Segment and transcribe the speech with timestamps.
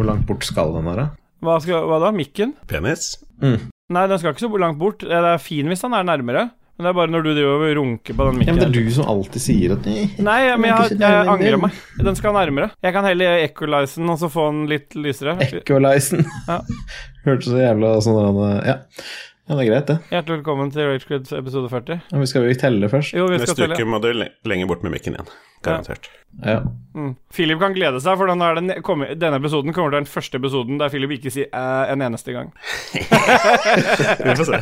[0.00, 1.10] Hvor langt bort skal den være?
[1.44, 2.08] Hva, skal, hva da?
[2.16, 2.54] Mikken?
[2.70, 3.18] Penis?
[3.44, 5.02] Nei, den skal ikke så langt bort.
[5.04, 6.46] Det er fin hvis den er nærmere.
[6.78, 8.56] Men det er bare når du driver og runker på den Ja, mikken.
[8.56, 11.58] men det er du som alltid sier at Nei, Nei, men jeg, jeg, jeg angrer
[11.66, 11.82] meg.
[12.06, 12.70] Den skal nærmere.
[12.80, 15.36] Jeg kan heller equalize den og så få den litt lysere.
[15.60, 16.24] Equalizen.
[16.48, 16.56] Ja.
[17.26, 18.78] Hørtes så jævla sånn der, ja.
[18.80, 19.98] ja, det er greit, det.
[20.14, 22.00] Hjertelig velkommen til Ragequid episode 40.
[22.14, 23.12] Men vi skal jo telle først.
[23.20, 25.28] Jo, vi skal Neste uke må du le lenger bort med mikken igjen.
[25.62, 26.08] Garantert.
[26.46, 26.60] Ja.
[26.94, 27.16] Mm.
[27.34, 30.38] Philip kan glede seg, for den er den, kommer- denne episoden kommer til den første
[30.38, 32.52] episoden der Philip ikke sier æ en eneste gang.
[32.94, 34.60] Vi får se.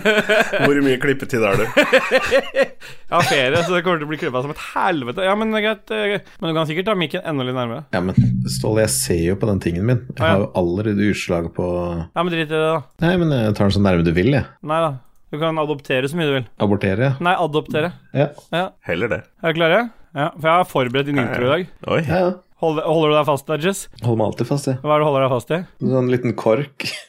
[0.64, 1.64] Hvor mye klippetid har du?
[1.66, 2.70] Jeg
[3.10, 5.26] har ferie, så det kommer til å bli klippa som et helvete.
[5.26, 5.92] Ja, men det er greit.
[5.98, 7.84] eh, Men du kan sikkert ta mikken enda litt nærmere.
[7.92, 8.14] ja, men
[8.50, 10.02] Ståle, jeg ser jo på den tingen min.
[10.14, 11.66] Jeg har jo allerede utslag på
[12.14, 12.80] Ja, men drit i det, da.
[13.04, 14.46] Nei, men jeg tar den så nærme du vil, jeg.
[14.62, 14.92] Nei da.
[15.30, 16.46] Du kan adoptere så mye du vil.
[16.58, 17.12] Abortere.
[17.22, 17.92] Nei, adoptere.
[18.16, 18.68] Ja, Ja.
[18.86, 19.20] Heller det.
[19.42, 19.82] Er du klare?
[20.10, 21.68] Ja, for jeg har forberedt din intro i dag.
[21.86, 22.00] Oi.
[22.06, 22.22] ja.
[22.26, 22.30] ja.
[22.60, 23.78] Holder, holder du deg fast, Dudges?
[24.02, 24.76] Holder meg alltid fast, jeg.
[24.82, 25.58] Hva er det du holder deg fast i?
[25.80, 26.84] En sånn liten kork.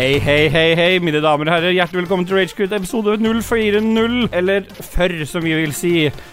[0.00, 1.74] Hei, hei, hei, hei, mine damer og herrer.
[1.76, 5.90] Hjertelig velkommen til Ragequit episode 040, eller førr, som vi vil si.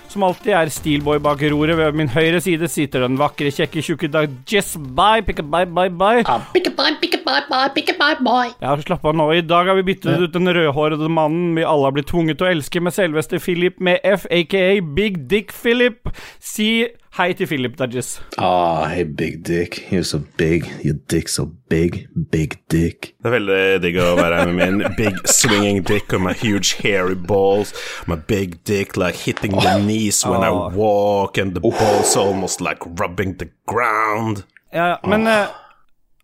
[0.07, 1.75] Som alltid er Steelboy bak roret.
[1.75, 5.67] Ved min høyre side sitter den vakre, kjekke, tjukke dag Jess Bye, pick up, bye,
[5.67, 6.23] bye, bye.
[6.53, 8.53] Pick a boy, pick a boy, bye, pick a boy, boy.
[8.63, 9.25] Ja, slapp av nå.
[9.35, 12.47] I dag har vi byttet ut den rødhårede mannen vi alle har blitt tvunget til
[12.47, 14.63] å elske, med selveste Philip med F, aka
[14.95, 16.07] Big Dick Philip.
[16.39, 18.21] Si hei til Philip, Dudges.
[18.37, 19.91] Ah, hey, big dick.
[19.91, 20.67] You're so big.
[20.85, 22.07] Your dick so big.
[22.31, 23.13] Big dick.
[23.17, 26.75] Det er veldig digg å være her med min big swinging dick and my huge
[26.83, 27.73] hairy balls.
[28.05, 32.85] My big dick like hitting the knees when I walk, and the balls almost like
[33.01, 34.43] rubbing the ground.
[34.73, 35.47] Ja, men eh,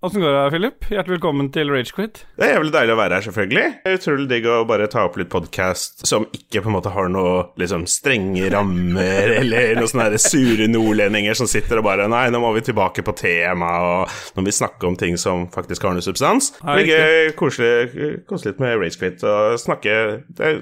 [0.04, 0.86] Åssen går det, Philip?
[0.92, 2.18] Hjertelig velkommen til Ragequit.
[2.36, 3.68] Det er jævlig deilig å være her, selvfølgelig.
[3.88, 7.38] Utrolig digg å bare ta opp litt podkast som ikke på en måte har noe
[7.62, 12.50] liksom strenge rammer, eller noen sånne sure nordlendinger som sitter og bare Nei, nå må
[12.58, 16.04] vi tilbake på temaet, og nå må vi snakke om ting som faktisk har noe
[16.04, 16.52] substans.
[16.60, 19.96] Det blir gøy, koselig, koselig litt med Ragequit og snakke
[20.36, 20.60] Det er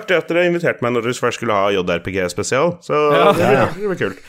[0.00, 3.28] artig at dere inviterte meg når dere først skulle ha JRPG-spesial, så Ja.
[3.36, 4.24] det, blir, det blir kult.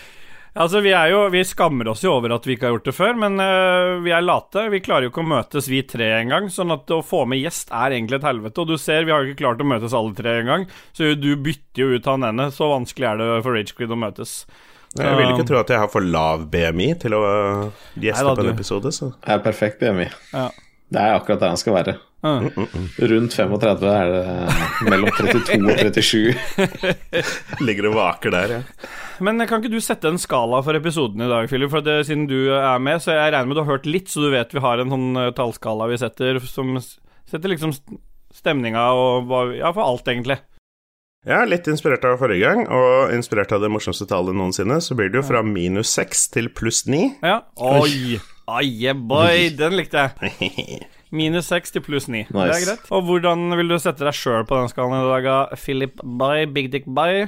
[0.57, 2.95] Altså, vi er jo Vi skammer oss jo over at vi ikke har gjort det
[2.97, 4.67] før, men uh, vi er late.
[4.73, 6.49] Vi klarer jo ikke å møtes, vi tre, engang.
[6.53, 8.63] Sånn at å få med gjest er egentlig et helvete.
[8.63, 10.65] Og du ser, vi har jo ikke klart å møtes alle tre engang.
[10.97, 12.49] Så du bytter jo ut han ene.
[12.53, 14.39] Så vanskelig er det for Ragequid å møtes.
[14.97, 17.21] Jeg vil ikke tro at jeg har for lav BMI til å
[17.99, 20.07] gjeste Neida, på en episode, så Jeg er perfekt BMI.
[20.31, 20.47] Ja.
[20.87, 21.97] Det er akkurat der han skal være.
[22.25, 22.47] Mm.
[23.11, 24.23] Rundt 35 er det
[24.87, 26.31] mellom 32 og 37.
[27.67, 28.87] ligger og vaker der, ja.
[29.23, 31.71] Men kan ikke du sette en skala for episoden i dag, Philip?
[31.73, 34.25] For det, siden du er med, så jeg regner med du har hørt litt, så
[34.25, 37.97] du vet vi har en sånn eh, tallskala vi setter som setter liksom st-
[38.37, 40.37] stemninga og Ja, for alt, egentlig.
[41.27, 45.09] Ja, litt inspirert av forrige gang, og inspirert av det morsomste tallet noensinne, så blir
[45.11, 47.09] det jo fra minus seks til pluss ni.
[47.25, 47.41] Ja.
[47.59, 48.19] Oi!
[48.47, 49.49] Oi, boy!
[49.59, 50.85] Den likte jeg.
[51.17, 52.25] Minus seks til pluss ni.
[52.29, 52.87] Det er greit.
[52.95, 55.53] Og hvordan vil du sette deg sjøl på den skalaen i dag.
[55.59, 57.25] Philip Bye, Big Dick By?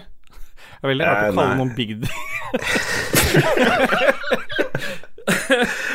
[0.60, 1.58] Det er veldig rart Eh, å kalle nei.
[1.60, 2.10] noen Big Dick.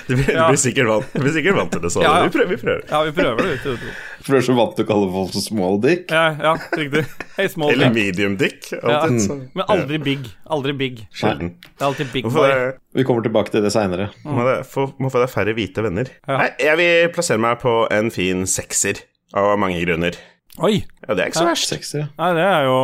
[0.06, 0.42] Du blir, Ja.
[0.46, 2.26] du blir, sikkert, vant, du blir sikkert vant til det, så Ja, ja.
[2.28, 2.48] vi prøver.
[2.54, 2.82] Vi prøver.
[2.90, 3.78] Ja, vi prøver det.
[4.22, 6.04] For du er så vant til å kalle folk for small dick.
[6.12, 7.02] Ja, ja, riktig.
[7.36, 7.94] Hey, small Eller dick.
[7.94, 8.68] medium dick.
[8.82, 9.36] Alltid, så.
[9.54, 10.28] Men aldri big.
[10.46, 11.02] Aldri big.
[11.12, 11.54] Sjelden.
[11.64, 12.46] Det er alltid big boy.
[12.48, 14.10] det, Vi kommer tilbake til det seinere.
[14.24, 16.06] må, få, må få deg færre hvite venner.
[16.28, 16.36] Ja.
[16.38, 19.02] Nei, jeg vil plassere meg på en fin sekser,
[19.34, 20.14] av mange grunner.
[20.62, 20.84] Oi!
[21.08, 21.68] Ja, det er ikke så verst.
[21.74, 22.06] Sekser, ja.
[22.20, 22.78] Nei, det er jo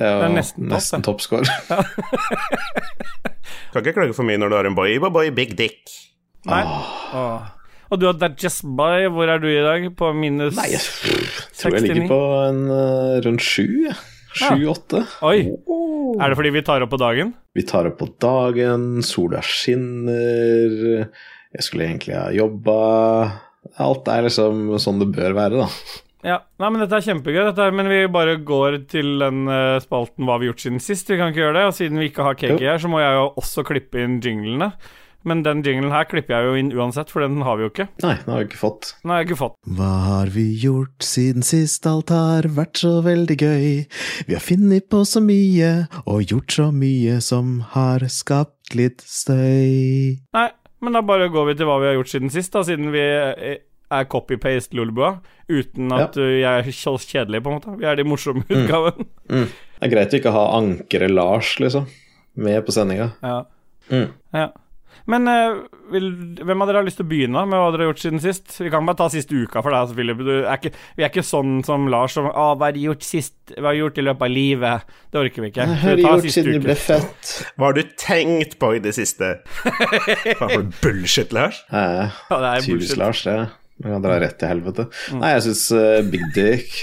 [0.00, 1.06] Det er jo Det er nesten nesten det.
[1.10, 1.44] toppscore.
[3.70, 5.80] Kan ikke klage for mye når du har en boy, boy, boy big dick.
[6.48, 6.62] Nei.
[6.64, 7.50] Åh.
[7.90, 9.04] Og du har That Just By.
[9.12, 9.84] Hvor er du i dag?
[9.98, 11.84] På minus Nei, jeg tror jeg 69?
[11.84, 13.66] ligger på en eh, rundt sju.
[14.40, 15.02] Sju-åtte.
[15.26, 15.40] Oi.
[16.22, 17.32] Er det fordi vi tar opp på dagen?
[17.58, 21.08] Vi tar opp på dagen, sola skinner,
[21.50, 22.76] jeg skulle egentlig ha jobba
[23.82, 25.66] Alt er liksom sånn det bør være, da.
[26.26, 26.40] Ja.
[26.60, 30.26] Nei, men dette er kjempegøy, dette her, men vi bare går til den uh, spalten
[30.26, 31.08] Hva har vi gjort siden sist?
[31.08, 31.68] Vi kan ikke gjøre det.
[31.70, 34.72] Og siden vi ikke har KK her, så må jeg jo også klippe inn jinglene.
[35.28, 37.86] Men den jinglen her klipper jeg jo inn uansett, for den har vi jo ikke.
[38.00, 38.92] Nei, den har vi ikke fått.
[39.04, 39.56] Har jeg ikke fått.
[39.76, 43.66] Hva har vi gjort siden sist alt har vært så veldig gøy?
[44.28, 45.72] Vi har funnet på så mye
[46.06, 50.16] og gjort så mye som har skapt litt støy.
[50.36, 50.48] Nei,
[50.80, 53.04] men da bare går vi til hva vi har gjort siden sist, da, siden vi
[53.04, 55.16] eh, er copy-paste Lolbua,
[55.50, 56.30] uten at ja.
[56.40, 57.76] jeg er så kjedelig, på en måte.
[57.80, 59.10] Vi er de morsomme utgaven.
[59.26, 61.86] Det er greit å ikke ha ankeret Lars, liksom,
[62.40, 63.12] med på sendinga.
[63.24, 63.44] Ja.
[63.90, 64.50] Ja.
[65.10, 65.60] Men eh,
[65.90, 66.08] vil,
[66.44, 68.52] hvem av dere har lyst til å begynne med hva dere har gjort siden sist?
[68.60, 70.22] Vi kan bare ta siste uka for deg, Philip.
[70.26, 73.06] Du er ikke, vi er ikke sånn som Lars som Å, hva har du gjort
[73.06, 73.34] sist?
[73.56, 74.92] Hva har du gjort i løpet av livet?
[75.10, 75.66] Det orker vi ikke.
[75.66, 77.32] Hva har vi du gjort siden du ble født?
[77.56, 79.32] Hva har du tenkt på i det siste?
[80.38, 81.64] Hva for bullshit, Lars?
[81.72, 82.94] Eh, Ja, det er bullshit.
[82.94, 83.02] Mm.
[83.02, 83.38] Lars, det.
[83.80, 84.88] Man kan dra rett til helvete.
[85.16, 85.66] Nei, jeg syns
[86.12, 86.74] Big Dick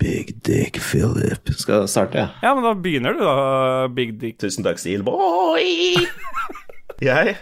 [0.00, 2.32] Big Dick Philip skal starte, jeg.
[2.42, 4.38] Ja, men da begynner du, da, Big Dick.
[4.42, 6.06] Tusen takk, Steelboy.
[7.04, 7.36] Jeg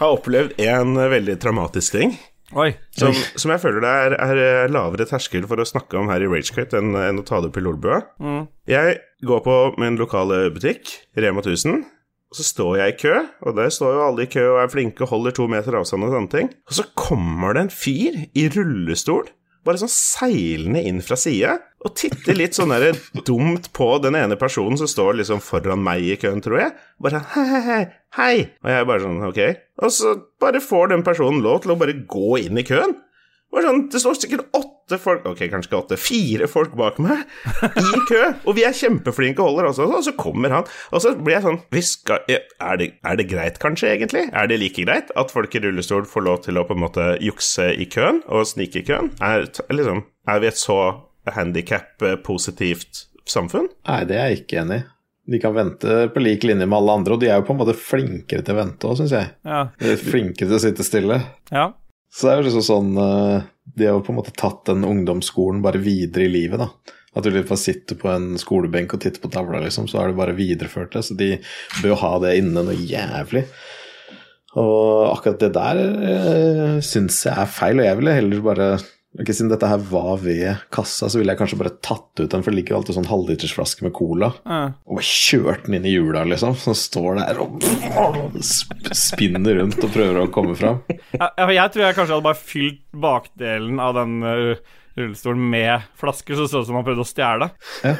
[0.00, 2.16] har opplevd en veldig traumatisk ting.
[2.58, 2.72] Oi.
[2.98, 6.28] Som, som jeg føler det er, er lavere terskel for å snakke om her i
[6.28, 8.02] Ragequit enn, enn å ta det opp i Lolbua.
[8.68, 11.80] Jeg går på min lokale butikk, Rema 1000,
[12.32, 13.12] og så står jeg i kø,
[13.44, 16.06] og der står jo alle i kø og er flinke og holder to meter avstand
[16.06, 16.46] og sånne ting.
[16.64, 19.28] Og så kommer det en fyr i rullestol,
[19.68, 22.96] bare sånn seilende inn fra sida, og titter litt sånn der
[23.28, 26.72] dumt på den ene personen som står liksom foran meg i køen, tror jeg.
[27.04, 27.80] Bare sånn hei, hei, hei,
[28.16, 28.34] hei.
[28.64, 29.42] Og jeg er bare sånn, ok.
[29.84, 32.96] Og så bare får den personen lov til å bare gå inn i køen.
[33.52, 37.20] Sånn, Det står sikkert åtte folk Ok, kanskje ikke åtte, fire folk bak meg
[37.78, 41.12] i kø, og vi er kjempeflinke og holder også, og så kommer han, og så
[41.16, 44.24] blir jeg sånn vi skal, er, det, er det greit, kanskje, egentlig?
[44.32, 47.06] Er det like greit at folk i rullestol får lov til å på en måte
[47.24, 49.12] jukse i køen og snike i køen?
[49.24, 50.78] Er, liksom, er vi et så
[51.32, 53.68] handikap-positivt samfunn?
[53.88, 54.88] Nei, det er jeg ikke enig i.
[55.32, 57.60] De kan vente på lik linje med alle andre, og de er jo på en
[57.60, 59.28] måte flinkere til å vente òg, syns jeg.
[59.46, 59.60] Ja.
[59.78, 61.20] De er flinkere til å sitte stille.
[61.54, 61.68] ja.
[62.12, 64.84] Så det er jo liksom sånn eh, De har jo på en måte tatt den
[64.84, 66.98] ungdomsskolen bare videre i livet, da.
[67.12, 70.10] At du liksom bare sitter på en skolebenk og titter på tavla, liksom, så har
[70.12, 71.04] du bare videreført det.
[71.04, 71.34] Så de
[71.80, 73.44] bør jo ha det inne noe jævlig.
[74.60, 78.68] Og akkurat det der uh, syns jeg er feil, og jeg ville heller bare
[79.12, 82.40] Ok, Siden dette her var ved kassa, så ville jeg kanskje bare tatt ut den,
[82.40, 84.60] for det ligger jo alltid sånn halvlitersflaske med cola, Ja.
[84.88, 86.54] og bare kjørt den inn i hjula, liksom.
[86.56, 87.58] Så står der og
[88.96, 90.80] spinner rundt og prøver å komme fram.
[91.12, 94.56] Ja, jeg tror jeg kanskje hadde bare fylt bakdelen av den uh,
[94.96, 97.50] rullestolen med flasker, så det så ut som han prøvde å stjele.
[97.84, 97.94] Ja,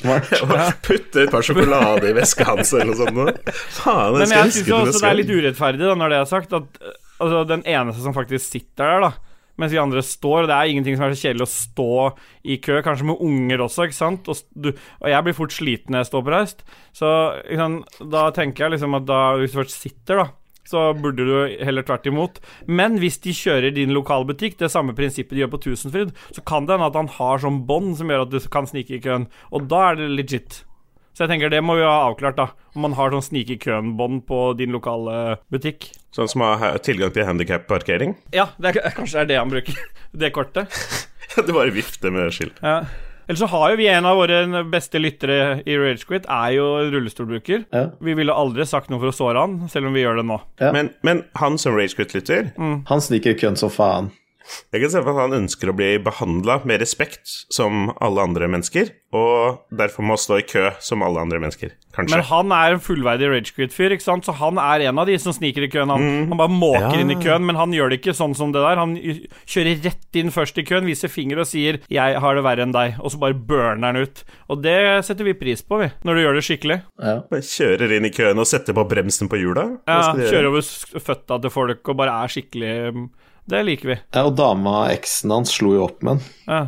[0.00, 0.32] smart.
[0.88, 3.52] Putte et par sjokolade i veska hans eller noe sånt.
[3.82, 6.80] Faen, Men jeg syns også det er litt urettferdig, da, når det er sagt, at
[6.80, 10.56] uh, altså, den eneste som faktisk sitter der, da mens de andre står, og det
[10.56, 11.90] er ingenting som er så kjedelig å stå
[12.54, 15.94] i kø, kanskje med unger også, ikke sant, og, du, og jeg blir fort sliten
[15.94, 16.64] når jeg står oppreist,
[16.96, 17.10] så
[17.48, 20.28] sant, da tenker jeg liksom at da, hvis du først sitter, da,
[20.68, 21.34] så burde du
[21.64, 22.38] heller tvert imot.
[22.64, 26.64] Men hvis de kjører din lokalbutikk, det samme prinsippet de gjør på Tusenfryd, så kan
[26.64, 29.28] det hende at han har sånn bånd som gjør at du kan snike i køen,
[29.52, 30.62] og da er det legit.
[31.14, 32.48] Så jeg tenker det må vi ha avklart, da.
[32.74, 35.92] Om man har sånn snike køen-bånd på din lokale butikk.
[36.14, 38.16] Sånn som har tilgang til handikap-parkering.
[38.34, 39.82] Ja, det er, kanskje det er det han bruker.
[40.14, 40.70] Det kortet.
[41.34, 42.60] Du bare vifter med skilt.
[42.62, 42.84] Ja.
[43.26, 47.64] Ellers så har jo vi en av våre beste lyttere i Ragequit, er jo rullestolbruker.
[47.72, 47.86] Ja.
[48.04, 50.36] Vi ville aldri sagt noe for å såre han, selv om vi gjør det nå.
[50.62, 50.70] Ja.
[50.76, 54.12] Men, men han som Ragequit-lytter, Han sniker køen som faen.
[54.72, 58.48] Jeg kan se for at han ønsker å bli behandla med respekt som alle andre
[58.52, 61.70] mennesker, og derfor må stå i kø som alle andre mennesker.
[61.94, 62.16] Kanskje.
[62.16, 64.26] Men han er en fullverdig Ragequit-fyr, ikke sant?
[64.26, 65.92] så han er en av de som sniker i køen.
[65.94, 67.00] Han, han bare måker Ja.
[67.00, 68.80] inn i køen, men han gjør det ikke sånn som det der.
[68.82, 68.96] Han
[69.46, 72.74] kjører rett inn først i køen, viser finger og sier 'jeg har det verre enn
[72.74, 74.24] deg', og så bare burner han ut.
[74.50, 76.82] Og det setter vi pris på, vi, når du gjør det skikkelig.
[76.98, 77.20] Ja.
[77.30, 79.78] Bare Kjører inn i køen og setter på bremsen på hjula.
[79.86, 80.12] Ja?
[80.14, 80.62] Kjører over
[80.98, 83.08] føtta til folk og bare er skikkelig mm,
[83.50, 83.96] Det liker vi.
[84.14, 86.22] Ja, og dama, eksen hans, slo jo opp med han.
[86.48, 86.62] Ja.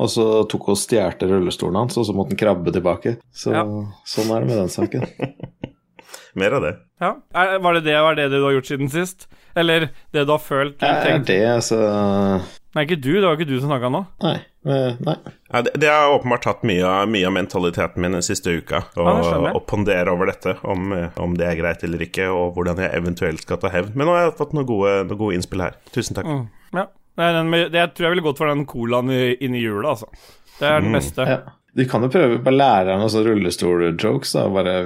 [0.00, 3.18] Og så tok hun og stjal rullestolen hans, og så måtte han krabbe tilbake.
[3.36, 3.64] Så Ja.
[4.08, 5.04] sånn er det med den saken.
[6.40, 6.70] Mer av det.
[7.00, 7.10] ja.
[7.36, 9.26] Er, var, det det, var det det du har gjort siden sist?
[9.54, 10.80] Eller det du har følt?
[10.80, 11.26] Er tenkt?
[11.28, 11.76] det, så
[12.74, 13.10] Nei, ikke du.
[13.20, 14.00] Det var ikke du som snakka nå.
[14.24, 14.36] Nei.
[14.64, 15.16] nei.
[15.52, 18.80] Ja, det, det har åpenbart tatt mye, av- mye av mentaliteten min den siste uka.
[18.96, 19.04] Å
[19.44, 22.94] Ja, pondere over dette, om, eh, om det er greit eller ikke, og hvordan jeg
[22.96, 23.92] eventuelt skal ta hevn.
[23.94, 25.76] Men nå har jeg fått noen gode, noen gode innspill her.
[25.92, 26.24] Tusen takk.
[26.30, 26.48] Mm.
[26.78, 26.86] Ja.
[27.20, 30.08] Nei, den, det, jeg tror jeg ville gått for den colaen i- inni hjulet, altså.
[30.58, 31.26] Det er den beste.
[31.28, 31.38] Ja.
[31.72, 34.34] De kan jo prøve bare lære deg noen sånne rullestol-jokes.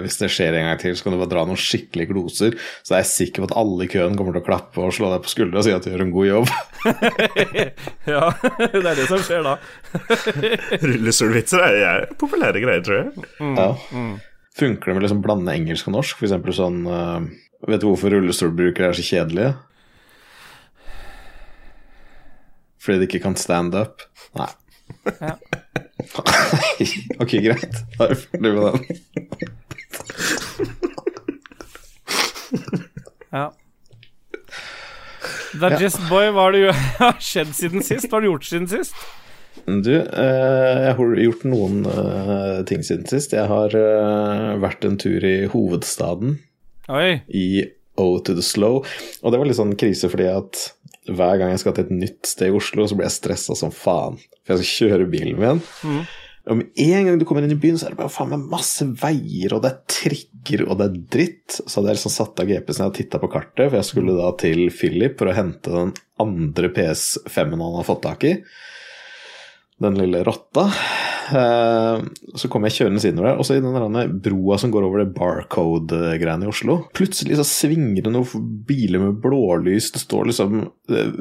[0.04, 2.54] Hvis det skjer en gang til, så kan du bare dra noen skikkelige gloser.
[2.86, 5.10] Så er jeg sikker på at alle i køen kommer til å klappe og slå
[5.10, 6.52] deg på skuldra og si at du gjør en god jobb.
[8.06, 8.28] Ja,
[8.70, 9.56] det er det som skjer da.
[10.86, 13.26] Rullestolvitser er, er populære greier, tror jeg.
[13.42, 13.66] Ja.
[14.56, 16.22] Funker det med liksom blande engelsk og norsk?
[16.22, 17.26] Eksempel sånn eh,
[17.66, 19.56] Vet du hvorfor rullestolbrukere er så kjedelige?
[22.86, 24.06] Fordi de ikke kan stand up?
[24.38, 24.52] Nei.
[25.18, 25.34] Ja.
[27.22, 27.76] ok, greit.
[27.96, 28.80] Da er vi ferdig med den.
[33.32, 33.46] Ja.
[35.60, 36.66] Dajist Boy, hva har du
[37.00, 38.08] har skjedd siden sist?
[38.10, 38.96] Hva har du gjort siden sist?
[39.66, 43.34] Du, eh, jeg har gjort noen eh, ting siden sist.
[43.34, 46.38] Jeg har eh, vært en tur i hovedstaden.
[46.86, 47.18] Oi.
[47.34, 47.66] i
[48.02, 48.82] O to the Slow.
[49.22, 50.62] Og det var litt sånn krise fordi at
[51.06, 53.74] hver gang jeg skal til et nytt sted i Oslo, så blir jeg stressa som
[53.74, 54.18] faen.
[54.42, 55.60] For jeg skal kjøre bilen min.
[56.46, 58.44] Og med en gang du kommer inn i byen, så er det bare faen meg
[58.52, 61.56] masse veier, og det er trikker, og det er dritt.
[61.58, 64.30] Så hadde jeg liksom satt av GPS-en og titta på kartet, for jeg skulle da
[64.38, 68.36] til Philip for å hente den andre PS5-en han har fått tak i.
[69.82, 70.70] Den lille rotta.
[71.26, 71.98] Eh,
[72.38, 75.14] Så kom jeg kjørende innover der, og så i den broa som går over det
[75.16, 76.76] barcode-greiene i Oslo.
[76.96, 80.58] Plutselig så svinger det noen biler med blålys, det står liksom
[80.92, 81.12] eh,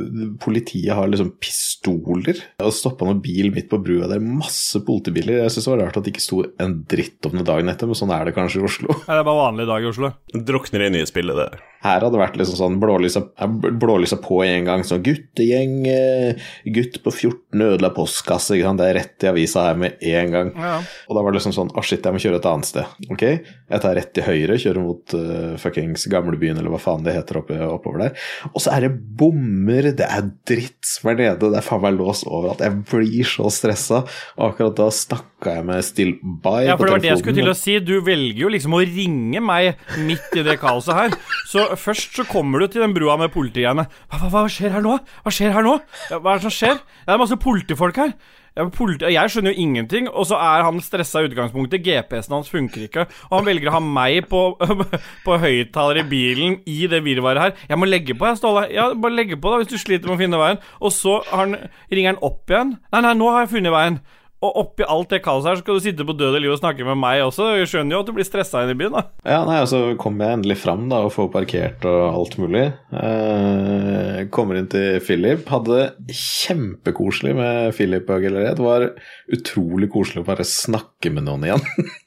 [0.43, 2.39] Politiet har liksom pistoler.
[2.63, 5.41] Og stoppa noen bil midt på brua, det er masse politibiler.
[5.43, 7.89] Jeg syns det var rart at det ikke sto en dritt om det dagen etter,
[7.89, 8.99] men sånn er det kanskje i Oslo.
[9.05, 10.13] Ja, det er bare vanlig dag i Oslo.
[10.35, 11.63] Drukner i nye spillet, det.
[11.85, 14.85] Her hadde det vært liksom sånn blålysa, eh, blålysa på en gang.
[14.87, 18.57] Sånn guttegjeng, eh, gutt på 14 ødela postkasse.
[18.57, 20.51] Det er rett i avisa her med en gang.
[20.55, 20.77] Ja.
[21.09, 22.85] Og da var det liksom sånn Å, shit, jeg må kjøre et annet sted.
[23.11, 27.15] Ok, jeg tar rett til høyre, kjører mot uh, fuckings gamlebyen, eller hva faen det
[27.15, 28.27] heter oppe, oppover der.
[28.53, 31.97] Og så er det bommer, det er dritt som er nede, det er faen meg
[31.99, 32.63] lås overalt.
[32.63, 34.03] Jeg blir så stressa.
[34.37, 37.41] Og akkurat da snakka jeg med Still By Ja, for det var det jeg skulle
[37.41, 37.77] til å si.
[37.83, 41.17] Du velger jo liksom å ringe meg midt i det kaoset her.
[41.51, 43.87] Så først så kommer du til den brua med politigreiene.
[44.09, 44.97] Hva, hva, hva skjer her nå?
[45.25, 45.77] Hva skjer her nå?
[46.13, 46.81] Hva er det som skjer?
[47.05, 48.17] Det er masse politifolk her.
[48.55, 51.83] Jeg skjønner jo ingenting, og så er han stressa i utgangspunktet.
[51.83, 54.43] GPS-en hans funker ikke, og han velger å ha meg på,
[55.25, 57.55] på høyttaler i bilen i det virvaret her.
[57.67, 58.69] Jeg må legge på, jeg, Ståle.
[58.71, 60.61] Ja, bare legge på, da, hvis du sliter med å finne veien.
[60.79, 61.57] Og så han,
[61.91, 62.77] ringer han opp igjen.
[62.95, 63.99] Nei, nei, nå har jeg funnet veien.
[64.45, 66.85] Og oppi alt det kaoset her, skal du sitte på død og liv og snakke
[66.87, 67.47] med meg også.
[67.59, 69.05] Jeg skjønner jo at du blir stressa inn i byen, da.
[69.25, 72.65] Ja, nei, og så kommer jeg endelig fram da, og får parkert og alt mulig.
[72.93, 75.45] Eh, kommer inn til Philip.
[75.49, 78.59] Hadde det kjempekoselig med Philip og Gillered.
[78.59, 78.89] Det var
[79.35, 81.65] utrolig koselig å bare snakke med noen igjen.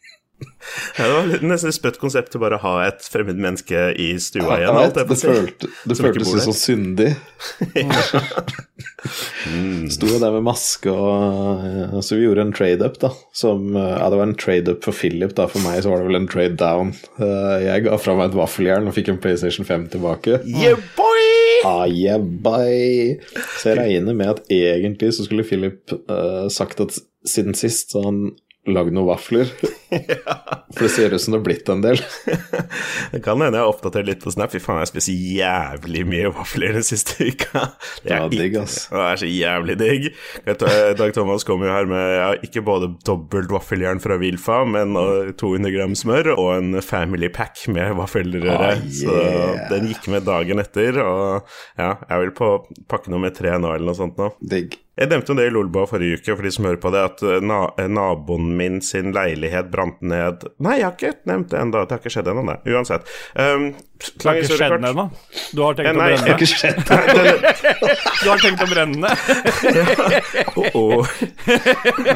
[0.98, 4.10] Ja, det var nesten et sprøtt konsept til bare å ha et fremmed menneske i
[4.22, 4.78] stua igjen.
[4.78, 7.12] Vet, det følte, det føltes jo så syndig.
[9.94, 13.10] Sto jo der med maske og ja, Så vi gjorde en trade-up, da.
[13.34, 15.46] Som eh, Ja, det var en trade-up for Philip, da.
[15.50, 16.92] For meg så var det vel en trade down.
[17.18, 20.40] Eh, Jeg ga fra meg et vaffeljern og fikk en PlayStation 5 tilbake.
[20.46, 21.24] Yeah, boy!
[21.66, 23.18] Ah, yeah, bye.
[23.58, 26.94] Så jeg regner med at egentlig så skulle Philip uh, sagt at
[27.26, 28.20] siden sist så han
[28.74, 29.48] lagd noen vafler.
[29.88, 32.00] For det ser ut som det har blitt en del.
[33.12, 34.52] Det kan hende jeg har oppdatert litt på Snap.
[34.52, 37.62] Fy faen, jeg spist jævlig mye vafler den siste uka.
[38.04, 38.76] Det Ja, er, digg, ass.
[38.92, 40.08] det er så jævlig digg.
[41.00, 44.92] Dag Thomas kom jo her med ja, ikke både dobbelt vaffeljern fra Wilfa, men
[45.40, 48.74] 200 gram smør og en family pack med vaffelrøre.
[48.74, 49.16] Ah, Så
[49.72, 51.48] den gikk med dagen etter, og
[51.80, 52.52] ja, jeg vil på
[52.92, 54.32] pakke nummer tre nå, eller noe sånt nå.
[54.52, 54.76] Digg.
[54.98, 57.22] Jeg nevnte jo det i Lolbua forrige uke, for de som hører på det, at
[57.22, 61.84] eh, na naboen min sin leilighet brant ned Nei, jeg har ikke nevnt det ennå.
[61.86, 62.56] Det har ikke skjedd ennå, nei.
[62.74, 63.06] Uansett.
[63.38, 65.04] Um, Det har ikke skjedd ennå.
[65.54, 66.82] Du har tenkt Eh, å brenne har skjedd.
[68.22, 69.10] Du har tenkt å brenne
[70.58, 71.06] oh, oh.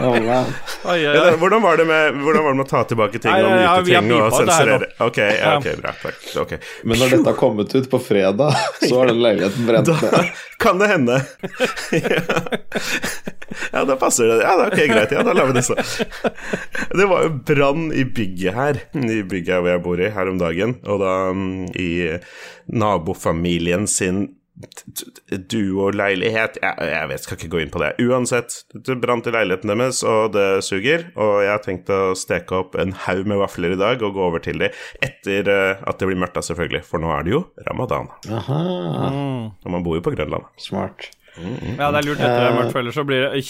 [0.03, 0.91] Oh.
[0.93, 3.43] Oi, Ja, Hvordan, var det med, hvordan var det med å ta tilbake ting Nei,
[3.43, 4.39] og nyte ja, myte ting og nå.
[4.41, 4.89] sensurere?
[5.07, 5.55] Ok, ja, Ja.
[5.59, 5.93] ok, bra.
[6.03, 6.19] Takk.
[6.45, 6.59] Okay.
[6.85, 10.33] Men når dette har kommet ut på fredag, så har den leiligheten brent ned.
[10.63, 11.19] Kan det hende.
[13.73, 14.39] ja, da passer det.
[14.45, 15.15] Ja, da, ok, greit.
[15.15, 15.77] Ja, da lar vi det så.
[16.93, 20.39] Det var jo brann i bygget her, i bygget hvor jeg bor i, her om
[20.41, 20.77] dagen.
[20.87, 21.91] Og da mm, i
[22.73, 24.29] nabofamilien sin
[25.53, 27.93] duoleilighet jeg, jeg vet, skal ikke gå inn på det.
[28.05, 31.07] Uansett, det brant i leiligheten deres, og det suger.
[31.17, 34.27] Og jeg har tenkt å steke opp en haug med vafler i dag og gå
[34.29, 36.85] over til dem etter eh, at det blir mørkt, selvfølgelig.
[36.89, 38.11] For nå er det jo ramadan.
[38.33, 38.61] Aha,
[39.63, 40.49] Og man bor jo på Grønland.
[40.61, 41.11] smart.
[41.39, 43.43] Ja, det er lurt etter det er mørkt, for ellers så blir det.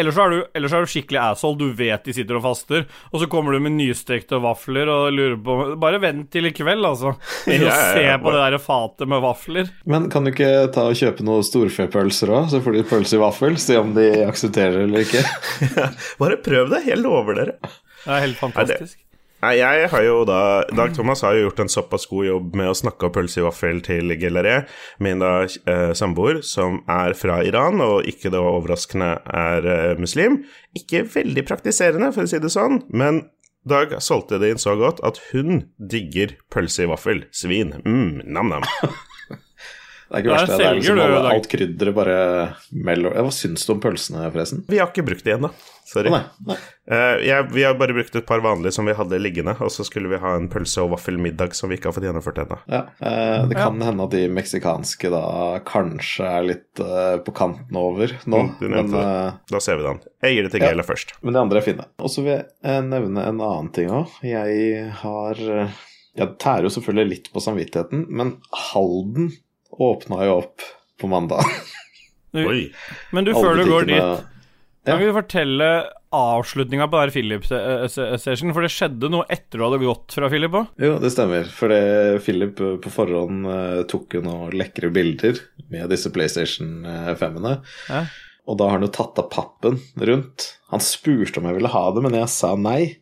[0.00, 1.58] Ellers så er du, ellers så er du skikkelig asshole.
[1.60, 5.36] Du vet de sitter og faster, og så kommer du med nystekte vafler og lurer
[5.44, 7.14] på Bare vent til i kveld, altså.
[7.50, 9.72] Ikke og Ja, ja, se ja, på det der fatet med vafler.
[9.88, 13.22] Men kan du ikke ta og kjøpe noen storfepølser òg, så får de pølse i
[13.22, 13.58] vaffel?
[13.60, 15.24] Se om de aksepterer eller ikke.
[16.22, 17.58] Bare prøv det, jeg lover dere.
[18.04, 18.96] Det er helt fantastisk.
[18.96, 19.07] Nei,
[19.38, 22.76] jeg har jo da Dag Thomas har jo gjort en såpass god jobb med å
[22.76, 24.64] snakke opp pølse i vaffel til Gelleré,
[25.04, 30.42] min da eh, samboer, som er fra Iran, og ikke det overraskende er eh, muslim.
[30.78, 33.28] Ikke veldig praktiserende, for å si det sånn, men
[33.68, 37.26] Dag solgte det inn så godt at hun digger pølse i vaffel.
[37.34, 37.74] Svin.
[37.84, 38.64] Mm, nam-nam.
[40.08, 40.58] Det er ikke verst, det.
[40.58, 42.18] det er liksom alle, alt krydderet bare
[42.72, 44.62] mellom Hva syns du om pølsene, forresten?
[44.68, 45.50] Vi har ikke brukt det ennå.
[45.88, 46.10] Sorry.
[46.12, 46.56] Nei, nei.
[46.88, 49.84] Uh, jeg, vi har bare brukt et par vanlige som vi hadde liggende, og så
[49.88, 52.58] skulle vi ha en pølse- og vaffelmiddag som vi ikke har fått gjennomført ennå.
[52.68, 55.22] Ja, uh, det kan hende at de meksikanske da
[55.68, 59.04] kanskje er litt uh, på kanten over nå, Mm, du men, det.
[59.52, 60.00] Da ser vi den.
[60.24, 60.70] Jeg gir det til Ja.
[60.74, 61.16] Gela først.
[61.24, 61.88] men de andre er fine.
[62.04, 64.12] Og så vil jeg nevne en annen ting òg.
[64.24, 65.40] Jeg har
[66.18, 69.28] Jeg tærer jo selvfølgelig litt på samvittigheten, men Halden
[69.78, 70.64] åpna jo opp
[71.00, 71.44] på mandag.
[72.38, 72.68] Oi.
[73.14, 74.18] men du, før du går dit, Ja.
[74.84, 75.68] kan du fortelle
[76.12, 78.52] avslutninga på der Philip-session?
[78.56, 80.70] For det skjedde noe etter du hadde gått fra Philip òg.
[80.80, 81.48] Jo, det stemmer.
[81.52, 81.72] For
[82.24, 85.40] Philip eh, på forhånd eh, tok jo noen lekre bilder
[85.72, 87.58] med disse PlayStation 5-ene.
[87.90, 88.04] Ja.
[88.48, 90.46] Og da har han jo tatt av pappen rundt.
[90.72, 92.96] Han spurte om jeg ville ha det, men jeg sa nei.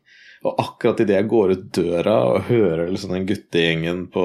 [0.46, 4.24] Og akkurat idet jeg går ut døra og hører liksom den guttegjengen på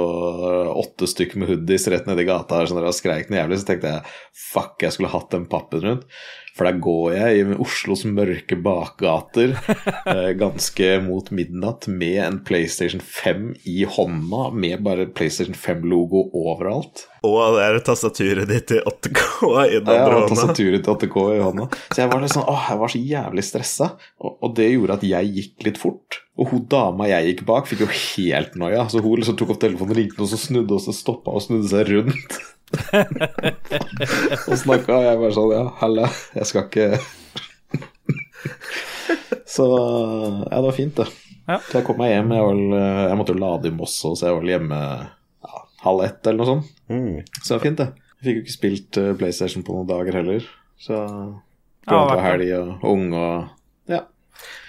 [0.83, 3.69] åtte stykker med hoodies rett nedi gata her, sånn der, og skreik noe jævlig, så
[3.71, 4.15] tenkte jeg
[4.51, 6.05] fuck, jeg skulle hatt den pappen rundt.
[6.61, 9.55] For der går jeg i Oslos mørke bakgater
[10.11, 17.07] eh, ganske mot midnatt med en PlayStation 5 i hånda, med bare PlayStation 5-logo overalt.
[17.25, 19.25] Og det er tastaturet ditt i 8K
[19.71, 20.29] i den Ja, andre hånda.
[20.35, 21.67] tastaturet til 8K i hånda.
[21.89, 23.89] Så jeg var sånn, åh, jeg var så jævlig stressa,
[24.21, 26.21] og, og det gjorde at jeg gikk litt fort.
[26.37, 28.85] Og hun dama jeg gikk bak, fikk jo helt noia.
[28.85, 31.73] Så hun liksom tok opp telefonen, ringte, og så snudde og så stoppa og snudde
[31.73, 32.41] seg rundt.
[34.49, 36.87] og snakka, og jeg bare sånn, ja, helle, jeg skal ikke
[39.51, 41.07] Så ja, det var fint, det.
[41.47, 41.57] Ja.
[41.67, 42.31] Så jeg kom meg hjem.
[42.35, 42.61] Jeg, var,
[43.09, 46.39] jeg måtte jo lade i Moss, så jeg var vel hjemme ja, halv ett eller
[46.39, 46.69] noe sånt.
[46.91, 47.17] Mm.
[47.41, 47.89] Så det var fint, det.
[48.21, 50.45] Jeg fikk jo ikke spilt eh, PlayStation på noen dager heller.
[50.81, 50.95] Så
[51.89, 53.49] Ja, på helg og ung og.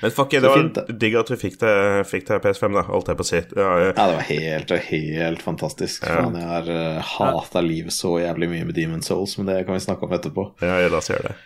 [0.02, 1.74] Men fuck it, det var digg at vi fikk det,
[2.10, 3.42] fikk det PS5, da, holdt jeg på å si.
[3.54, 3.90] Ja, ja.
[3.92, 6.02] Ja, det var helt, helt fantastisk.
[6.08, 6.24] Ja.
[6.24, 9.78] Faen, jeg har uh, hata livet så jævlig mye med Demon Souls, men det kan
[9.78, 10.48] vi snakke om etterpå.
[10.64, 11.36] ja, la oss gjøre det.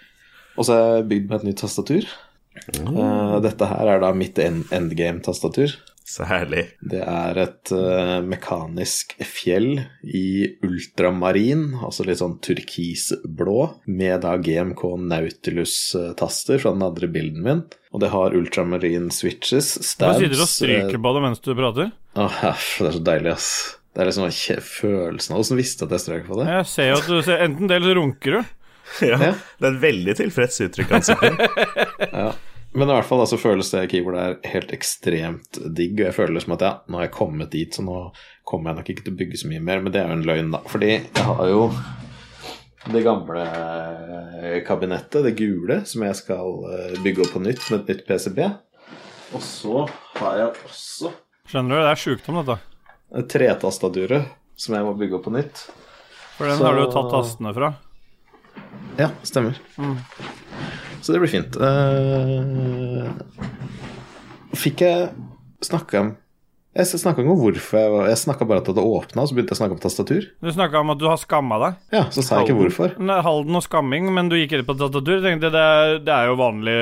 [0.56, 2.08] Og så har jeg bygd meg et nytt tastatur.
[2.56, 5.76] Eh, dette her er da mitt endgame-tastatur.
[6.06, 6.68] Så herlig.
[6.86, 10.28] Det er et uh, mekanisk fjell i
[10.62, 13.56] ultramarin, altså litt sånn turkisblå,
[13.90, 17.64] med da GMK Nautilus-taster fra den andre bilden min.
[17.90, 21.50] Og det har ultramarin switches, stabs Hva sier sitter og stryker på det mens du
[21.58, 21.90] prater.
[22.14, 23.50] Åh, det er så deilig, ass.
[23.96, 26.46] Det er liksom følelsen av Åssen visste du at jeg strøk på det?
[26.52, 28.54] Jeg ser jo at du ser Enten det, eller så runker du.
[29.02, 29.30] Ja, Ja.
[29.58, 31.40] Det er et veldig tilfreds uttrykk, Ansippen.
[32.12, 32.28] Ja.
[32.76, 36.34] Men i hvert fall så føles det keyboardet er helt ekstremt digg, og jeg føler
[36.36, 38.00] liksom at ja, nå har jeg kommet dit, så nå
[38.44, 40.26] kommer jeg nok ikke til å bygge så mye mer, men det er jo en
[40.28, 40.60] løgn, da.
[40.68, 41.62] Fordi jeg har jo
[42.92, 47.80] det gamle eh, kabinettet, det gule, som jeg skal eh, bygge opp på nytt med
[47.80, 48.42] et nytt PCB.
[49.34, 49.86] Og så
[50.20, 51.14] har jeg også
[51.46, 51.82] Skjønner du?
[51.86, 53.26] Det er sjukdom, dette.
[53.32, 55.64] tretastaturet som jeg må bygge opp på nytt.
[56.36, 57.72] For den Så- har du jo tatt tastene fra.
[58.98, 59.58] Ja, stemmer.
[61.06, 61.54] Så det blir fint.
[61.54, 63.06] Uh,
[64.58, 65.10] fikk jeg
[65.62, 66.08] snakka om
[66.76, 69.36] Jeg snakka ikke om hvorfor jeg var Jeg snakka bare at det åpna, og så
[69.36, 70.26] begynte jeg å snakke om tastatur.
[70.42, 71.78] Du snakka om at du har skamma deg.
[71.94, 72.96] Ja, Så sa jeg ikke hvorfor.
[72.98, 75.20] Nei, Halden og skamming, men du gikk rett på tastatur.
[75.20, 76.76] Jeg tenkte det er, det er jo vanlig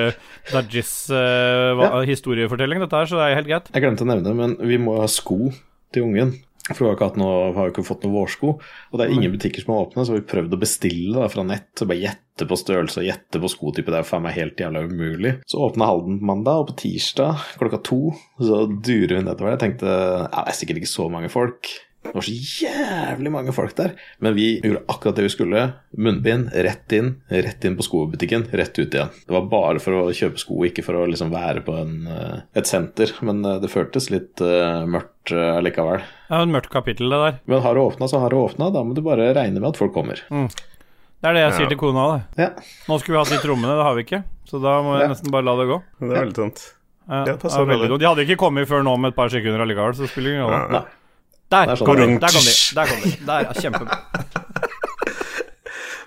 [0.50, 1.92] Dajis uh, Ja.
[2.08, 3.70] historiefortelling, dette her, så det er helt greit.
[3.76, 5.52] Jeg glemte å nevne det, men vi må ha sko
[5.94, 6.32] til ungen.
[6.70, 8.52] For vi har ikke, noe, vi har ikke fått noen vårsko.
[8.56, 11.28] Og det er ingen butikker som er åpne, så vi har prøvd å bestille da,
[11.32, 11.68] fra nett.
[11.76, 13.92] Så bare gjette på størrelse og gjette på skotype.
[13.92, 15.34] Det er faen meg helt jævla umulig.
[15.50, 18.00] Så åpna Halden på mandag, og på tirsdag klokka to
[18.40, 19.52] så durer vi nedover.
[19.52, 21.74] Jeg tenkte ja, det er sikkert ikke så mange folk.
[22.04, 23.94] Det var så jævlig mange folk der.
[24.22, 25.62] Men vi gjorde akkurat det vi skulle.
[25.96, 29.08] Munnbind, rett inn, rett inn på skobutikken, rett ut igjen.
[29.26, 32.36] Det var bare for å kjøpe sko, ikke for å liksom være på en, eh,
[32.60, 33.10] et senter.
[33.24, 36.04] Men eh, det føltes litt uh, mørkt uh, allikevel.
[36.28, 37.40] Det er jo et mørkt kapittel, det der.
[37.50, 38.70] Men har du åpna, så har du åpna.
[38.74, 40.20] Da må du bare regne med at folk kommer.
[40.28, 41.72] Det er det jeg sier Ja.
[41.72, 42.06] til kona.
[42.36, 42.50] det Ja.
[42.88, 44.24] Nå skulle vi hatt de trommene, det har vi ikke.
[44.44, 45.14] Så da må jeg Ja.
[45.14, 45.82] nesten bare la det gå.
[46.00, 46.60] Det er veldig tomt.
[47.08, 48.00] Ja, Ja, det passer veldig bra, dumt.
[48.00, 50.48] De hadde ikke kommet før nå med et par sekunder allikevel, så det spiller ingen
[50.52, 50.84] rolle.
[51.54, 51.60] Ja.
[51.60, 52.18] Der, Det er sånn kom det de, er.
[52.18, 52.54] der kom de.
[52.74, 53.12] Der kom de.
[53.26, 53.98] Der, ja, Kjempebra.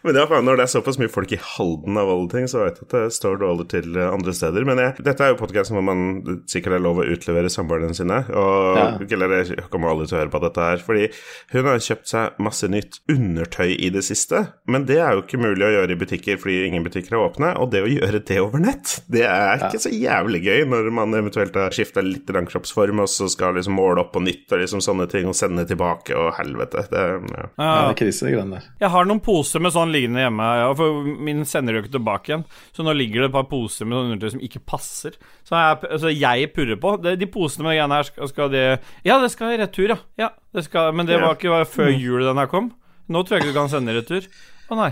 [0.08, 2.63] Men ja, faen, når det er såpass mye folk i Halden av alle ting, så
[2.63, 4.65] vet jeg at det står dårlig til eh, andre steder.
[4.67, 8.22] Men jeg, dette er jo podkasten hvor man sikkert er lov å utlevere samboerne sine.
[8.32, 8.88] Og Ja.
[9.17, 10.84] eller jeg kommer aldri til å høre på dette her.
[10.88, 11.08] Fordi
[11.54, 14.46] hun har kjøpt seg masse nytt undertøy i det siste.
[14.67, 17.54] Men det er jo ikke mulig å gjøre i butikker fordi ingen butikker er åpne.
[17.62, 21.13] Og det å gjøre det over nett, det er ikke så jævlig gøy når man
[21.17, 24.82] eventuelt har skifta litt kroppsform, og så skal liksom måle opp på nytt og liksom
[24.84, 26.86] sånne ting, og sende tilbake og helvete.
[26.91, 27.46] Det, ja.
[27.58, 27.74] Ja, Ja.
[27.88, 28.67] det er krise, de greiene der.
[28.80, 32.32] Jeg har noen poser med sånn liggende hjemme, ja, for min sender jo ikke tilbake
[32.32, 32.46] igjen.
[32.76, 35.18] Så nå ligger det et par poser med sånn undertøy som ikke passer.
[35.48, 36.96] Så jeg, så jeg purrer på.
[37.04, 38.66] Det, de posene med greiene her, skal, skal de
[39.08, 40.00] Ja, det skal i retur, ja.
[40.22, 42.72] ja det skal, men det var ikke var før jul den her kom.
[43.12, 44.30] Nå tror jeg ikke du kan sende i retur.
[44.68, 44.92] Å nei.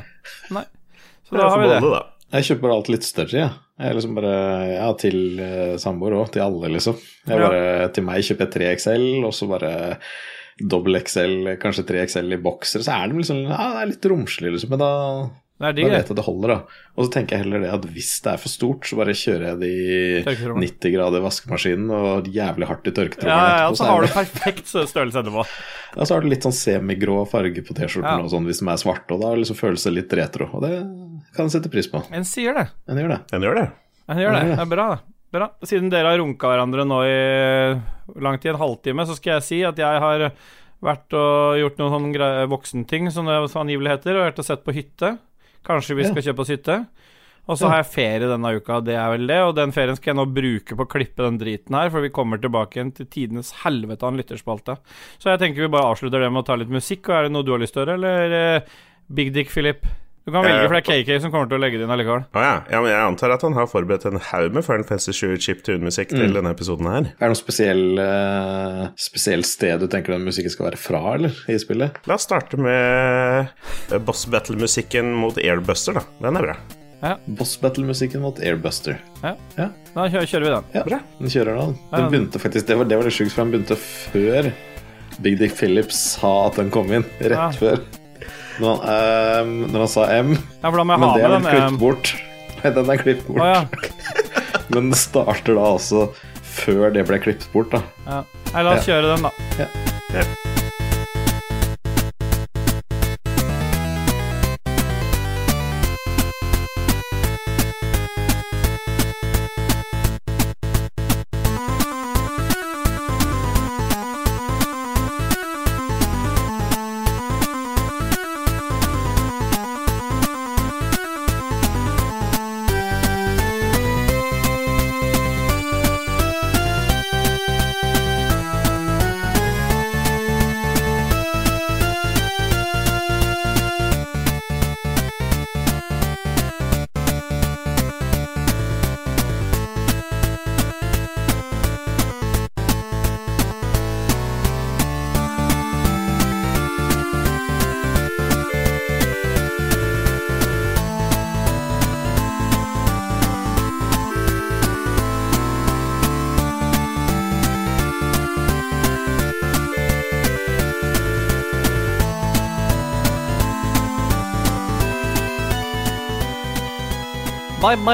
[0.55, 0.65] Nei.
[1.27, 2.03] Så da har vi det.
[2.35, 3.51] Jeg kjøper alt litt større, jeg.
[3.75, 4.35] Jeg er liksom bare
[4.71, 6.29] Ja, til uh, samboer òg.
[6.33, 6.99] Til alle, liksom.
[7.27, 9.73] Jeg bare, Til meg kjøper jeg 3XL, og så bare
[10.59, 12.83] dobbel XL, kanskje 3XL i bokser.
[12.85, 14.69] Så er de liksom Ja, det er litt romslig, liksom.
[14.75, 14.91] Men da
[15.55, 16.57] Det er Da vet jeg at det holder, da.
[16.97, 19.45] Og så tenker jeg heller det at hvis det er for stort, så bare kjører
[19.53, 23.77] jeg det i 90 grader vaskemaskinen og jævlig hardt i Ja, tørketrommelen ja, ja, etterpå.
[23.77, 25.45] så så har du perfekt størrelse etterpå.
[25.95, 28.19] Ja, så har du litt sånn semigrå farge på T-skjorten Ja.
[28.23, 30.49] og sånn hvis de er svarte, og da liksom føles det litt retro.
[30.51, 30.75] Og det
[31.35, 32.03] kan en sette pris på.
[32.11, 32.67] En sier det.
[32.91, 33.21] En gjør det.
[33.31, 33.67] En gjør det.
[34.11, 34.43] En gjør det.
[34.55, 35.14] Det er bra, det.
[35.35, 35.49] Bra.
[35.67, 37.15] Siden dere har runka hverandre nå i
[38.23, 40.29] lang tid, en halvtime, så skal jeg si at jeg har
[40.85, 44.75] vært og gjort noen sånne voksenting, som det angivelig heter, og vært og sett på
[44.75, 45.17] hytte.
[45.65, 46.11] Kanskje vi Ja.
[46.13, 46.77] skal kjøpe oss hytte.
[47.47, 47.69] Og så Ja.
[47.69, 49.39] har jeg ferie denne uka, det er vel det.
[49.41, 52.09] Og den ferien skal jeg nå bruke på å klippe den driten her, for vi
[52.09, 54.77] kommer tilbake igjen til tidenes helvete av en lytterspalte.
[55.19, 57.09] Så jeg tenker vi bare avslutter det med å ta litt musikk.
[57.09, 58.61] Og er det noe du har lyst til å gjøre, eller eh,
[59.13, 59.85] Big Dick Philip?
[60.25, 61.91] Du kan velge, Eh, for det er KK som kommer til å legge det inn
[61.93, 62.23] allikevel.
[62.33, 62.53] Ah, ja.
[62.73, 66.15] ja, men jeg antar at han har forberedt en haug med Final Fantasy 7 chiptune-musikk
[66.15, 67.11] til denne episoden her.
[67.13, 71.35] Er det noe spesiell, uh, spesiell sted du tenker den musikken skal være fra, eller?
[71.45, 71.99] I spillet?
[72.09, 73.51] La oss starte med
[73.93, 76.03] eh, boss battle-musikken mot Airbuster, da.
[76.25, 76.55] Den er bra.
[77.37, 78.97] Boss Battle-musikken mot Airbuster.
[79.21, 79.35] Ja.
[79.59, 79.67] Ja.
[79.93, 80.63] Da kjører, vi den.
[80.73, 80.99] Ja, Bra.
[81.19, 81.59] den kjører.
[81.59, 81.67] Ja.
[81.99, 84.49] Den begynte faktisk, det var, det var litt sjukt, for den begynte før
[85.21, 87.05] Big Dick Phillips sa at den kom inn.
[87.21, 87.51] Rett Ja.
[87.53, 87.83] før.
[88.61, 90.31] Når han, um, når han sa M.
[90.37, 91.51] Ja, for da må jeg Men ha det er med vel den.
[91.51, 92.15] klippet eh, bort.
[92.63, 93.41] Nei, den er klippet bort.
[93.41, 93.61] Oh, ja.
[94.75, 96.07] Men det starter da altså
[96.55, 97.83] før det ble klippet bort, da.
[98.07, 98.23] ja.
[98.53, 99.69] Nei, la oss kjøre den, da.
[100.13, 100.54] Bye,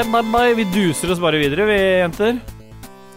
[0.03, 0.53] bye, bye, bye.
[0.57, 2.39] Vi duser oss bare videre, vi jenter.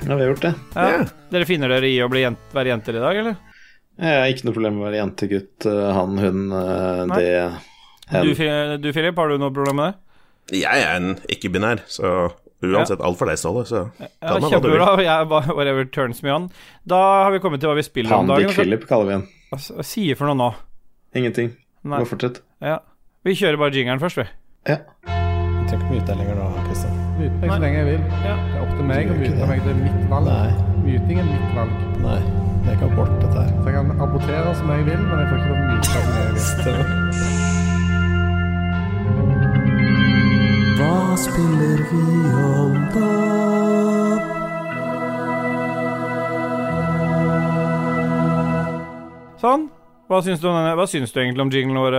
[0.05, 0.55] Ja, vi har gjort det.
[0.75, 0.87] Ja.
[0.91, 1.05] Ja.
[1.33, 3.37] Dere finner dere i å bli jent, være jenter i dag, eller?
[3.95, 7.19] Jeg har ikke noe problem med å være jente, gutt, eh, han, hun, eh, Nei.
[7.21, 7.29] det,
[8.11, 8.27] hen.
[8.27, 8.33] Du,
[8.83, 10.59] du, Philip, har du noe problem med det?
[10.61, 12.11] Jeg er en ikke-binær, så
[12.65, 14.77] uansett alt for deg, Ståle, så Ja, kall meg hva du vil.
[14.83, 15.05] Kjempebra.
[15.07, 16.51] Jeg, bare- whatever turns me on.
[16.85, 18.51] Da har vi kommet til hva vi spiller om Han dagen.
[18.51, 19.27] Dick Philip kaller vi han.
[19.55, 20.51] Hva sier for noe nå?
[21.15, 21.55] Ingenting.
[21.85, 21.99] Nei.
[22.03, 22.43] Bare fortsett.
[22.61, 22.81] Ja.
[23.25, 24.29] Vi kjører bare jingeren først, vi.
[24.69, 24.81] Ja.
[25.07, 26.64] Jeg trenger ikke mye lenger nå.
[27.25, 28.03] Myte meg så lenge jeg vil.
[28.25, 28.35] Ja.
[28.37, 29.47] Det er opp til meg å myte det.
[29.49, 29.59] meg.
[29.65, 30.27] Det er mitt valg.
[30.29, 30.51] Nei.
[30.85, 31.73] Myting er mitt valg.
[32.05, 32.21] Nei,
[32.67, 33.49] jeg kan abort dette her.
[33.49, 36.05] Så jeg kan abortere som jeg vil, men jeg får ikke lov å myte som
[36.19, 36.45] jeg vil.
[40.77, 42.05] Hva spiller vi
[42.45, 43.09] om da?
[49.41, 49.63] Sånn.
[50.13, 51.95] Hva syns du, hva syns du egentlig om jinglen vår,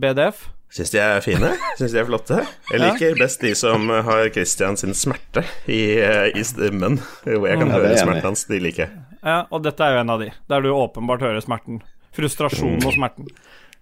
[0.00, 0.48] BDF?
[0.74, 1.52] Syns de er fine?
[1.78, 2.38] Syns de er flotte?
[2.72, 6.98] Jeg liker best de som har Christian sin smerte i, eh, i stemmen.
[7.26, 8.44] Hvor jeg kan Ja, høre smerten hans.
[8.50, 9.02] De liker jeg.
[9.24, 11.82] Ja, og dette er jo en av de, der du åpenbart hører smerten.
[12.14, 13.28] Frustrasjonen og smerten.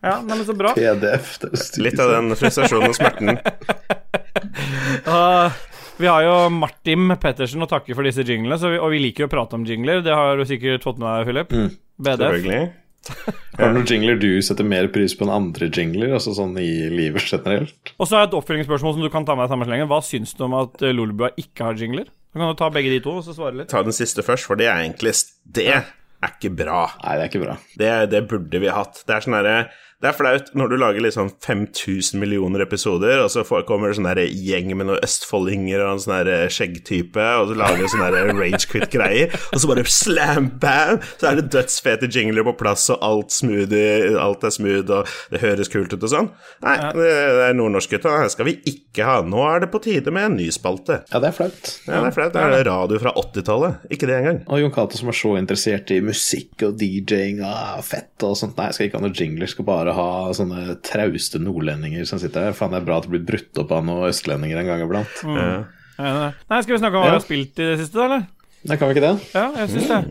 [0.03, 0.75] Ja, nei, men så bra.
[0.75, 1.37] PDF.
[1.79, 3.39] Litt av den frustrasjonen og smerten.
[5.07, 5.51] Uh,
[6.01, 9.25] vi har jo Martin Pettersen å takke for disse jinglene, så vi, og vi liker
[9.25, 10.01] jo å prate om jingler.
[10.05, 11.53] Det har du sikkert fått med deg, Philip.
[11.53, 11.69] Mm.
[12.03, 12.23] BDF.
[12.23, 12.63] Selvfølgelig.
[13.59, 16.15] Har du noen jingler du setter mer pris på enn andre jingler?
[16.17, 17.95] Altså sånn i livet generelt?
[17.99, 19.91] Og så har jeg et oppfølgingsspørsmål som du kan ta med deg samme slengen.
[19.91, 22.09] Hva syns du om at Lolebua ikke har jingler?
[22.33, 23.71] Så kan du ta begge de to og så svare litt.
[23.73, 25.13] Ta den siste først, for det er egentlig
[25.45, 25.91] Det er
[26.25, 26.85] ikke bra.
[27.03, 27.57] Nei, det er ikke bra.
[27.79, 29.03] Det, det burde vi hatt.
[29.05, 29.57] Det er sånn derre
[30.03, 34.11] det er flaut når du lager liksom 5000 millioner episoder, og så kommer det sånn
[34.43, 38.33] gjeng med noen østfoldinger og en sånn der skjeggtype, og så lager du sånne der
[38.35, 43.35] ragequit-greier, og så bare slam bam, så er det dødsfete jingler på plass, og alt,
[43.35, 46.31] smoothie, alt er smooth, og det høres kult ut og sånn.
[46.65, 47.09] Nei, det,
[47.47, 48.17] er nordnorskgutta.
[48.25, 49.21] Det skal vi ikke ha.
[49.27, 51.03] Nå er det på tide med en ny spalte.
[51.13, 51.73] Ja, det er flaut.
[51.87, 52.35] Ja, det er flaut.
[52.35, 53.87] Det er radio fra 80-tallet.
[53.95, 54.43] Ikke det engang.
[54.49, 58.57] Og Jon Cato som er så interessert i musikk og DJ-ing og fett og sånt.
[58.59, 62.49] Nei, jeg skal ikke ha noen jingler, skal bare ha sånne trauste nordlendinger som sitter
[62.51, 62.57] her.
[62.59, 65.23] Faen, det er bra at det blir brutt opp av noen østlendinger en gang iblant.
[65.27, 65.63] Ja.
[66.03, 68.29] Nei, Skal vi snakke om hva vi har spilt i det siste, da, eller?
[68.67, 69.17] Nei, kan vi ikke det?
[69.37, 70.03] Ja, jeg syns det.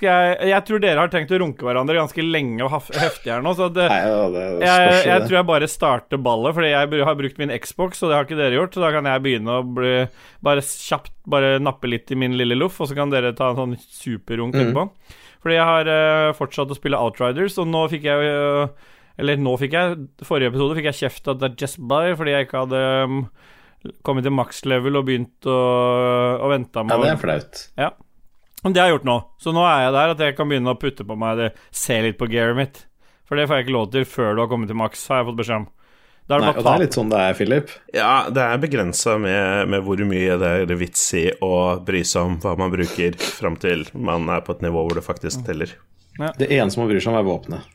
[0.00, 3.42] Skal jeg Jeg tror dere har tenkt å runke hverandre ganske lenge og heftig her
[3.42, 7.02] nå, så det, Nei, ja, det jeg, jeg tror jeg bare starter ballet, fordi jeg
[7.08, 9.56] har brukt min Xbox, og det har ikke dere gjort, så da kan jeg begynne
[9.58, 9.94] å bli
[10.46, 13.58] Bare kjapt bare nappe litt i min lille loff, og så kan dere ta en
[13.58, 14.62] sånn superrunk Mm.
[14.62, 14.86] etterpå.
[15.42, 18.88] Fordi jeg har uh, fortsatt å spille Outriders, og nå fikk jeg eh,
[19.20, 22.84] Eller nå fikk jeg Forrige episode fikk jeg kjeft av Buy fordi jeg ikke hadde
[23.06, 23.24] um,
[24.06, 25.58] kommet til maks level og begynt å,
[26.40, 27.66] å vente Ja, det er flaut.
[27.80, 27.90] ja.
[28.60, 29.16] Men det har jeg gjort nå.
[29.40, 31.96] Så nå er jeg der at jeg kan begynne å putte på meg det, se
[32.04, 32.82] litt på gearet mitt.
[33.24, 35.30] For det får jeg ikke lov til før du har kommet til maks, har jeg
[35.30, 35.68] fått beskjed om.
[36.28, 37.72] Da er det Nei, og det er litt sånn det er, Philip.
[37.96, 41.54] Ja, det er begrensa med, med hvor mye det er vits i å
[41.86, 45.06] bry seg om hva man bruker, fram til man er på et nivå hvor det
[45.08, 45.72] faktisk teller.
[46.20, 47.72] Det eneste man bryr seg om, er våpenet.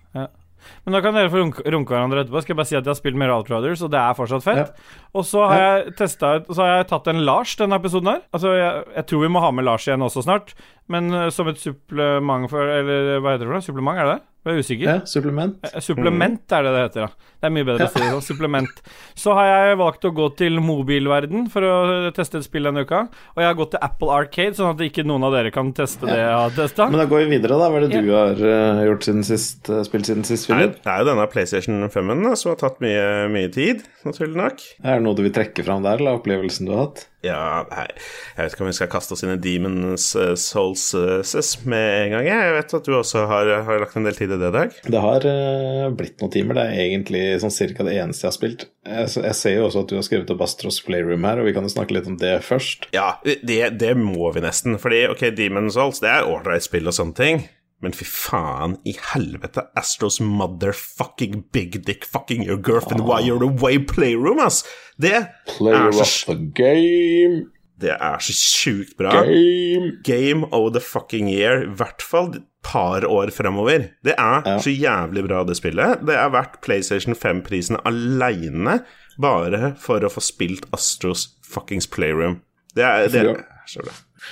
[0.86, 2.42] Men da kan dere få runke, runke hverandre etterpå.
[2.44, 4.86] Skal jeg bare si at jeg har spilt mer Outriders, og det er fortsatt fett.
[5.16, 8.22] Og så har jeg testet, Så har jeg tatt en Lars denne episoden her.
[8.34, 10.54] Altså, jeg, jeg tror vi må ha med Lars igjen også snart.
[10.92, 13.66] Men eh, som et supplement for Eller hva heter det for noe?
[13.66, 14.24] Supplement, er det det?
[14.46, 14.86] Jeg er usikker.
[14.86, 15.56] Ja, supplement.
[15.66, 17.32] Eh, Supplement er det det heter, ja.
[17.42, 18.24] Det er mye bedre å si det sånn.
[18.26, 18.82] Supplement.
[19.18, 23.04] Så har jeg valgt å gå til mobilverden for å teste et spill denne uka.
[23.36, 26.06] Og jeg har gått til Apple Arcade, sånn at ikke noen av dere kan teste
[26.10, 26.88] det jeg har testa.
[26.90, 27.70] Men da går vi videre, da.
[27.74, 30.78] Hva er det du har eh, gjort siden sist, eh, spilt siden sist, Philip?
[30.86, 33.04] det er jo denne PlayStation 5-en da, som har tatt mye,
[33.34, 34.64] mye tid, naturlig nok.
[34.86, 37.06] Er det noe du vil trekke fram der, eller opplevelsen du har hatt?
[37.26, 37.88] Ja, nei,
[38.36, 41.86] jeg vet ikke om vi skal kaste oss inn i Demons eh, Souls eh, med
[42.04, 42.28] en gang.
[42.30, 44.78] Jeg vet at du også har, har lagt en del tid i det, Dag.
[44.86, 46.60] Det har eh, blitt noen timer.
[46.60, 48.68] Det er egentlig sånn cirka det eneste jeg har spilt.
[48.86, 51.56] Jeg, jeg ser jo også at du har skrevet opp Astros Playroom her, og vi
[51.58, 52.90] kan jo snakke litt om det først.
[52.96, 54.78] Ja, det, det må vi nesten.
[54.82, 57.46] Fordi, ok, Demons Souls, det er ålreit spill og sånne ting.
[57.84, 63.78] Men fy faen i helvete, Astros motherfucking big dick fucking your girlfriend while you're away
[63.80, 64.64] playroom, ass!
[64.98, 65.26] Det
[65.58, 67.50] Player er så, of the game,
[67.82, 69.12] det er så sjukt bra.
[69.26, 69.92] game.
[70.08, 73.90] Game of the fucking year, i hvert fall et par år fremover.
[74.04, 74.58] Det er Ja.
[74.60, 76.00] så jævlig bra, det spillet.
[76.08, 78.80] Det er verdt PlayStation 5-prisen aleine
[79.22, 82.40] bare for å få spilt Astros fuckings Playroom.
[82.76, 83.92] Det er, det er så bra.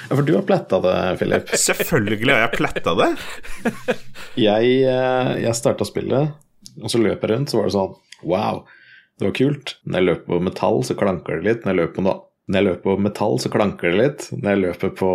[0.09, 1.53] Ja, for du har pletta det, Philip.
[1.67, 3.11] Selvfølgelig har jeg pletta det.
[4.39, 6.33] Jeg, eh, jeg starta spillet,
[6.81, 8.63] og så løp jeg rundt, så var det sånn Wow,
[9.19, 9.73] det var kult.
[9.83, 11.65] Når jeg løper på metall, så klanker det litt.
[11.65, 14.25] Når jeg løper på, noe, når jeg løper på metall, så klanker det litt.
[14.31, 15.09] Når jeg løper på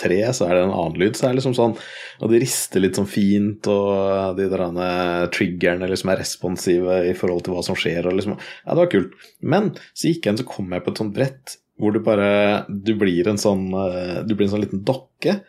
[0.00, 1.18] tre, så er det en annen lyd.
[1.18, 5.28] Så er det liksom sånn Og de rister litt sånn fint, og de der eh,
[5.36, 8.08] triggerne liksom er responsive i forhold til hva som skjer.
[8.08, 9.14] Og liksom, ja, det var kult.
[9.44, 12.64] Men så gikk jeg inn, så kom jeg på et sånt brett hvor du bare
[12.68, 15.40] Du blir en sånn eh, Du blir en sånn liten dokke.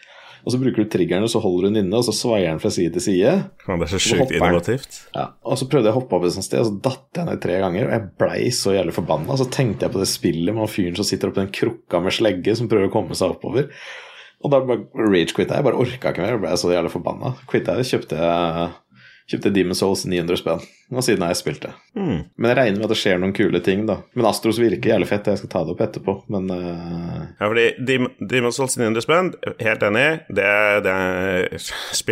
[0.48, 2.62] Og så bruker du triggeren, og så holder du den inne, og så svaier den
[2.64, 3.32] fra side til side.
[3.68, 5.00] Ja, det er så sjukt innovativt.
[5.12, 7.28] Ja, og så prøvde jeg å hoppe opp et sånt sted, og så datt jeg
[7.28, 7.90] ned tre ganger.
[7.90, 9.36] Og jeg blei så jævlig forbanna.
[9.42, 12.16] Så tenkte jeg på det spillet med han fyren som sitter oppi den krukka med
[12.16, 13.68] slegge, som prøver å komme seg oppover.
[14.40, 15.60] Og da bare rage-quitta jeg.
[15.60, 16.38] Jeg bare orka ikke mer.
[16.38, 17.34] Jeg ble så jævlig forbanna.
[17.52, 18.32] Quitta jeg, kjøpte
[19.28, 20.62] Kjøpte Demon's Souls 900 spenn.
[20.88, 21.74] Og siden har jeg spilt det.
[21.98, 22.22] Hmm.
[22.40, 23.98] Men jeg regner med at det skjer noen kule ting, da.
[24.16, 25.28] Men Astros virker jævlig fett.
[25.28, 27.26] Jeg skal ta det opp etterpå, men uh...
[27.42, 27.66] Ja, fordi
[28.32, 30.06] Demon's Souls 900 spenn, helt enig.
[30.32, 30.48] Det,
[30.88, 31.50] det er,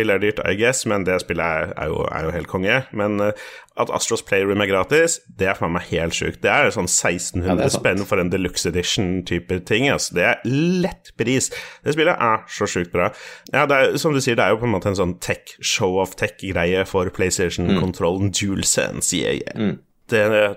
[0.04, 2.82] er dyrt, I guess, men det spillet er, er, jo, er jo helt konge.
[2.92, 3.32] Men uh,
[3.76, 6.40] at Astros Playroom er gratis, det er faen meg helt sjukt.
[6.44, 9.88] Det er sånn 1600 Ja, spenn for en deluxe edition-type ting.
[9.92, 10.16] Altså.
[10.16, 11.50] Det er lett pris.
[11.84, 13.10] Det spillet er så sjukt bra.
[13.52, 15.98] Ja, er, som du sier, det er jo på en måte en sånn tech, show
[16.00, 18.32] of tech-greie for PlayStation-kontrollen
[18.66, 18.86] DualSense.
[18.90, 19.52] enn CIA.
[19.56, 19.78] Mm.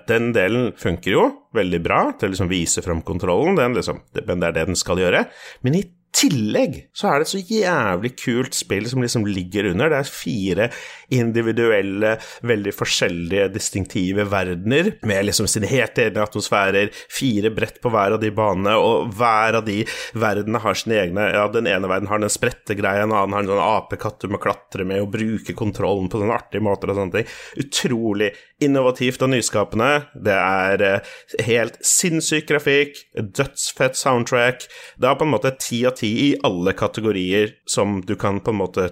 [0.08, 1.24] den delen funker jo
[1.58, 4.78] veldig bra til å liksom vise fram kontrollen, den liksom, men det er det den
[4.78, 5.24] skal gjøre.
[5.66, 5.84] Men i
[6.16, 9.92] tillegg så er det et så jævlig kult spill som liksom ligger under.
[9.92, 10.68] Det er fire
[11.14, 18.18] individuelle, veldig forskjellige, distinktive verdener med liksom sine helt egne atmosfærer, fire brett på hver
[18.18, 19.82] av de banene, og hver av de
[20.14, 23.46] verdenene har sine egne Ja, den ene verden har den spredte greia, en annen har
[23.46, 27.00] en sånn apekatt du må klatre med og bruke kontrollen på sånne artige måter og
[27.00, 27.34] sånne ting.
[27.66, 28.32] Utrolig
[28.64, 29.90] innovativt og nyskapende.
[30.16, 31.14] Det er eh,
[31.48, 34.66] helt sinnssyk grafikk, dødsfett soundtrack.
[35.00, 38.54] Det har på en måte ti av ti i alle kategorier som du kan på
[38.54, 38.90] en måte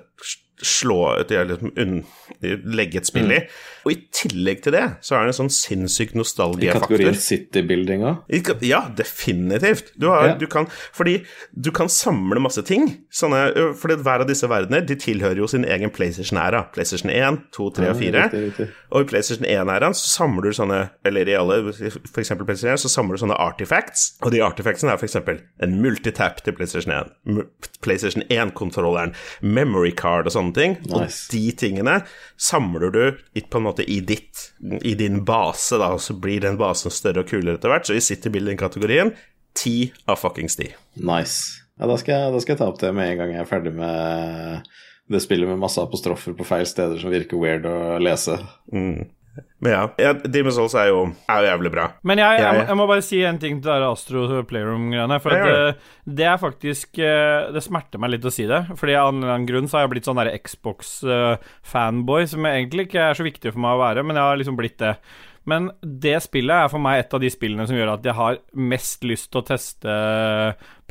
[0.62, 2.04] slå eller liksom
[2.78, 3.42] legge et spill i.
[3.88, 8.18] Og i tillegg til det så er det en sånn sinnssyk i kategorien City-buildinga
[8.68, 9.94] Ja, definitivt.
[9.98, 10.36] Du har, Ja.
[10.36, 11.24] du kan, fordi
[11.56, 13.06] du kan samle masse ting.
[13.12, 16.66] Sånne, fordi hver av disse verdener de tilhører jo sin egen PlayStation-æra.
[16.74, 18.24] PlayStation 1, 2, 3 og 4.
[18.24, 18.68] riktig, riktig.
[18.92, 22.80] Og i PlayStation 1-æraen så samler du sånne Eller i alle, for eksempel PlayStation 1,
[22.84, 24.18] så samler du sånne artifacts.
[24.22, 27.46] Og de artifactsene er eksempel en multitap til PlayStation 1,
[27.82, 30.78] PlayStation 1-kontrolleren, memory card og sånne ting.
[30.88, 31.28] Nice.
[31.30, 32.04] Og de tingene
[32.38, 33.18] samler du
[33.50, 34.48] på en måte i ditt
[34.82, 37.88] I din base, da, og så blir den basen større og kulere etter hvert.
[37.90, 39.14] Så i City Building-kategorien
[39.58, 40.72] ti av fuckings ti.
[41.02, 41.64] Nice.
[41.78, 43.74] Ja, da skal, da skal jeg ta opp det med en gang jeg er ferdig
[43.78, 44.70] med
[45.08, 48.40] det spillet med masse apostrofer på feil steder som virker weird å lese.
[48.74, 49.06] Mm.
[49.62, 51.86] Men ja, ja Demon's Souls er jo, er jo jævlig bra.
[52.08, 55.20] Men jeg, jeg, Jeg- må- bare si en ting til det Astro Playroom-greiene.
[55.24, 58.64] For at det, det er faktisk eh, Det smerter meg litt å si det.
[58.78, 63.10] Fordi av en eller annen grunn så har jeg blitt sånn Xbox-fanboy, som egentlig ikke
[63.10, 64.96] er så viktig for meg å være, men jeg har liksom blitt det.
[65.48, 68.40] Men det spillet er for meg et av de spillene som gjør at jeg har
[68.60, 69.94] mest lyst til å teste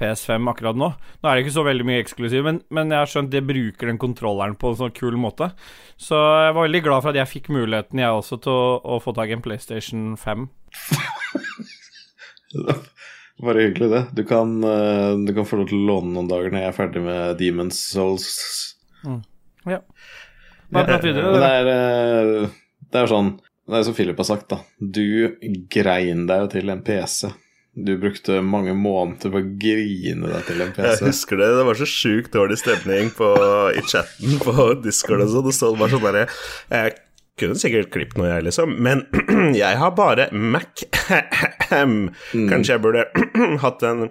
[0.00, 0.90] PS5 akkurat nå.
[1.22, 3.90] Nå er det ikke så veldig mye eksklusiv, men, men jeg har skjønt det bruker
[3.90, 5.46] den kontrolleren på en sånn kul måte.
[6.00, 8.98] Så jeg var veldig glad for at jeg fikk muligheten, jeg også, til å, å
[9.02, 10.48] få tak i en PlayStation 5.
[13.46, 14.02] Bare hyggelig, det.
[14.16, 16.76] Du kan, eh, du kan få lov til å låne noen dager når jeg er
[16.76, 18.28] ferdig med Demon's Souls.
[19.68, 19.80] Ja.
[20.72, 21.35] Bare prat videre.
[21.35, 22.54] Det, det er, eh,
[22.92, 23.30] det er sånn
[23.66, 24.59] Det er som Philip har sagt, da.
[24.78, 25.37] Du
[25.72, 27.32] grein deg jo til en PC.
[27.76, 31.76] Du brukte mange måneder på å grine deg til en Jeg husker det, det var
[31.76, 33.28] så sjukt dårlig stemning på,
[33.76, 35.44] i chatten på Discord og sånn.
[35.50, 36.22] Det stod bare sånn derre
[36.72, 36.94] Jeg
[37.36, 39.04] kunne sikkert klippet noe, jeg, liksom, men
[39.62, 40.86] jeg har bare Mac.
[41.68, 43.04] Kanskje jeg burde
[43.64, 44.06] hatt en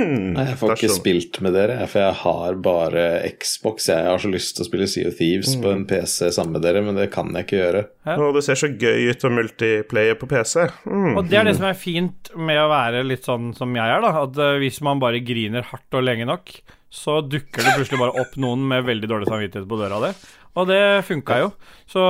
[0.00, 0.98] Nei, jeg får ikke sånn.
[1.00, 3.04] spilt med dere, for jeg har bare
[3.40, 3.88] Xbox.
[3.92, 6.64] Jeg har så lyst til å spille Sea of Thieves på en PC sammen med
[6.66, 7.84] dere, men det kan jeg ikke gjøre.
[8.16, 10.66] Å, det ser så gøy ut å multiplayer på PC.
[10.88, 11.14] Mm.
[11.14, 14.04] Og det er det som er fint med å være litt sånn som jeg er,
[14.04, 14.12] da.
[14.24, 16.54] At eh, hvis man bare griner hardt og lenge nok,
[16.90, 20.14] så dukker det plutselig bare opp noen med veldig dårlig samvittighet på døra di.
[20.58, 21.50] Og det funka jo.
[21.90, 22.02] Så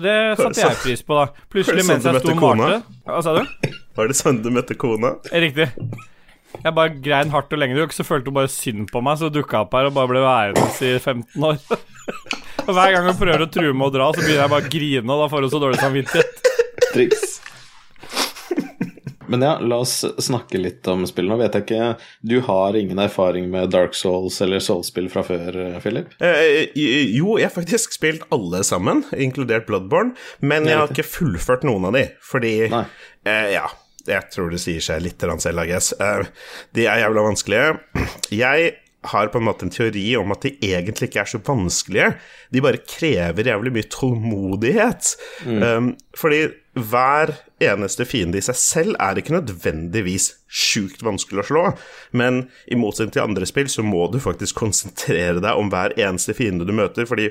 [0.00, 1.26] det satte jeg pris på, da.
[1.52, 3.74] Plutselig mens jeg sto og malte Hva sa du?
[3.98, 5.18] Var det sånn du møtte kona?
[5.28, 5.68] Riktig.
[6.64, 9.28] Jeg bare grein hardt og lenge nok, så følte hun bare synd på meg, så
[9.32, 11.58] dukka opp her og bare ble værende i 15 år.
[12.66, 14.72] og hver gang hun prøver å true med å dra, så begynner jeg bare å
[14.72, 16.48] grine, og da får hun så dårlig samvittighet.
[16.94, 17.26] Triks.
[19.28, 21.28] Men ja, la oss snakke litt om spillet.
[21.28, 21.88] Nå vet jeg ikke
[22.24, 26.14] Du har ingen erfaring med Dark Souls eller Souls-spill fra før, Philip?
[26.24, 31.66] Eh, jo, jeg har faktisk spilt alle sammen, inkludert Bloodborne, men jeg har ikke fullført
[31.68, 32.86] noen av de, fordi Nei.
[33.28, 33.66] eh, Ja,
[34.08, 35.92] jeg tror det sier seg litt selv, I guess.
[36.00, 36.28] Eh,
[36.76, 37.78] de er jævla vanskelige.
[38.34, 38.76] Jeg
[39.08, 42.08] har på en måte en teori om at de egentlig ikke er så vanskelige.
[42.50, 45.12] De bare krever jævlig mye tålmodighet.
[45.46, 51.62] Um, fordi hver eneste fiende i seg selv er ikke nødvendigvis sjukt vanskelig å slå,
[52.18, 56.36] men i motsetning til andre spill så må du faktisk konsentrere deg om hver eneste
[56.38, 57.30] fiende du møter, fordi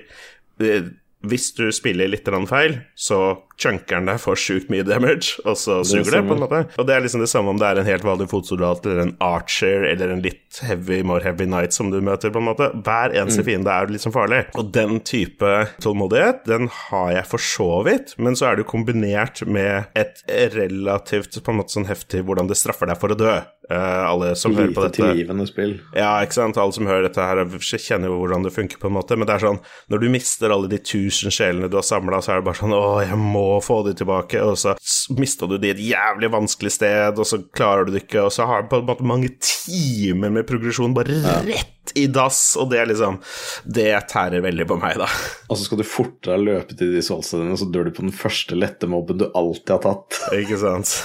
[0.64, 0.90] uh,
[1.28, 3.22] hvis du spiller litt feil, så
[3.58, 6.62] chunker den deg for sjukt mye damage, og så suger det, på en måte.
[6.78, 9.16] Og det er liksom det samme om det er en helt vanlig fotsoldat eller en
[9.24, 12.70] archer eller en litt heavy, more heavy knight som du møter, på en måte.
[12.86, 14.44] Hver eneste fiende er liksom farlig.
[14.58, 18.72] Og den type tålmodighet, den har jeg for så vidt, men så er det jo
[18.76, 23.20] kombinert med et relativt på en måte sånn heftig hvordan det straffer deg for å
[23.20, 23.38] dø.
[23.68, 25.74] Uh, alle som hører på dette tilgivende spill.
[25.92, 26.60] ja, ikke sant.
[26.62, 29.18] Alle som hører dette her, kjenner jo hvordan det funker, på en måte.
[29.20, 29.60] Men det er sånn,
[29.92, 32.76] når du mister alle de tusen sjelene du har samla, så er det bare sånn
[32.78, 34.42] Å, jeg må få de tilbake.
[34.44, 34.76] Og så
[35.18, 38.48] mister du de et jævlig vanskelig sted, og så klarer du det ikke, og så
[38.50, 42.82] har du på en måte mange timer med progresjon bare rett i dass, og det
[42.82, 43.22] er liksom
[43.64, 45.08] Det tærer veldig på meg, da.
[45.48, 48.16] Og så skal du fortere løpe til de solstedene, og så dør du på den
[48.16, 50.22] første lette mobben du alltid har tatt.
[50.36, 50.98] Ikke sant?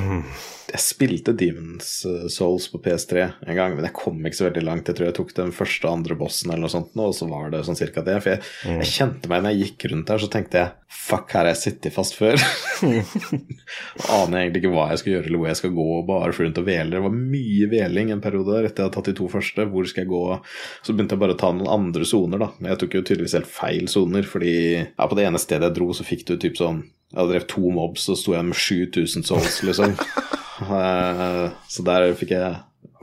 [0.70, 4.62] Jeg spilte Demons eh, Souls på PS3 en gang, men jeg kom ikke så veldig
[4.66, 4.90] langt.
[4.90, 7.26] Jeg tror jeg tok den første og andre bossen eller noe sånt, nå, og så
[7.30, 8.18] var det sånn cirka det.
[8.22, 8.44] For jeg,
[8.78, 11.60] jeg kjente meg når jeg gikk rundt her, så tenkte jeg fuck, her har jeg
[11.60, 12.38] sittet fast før.
[14.16, 16.46] Aner egentlig ikke hva jeg skal gjøre eller hvor jeg skal gå, og bare fly
[16.46, 16.94] rundt og hvele.
[16.94, 19.66] Det var mye hveling en periode der etter jeg hadde tatt de to første.
[19.74, 20.22] Hvor skal jeg gå?
[20.86, 22.52] Så begynte jeg bare å ta noen andre soner, da.
[22.70, 25.90] Jeg tok jo tydeligvis helt feil soner, fordi ja, på det ene stedet jeg dro,
[25.96, 29.26] så fikk du typ sånn Jeg hadde drevet to mobs, så sto jeg med 7000
[29.26, 29.96] souls, liksom.
[30.60, 32.56] Eh, Så der fikk jeg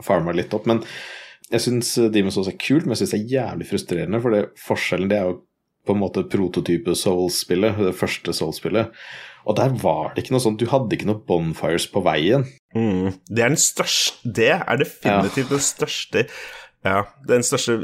[0.06, 0.68] farma litt opp.
[0.70, 0.78] Men
[1.50, 4.20] jeg syns Demon's Souls er kult, men jeg syns det er jævlig frustrerende.
[4.22, 5.40] For det, forskjellen det er jo
[5.88, 8.92] på en måte prototype Souls-spillet, det første Souls-spillet.
[9.48, 12.46] Og der var det ikke noe sånt, du hadde ikke noe bonfires på veien.
[12.76, 13.14] Mm.
[13.26, 16.26] Det er den største Det er definitivt den største
[16.84, 17.78] Ja, den største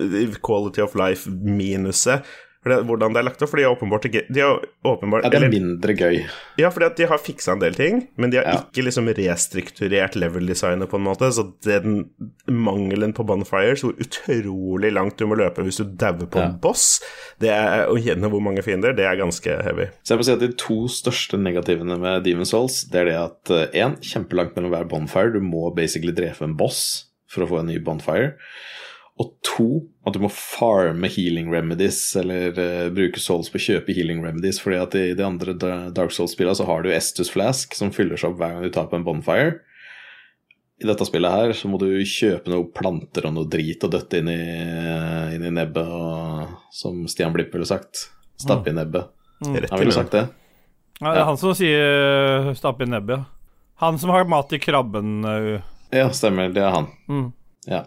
[0.44, 2.22] quality of life-minuset.
[2.64, 3.50] Det- Hvordan det er lagt opp.
[3.50, 6.24] For de er åpenbart ikke De er åpenbart Ja, det er eller- mindre gøy.
[6.58, 8.60] Ja, fordi at de har fiksa en del ting, men de har Ja.
[8.64, 11.30] ikke liksom restrukturert level-designet på en måte.
[11.32, 12.10] Så den
[12.48, 17.00] mangelen på bonfires, hvor utrolig langt du må løpe hvis du dauer på en boss,
[17.40, 19.86] det er, og gjennom hvor mange fiender, det er ganske heavy.
[20.04, 23.14] Så jeg må si at De to største negativene med Demon's Souls Det er det
[23.14, 25.32] at én, kjempelangt mellom hver bonfire.
[25.32, 28.34] Du må basically drepe en boss for å få en ny bonfire.
[29.22, 29.66] Og to,
[30.06, 34.58] at du må farme healing remedies, eller uh, bruke souls på å kjøpe healing remedies.
[34.58, 35.54] fordi at i de andre
[35.94, 38.88] Dark Souls-spillene så har du Estus Flask, som fyller seg opp hver gang du tar
[38.90, 39.60] på en bonfire.
[40.82, 44.18] i dette spillet her så må du kjøpe noen planter og noe drit og døtte
[44.18, 44.40] inn i,
[45.36, 48.08] inn i nebbet, og, som Stian Blipp ville sagt.
[48.36, 49.06] Stappe i nebbet.
[49.46, 49.54] Mm.
[49.70, 50.24] Han ville sagt det.
[50.98, 53.24] Ja, det er han som sier uh, 'stappe i nebbet'.
[53.82, 55.24] Han som har mat i krabben.
[55.24, 56.50] eh, Ja, stemmer.
[56.54, 56.86] Det er han.
[57.08, 57.32] Mm.
[57.66, 57.84] Ja.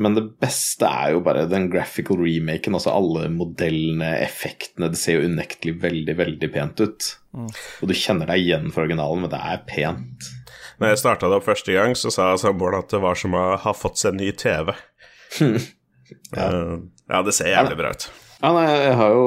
[0.00, 2.76] Men det beste er jo bare den graphical remaken.
[2.78, 4.88] Altså alle modellene, effektene.
[4.92, 7.08] Det ser jo unektelig veldig, veldig pent ut.
[7.36, 10.30] Og du kjenner deg igjen for originalen, men det er pent.
[10.80, 13.44] Når jeg starta det opp første gang, så sa samboeren at det var som å
[13.60, 14.74] ha fått seg en ny TV.
[16.10, 16.72] Eh,
[17.06, 18.04] ja, det ser jævlig bra ut.
[18.40, 19.24] Ja, nei, jeg har jo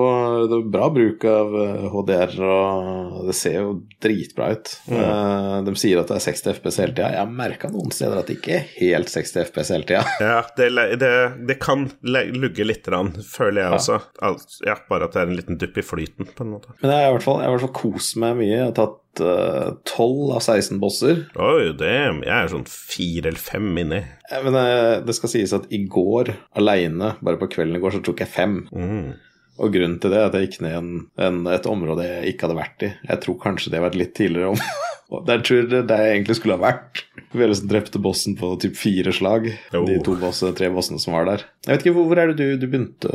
[0.50, 4.72] det er bra bruk av eh, HDR, og det ser jo dritbra ut.
[4.90, 5.68] Mm.
[5.68, 7.12] De sier at det er 60 FPS hele tida.
[7.14, 10.04] Jeg har merka noen steder at det ikke er helt 60 FPS hele tida.
[10.24, 10.70] Ja, det,
[11.02, 11.12] det,
[11.50, 12.88] det kan lugge litt,
[13.28, 14.00] føler jeg også.
[14.26, 16.74] Alt, ja, bare at det er en liten dupp i flyten, på en måte.
[16.82, 18.52] Men jeg har i hvert fall, jeg har i hvert fall kost meg mye.
[18.54, 21.26] Jeg har tatt eh, 12 av 16 bosser.
[21.36, 22.24] Oi, damn.
[22.26, 24.00] Jeg er sånn fire eller fem inni.
[24.32, 27.98] Eh, Men eh, det skal sies at i går, aleine, bare på kvelden i går,
[27.98, 28.58] så tok jeg fem.
[28.74, 29.14] Mm.
[29.62, 32.48] Og grunnen til det er at jeg gikk ned en, en, et område jeg ikke
[32.48, 32.92] hadde vært i.
[33.12, 34.64] Jeg tror kanskje det var litt tidligere om.
[35.28, 37.04] Der tror jeg det egentlig skulle ha vært.
[37.34, 39.48] Vi liksom drepte bossen på typ fire slag.
[39.74, 39.86] Oh.
[39.88, 41.46] De to boss, tre bossene som var der.
[41.66, 43.10] Jeg vet ikke, Hvor, hvor er det du, du begynte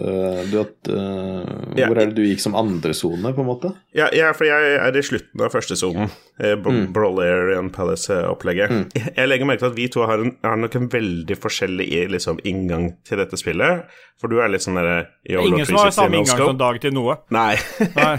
[0.51, 1.87] du, at, eh, Ja.
[1.87, 3.73] Hvor er det du gikk som andre sone, på en måte?
[3.95, 6.11] Ja, ja, for jeg er i slutten av første sonen.
[6.39, 6.91] Eh, mm.
[6.95, 8.75] Brolarian Palace-opplegget.
[8.99, 11.89] Jeg, jeg legger merke til at vi to har, en, har nok en veldig forskjellig
[12.15, 13.87] liksom, inngang til dette spillet.
[14.19, 16.91] For du er litt sånn derre er ingen som har samme inngang som Dag til
[16.97, 17.21] noe.
[17.35, 17.55] Nei.
[17.95, 18.17] Nei,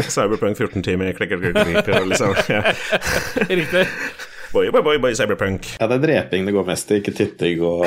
[0.00, 2.32] Cyberpunk 14 timer, klikker, klikker, klikker, og liksom.
[2.48, 2.62] Ja.
[3.48, 3.88] riktig.
[4.54, 5.64] Boy, boy, boy, boy, Cyberpunk.
[5.80, 7.80] Ja, det er dreping det går mest i, ikke titting og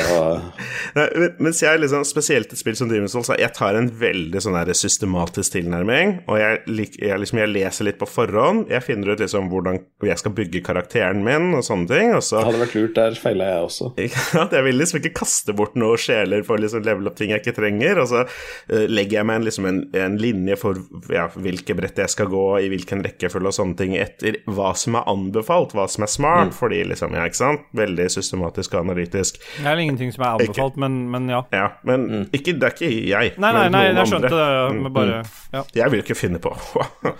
[0.97, 1.05] Nei,
[1.39, 4.68] mens jeg liksom, spesielt et spill som Demon's Souls, jeg tar en veldig sånn her
[4.76, 8.65] systematisk tilnærming, og jeg, lik- jeg, liksom, jeg leser litt på forhånd.
[8.74, 12.41] Jeg finner ut liksom hvordan jeg skal bygge karakteren min og sånne ting, og så
[12.43, 13.89] Hadde vært lurt, der feila jeg også.
[14.36, 14.43] Ja.
[14.57, 17.43] Jeg vil liksom ikke kaste bort noen sjeler for å liksom level opp ting jeg
[17.45, 17.99] ikke trenger.
[18.03, 20.80] Og så uh, legger jeg meg en, liksom en, en linje for
[21.13, 24.99] ja, hvilke brett jeg skal gå, i hvilken rekkefølge og sånne ting, etter hva som
[24.99, 26.57] er anbefalt, hva som er smart.
[26.58, 27.66] Fordi liksom, ja, ikke sant?
[27.78, 29.39] Veldig systematisk og analytisk.
[29.58, 31.41] Det er ingenting som er anbefalt, men, men ja.
[31.53, 33.34] Ja, men ikke, det er ikke jeg.
[33.38, 34.78] Nei, nei, nei, jeg skjønte andre.
[34.84, 35.20] det, bare
[35.53, 35.66] Ja.
[35.84, 36.51] Jeg vil ikke finne på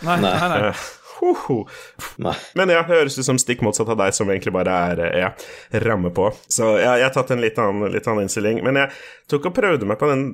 [0.06, 0.62] Nei, nei, nei.
[0.70, 0.88] Uh.
[2.16, 2.34] Nei.
[2.54, 5.16] Men ja, det høres ut som stikk motsatt av deg, som egentlig bare er eh,
[5.24, 5.32] ja,
[5.86, 6.30] ramme på.
[6.52, 8.62] Så ja, jeg har tatt en litt annen, litt annen innstilling.
[8.66, 8.94] Men jeg
[9.32, 10.28] tok og prøvde meg på den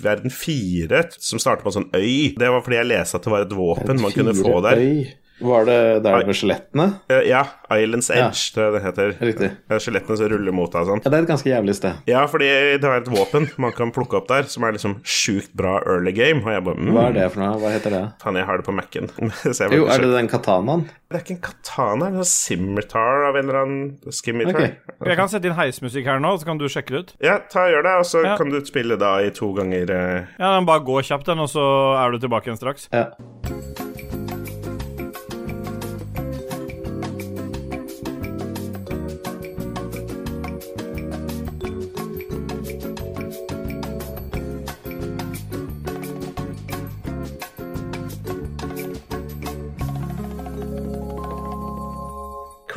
[0.00, 2.32] verden 4, som starter på en sånn øy.
[2.38, 4.80] Det var fordi jeg leste at det var et våpen man kunne få der.
[4.80, 5.23] Øy.
[5.40, 6.84] Var det der med skjelettene?
[7.10, 7.40] Eh, Ja,
[7.74, 9.14] Islands Edge, det det heter.
[9.20, 9.48] Riktig.
[9.82, 11.02] Skjelettene som ruller mot deg og sånn.
[11.04, 11.96] Ja, det er et ganske jævlig sted.
[12.06, 12.46] Ja, fordi
[12.78, 16.12] det er et våpen man kan plukke opp der, som er liksom sjukt bra early
[16.14, 16.38] game.
[16.44, 17.58] Og jeg bare mm, Hva er det for noe?
[17.64, 18.02] Hva heter det?
[18.22, 19.10] Faen, jeg har det på Mac-en.
[19.74, 20.86] Jo, er det den katanaen?
[21.10, 24.70] Det er ikke en katana, det er en scimitar av en eller annen Skimitar.
[24.98, 25.06] Ok.
[25.10, 27.12] Jeg kan sette inn heismusikk her nå, så kan du sjekke det ut.
[27.22, 28.36] Ja, ta og gjør det, og så Ja.
[28.38, 31.50] kan du spille da i to ganger eh, Ja, den Bare gå kjapt, den, og
[31.50, 31.62] så
[32.02, 32.88] er du tilbake igjen straks.
[32.94, 33.10] Ja.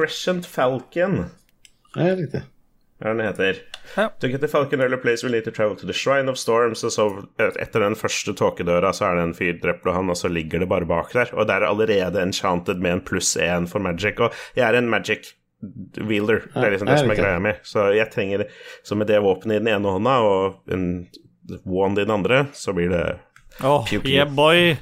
[0.07, 1.25] Crescent Falcon.
[1.95, 2.43] ja, riktig.
[2.97, 3.59] Hva den heter?
[3.93, 4.07] Ja.
[4.19, 6.81] To get the Falcon early place, we need to travel to the Shrine of Storms.
[6.83, 7.05] Og så
[7.37, 10.63] etter den første tåkedøra så er det en fyr drept og han, og så ligger
[10.63, 11.29] det bare bak der.
[11.37, 14.17] Og det er allerede enchanted med en pluss én for magic.
[14.17, 15.35] Og jeg er en magic
[16.09, 16.47] wielder.
[16.55, 17.53] Det er liksom det som er greia mi.
[17.65, 18.45] Så jeg trenger
[18.83, 21.07] Så med det våpenet i den ene hånda og en
[21.65, 23.05] wand i den andre, så blir det
[23.59, 24.09] Pew, pew.
[24.11, 24.75] yeah, boy.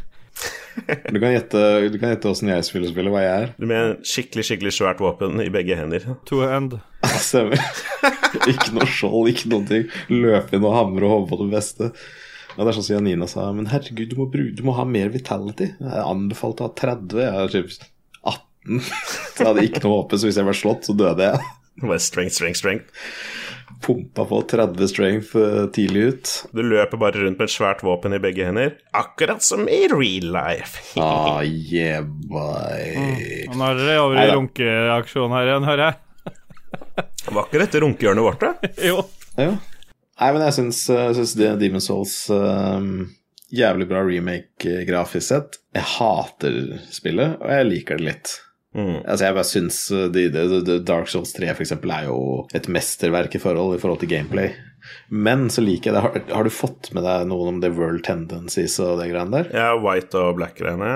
[1.14, 1.62] Du kan gjette
[1.94, 3.54] du kan gjette åssen jeg spiller spillet, hva jeg er.
[3.62, 6.06] med en skikkelig, skikkelig svært våpen i begge hender.
[6.30, 6.78] To end.
[7.30, 7.62] Stemmer.
[8.52, 9.90] ikke noe skjold, ikke noen ting.
[10.12, 11.92] Løpe inn og hamre og håpe på det beste.
[12.56, 14.86] Ja, det er sånn som Janina sa, men herregud, du må, bruke, du må ha
[14.88, 15.74] mer vitality.
[15.76, 17.74] Jeg anbefalte å ha 30, jeg har typ
[18.32, 18.80] 18.
[18.86, 21.50] Så jeg hadde ikke noe håp, så hvis jeg ble slått, så døde jeg.
[21.84, 23.10] Bare strength, strength, strength.
[23.86, 26.32] Pumpa på 30 strength eh, tidlig ut.
[26.56, 28.78] Du løper bare rundt med et svært våpen i begge hender.
[28.96, 30.82] Akkurat som i real life.
[31.02, 32.96] Ah, yeah, boy.
[33.50, 36.02] Og Nå er dere over i runkeaksjon her igjen, hører jeg.
[37.26, 38.72] Var ikke dette runkehjørnet vårt, da?
[38.90, 39.04] Jo.
[39.36, 39.52] Ja.
[40.16, 43.10] Nei, men jeg syns, jeg syns det Demon's Souls um,
[43.56, 45.60] Jævlig bra remake eh, grafisk sett.
[45.76, 46.56] Jeg hater
[46.92, 48.34] spillet, og jeg liker det litt.
[48.76, 49.02] Mm.
[49.06, 52.20] Altså, jeg bare syns uh, de, de, de, Dark Souls 3 for eksempel er jo
[52.56, 54.52] et mesterverk i forhold, i forhold til gameplay.
[55.10, 56.04] Men så liker jeg det.
[56.06, 59.54] Har, har du fått med deg noen om The World Tendencies og det greiene der?
[59.56, 60.96] Ja, white og black-greiene.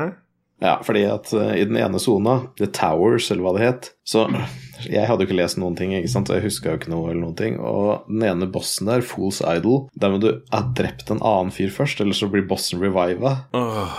[0.60, 4.28] Ja, fordi at uh, i den ene sona, The Towers, eller hva det het, så
[4.80, 7.24] Jeg hadde jo ikke lest noen ting, ikke sant, jeg huska jo ikke noe eller
[7.26, 7.58] noen ting.
[7.60, 11.72] Og den ene bossen der, Fools Idol, der må du ha drept en annen fyr
[11.74, 13.42] først, eller så blir bossen reviva.
[13.56, 13.98] Åh,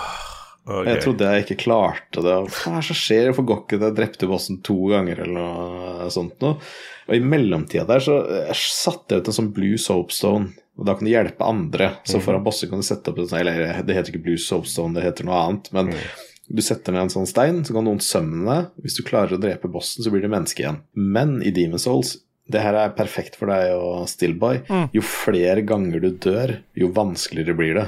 [0.71, 0.87] ok.
[0.89, 2.37] Jeg trodde jeg ikke klarte det.
[2.55, 3.29] Hva er det som skjer?
[3.31, 3.91] Hvorfor går ikke det?
[3.91, 6.57] Jeg drepte bossen to ganger, eller noe sånt noe.
[7.11, 10.53] Og i mellomtida der så eh, satte jeg ut en sånn blue soapstone.
[10.81, 11.91] Og da kan du hjelpe andre.
[12.09, 14.95] Så foran bosser kan du sette opp en sånn Eller det heter ikke blue soapstone,
[14.97, 15.69] det heter noe annet.
[15.77, 15.93] Men
[16.51, 18.71] du setter ned en sånn stein, så kan noen sømme deg.
[18.87, 20.81] Hvis du klarer å drepe bossen, så blir det menneske igjen.
[20.97, 22.17] Men i Demon's Souls
[22.51, 24.61] det her er perfekt for deg og Stillboy.
[24.97, 27.87] Jo flere ganger du dør, jo vanskeligere blir det.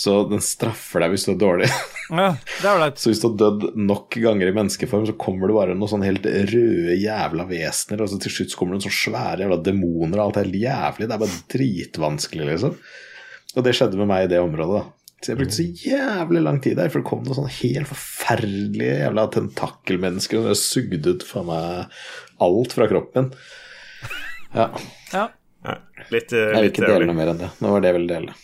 [0.00, 1.70] Så den straffer deg hvis du er dårlig.
[2.10, 2.92] Ja, det er.
[2.98, 6.02] Så hvis du har dødd nok ganger i menneskeform, så kommer det bare noen sånn
[6.02, 10.16] helt røde jævla vesener, og så til slutt kommer det noen sånne svære jævla demoner,
[10.18, 11.06] og alt helt jævlig.
[11.06, 12.74] Det er bare dritvanskelig, liksom.
[13.54, 15.14] Og det skjedde med meg i det området, da.
[15.20, 18.98] Så jeg brukte så jævlig lang tid der, for det kom noen sånne helt forferdelige
[19.04, 21.98] jævla tentakelmennesker, og sugde ut faen meg
[22.42, 23.30] alt fra kroppen.
[23.36, 23.59] Ja.
[24.54, 24.70] Ja.
[25.60, 25.74] Ja,
[26.10, 27.50] litt, eh, Jeg vil ikke dele noe mer enn det.
[27.60, 28.36] Nå var det jeg ville dele.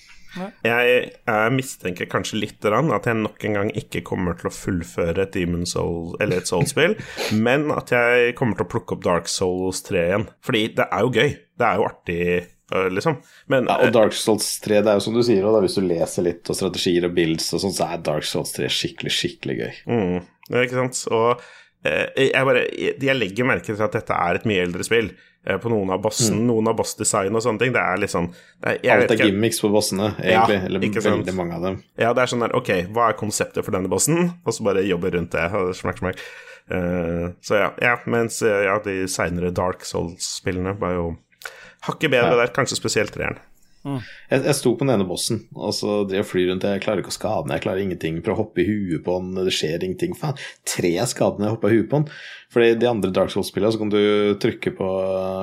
[0.66, 5.24] Jeg, jeg mistenker kanskje litt at jeg nok en gang ikke kommer til å fullføre
[5.24, 6.96] et Demon Soul eller et Soul-spill,
[7.46, 10.28] men at jeg kommer til å plukke opp Dark Souls 3 igjen.
[10.44, 11.32] Fordi det er jo gøy.
[11.56, 12.20] Det er jo artig,
[12.74, 13.16] øh, liksom.
[13.52, 15.86] Men Ja, og Dark Souls 3, det er jo som du sier, da, hvis du
[15.86, 19.56] leser litt og strategier og builds og sånn, så er Dark Souls 3 skikkelig, skikkelig
[19.62, 19.78] gøy.
[19.88, 20.18] Mm,
[20.52, 21.00] ikke sant?
[21.16, 21.46] Og
[21.86, 25.14] eh, jeg, bare, jeg legger merke til at dette er et mye eldre spill.
[25.46, 27.72] Eh, på noen av bossen, noen av bossdesign og sånne ting.
[27.72, 30.58] Det er litt sånn det er- jeg Alt er ikke- gimmicks på bossene, egentlig.
[30.58, 31.82] Ja, eller veldig mange av dem.
[31.96, 34.34] Ja, det er sånn der Ok, hva er konseptet for denne bossen?
[34.44, 35.50] Og så bare jobbe rundt det.
[35.50, 36.18] Smak, Smakk, smakk.
[36.68, 37.96] Eh, så ja, ja.
[38.06, 41.16] Mens eh, ja, de seinere Dark Souls-spillene var jo
[41.82, 43.38] hakket bedre der, kanskje spesielt treeren.
[43.86, 46.66] Jeg, jeg sto på den ene bossen, og så drev jeg fly rundt.
[46.66, 48.18] Jeg klarer ikke å skade den, jeg klarer ingenting.
[48.24, 50.16] Prøver å hoppe i huet på den, det skjer ingenting.
[50.18, 52.10] Faen, tre skader når jeg hoppa i huet på den.
[52.56, 54.00] Fordi de andre Dark Souls-spillene så kan du
[54.42, 54.90] trykke på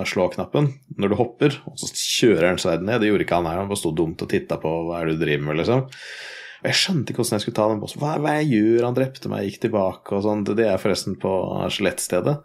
[0.09, 0.69] slå-knappen
[0.99, 3.01] når du hopper, og så kjører han sverdet ned.
[3.03, 5.17] Det gjorde ikke han her, han bare sto dumt og titta på hva er det
[5.17, 5.87] du driver med, liksom.
[6.63, 7.99] Og jeg skjønte ikke hvordan jeg skulle ta den bossen.
[7.99, 8.85] Hva hva jeg gjør?
[8.87, 10.45] Han drepte meg, gikk tilbake og sånn.
[10.47, 11.31] Det er forresten på
[11.75, 12.37] skjelettstedet.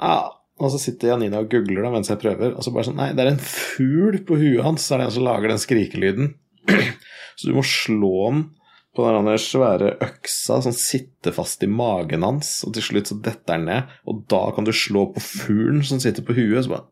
[0.00, 0.14] Ja,
[0.62, 3.10] og så sitter Janina og googler det mens jeg prøver, og så bare sånn Nei,
[3.16, 6.34] det er en fugl på huet hans, så er det en som lager den skrikelyden.
[7.36, 8.44] så du må slå den
[8.92, 13.56] på den svære øksa som sitter fast i magen hans, og til slutt så detter
[13.56, 16.88] den ned, og da kan du slå på fuglen som sitter på huet, så bare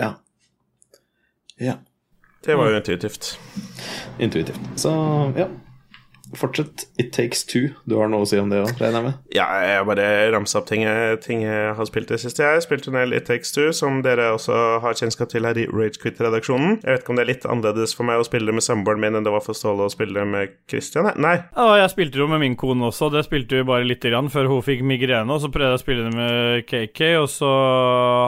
[0.00, 0.14] Ja.
[1.62, 1.78] Ja.
[2.44, 3.38] Det var jo intuitivt.
[4.18, 4.60] Intuitivt.
[4.76, 4.90] Så
[5.38, 5.46] ja.
[6.38, 6.86] Fortsett.
[7.00, 7.70] It takes two.
[7.88, 9.20] Du har noe å si om det òg, regner jeg med?
[9.36, 12.44] Ja, jeg bare ramsa opp ting jeg, ting jeg har spilt i det siste.
[12.44, 15.66] Jeg spilte en del It Takes Two, som dere også har kjennskap til her i
[15.70, 16.80] Ragequit-redaksjonen.
[16.82, 19.02] Jeg vet ikke om det er litt annerledes for meg å spille det med samboeren
[19.02, 21.10] min enn det var for Ståle å spille det med Christian.
[21.20, 21.36] Nei.
[21.54, 24.50] Ja, jeg spilte jo med min kone også, det spilte vi bare lite grann før
[24.50, 25.30] hun fikk migrene.
[25.30, 27.52] Og så prøvde jeg å spille det med KK, og så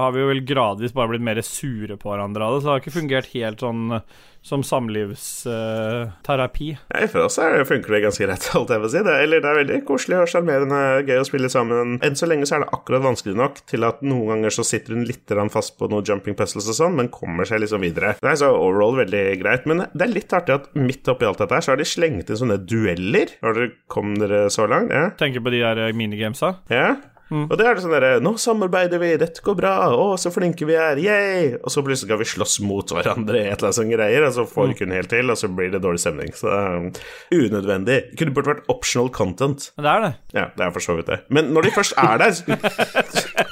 [0.05, 2.63] har vi jo vel gradvis bare blitt mer sure på hverandre av det.
[2.63, 6.69] Så det har ikke fungert helt sånn eh, som samlivsterapi.
[6.95, 9.01] Ja, For oss er, funker det ganske greit, holdt jeg på å si.
[9.07, 11.97] Det, eller det er veldig koselig og sjarmerende, gøy å spille sammen.
[12.07, 14.91] Enn så lenge så er det akkurat vanskelig nok til at noen ganger så sitter
[14.95, 18.11] hun litt fast på noen jumping puzzles og sånn, men kommer seg liksom videre.
[18.23, 19.63] Det er så overall veldig greit.
[19.67, 22.31] Men det er litt artig at midt oppi alt dette her, så har de slengt
[22.31, 23.29] inn sånne dueller.
[23.43, 24.91] Har dere, kom dere så langt?
[24.95, 25.11] Ja?
[25.19, 26.49] Tenker på de der minigamesa.
[26.71, 26.95] Ja.
[27.35, 30.67] Og det er det sånn derre Nå samarbeider vi, dette går bra, å, så flinke
[30.69, 31.49] vi er, yay!
[31.59, 34.37] Og så plutselig skal vi slåss mot hverandre i et eller annet sånt greier, og
[34.37, 36.31] så får vi ikke helt til, og så blir det dårlig stemning.
[36.39, 36.89] Så um,
[37.35, 37.99] unødvendig.
[38.13, 39.71] Det kunne burde vært optional content.
[39.77, 40.13] Men det er det.
[40.39, 41.21] Ja, det er for så vidt det.
[41.35, 42.35] Men når de først er der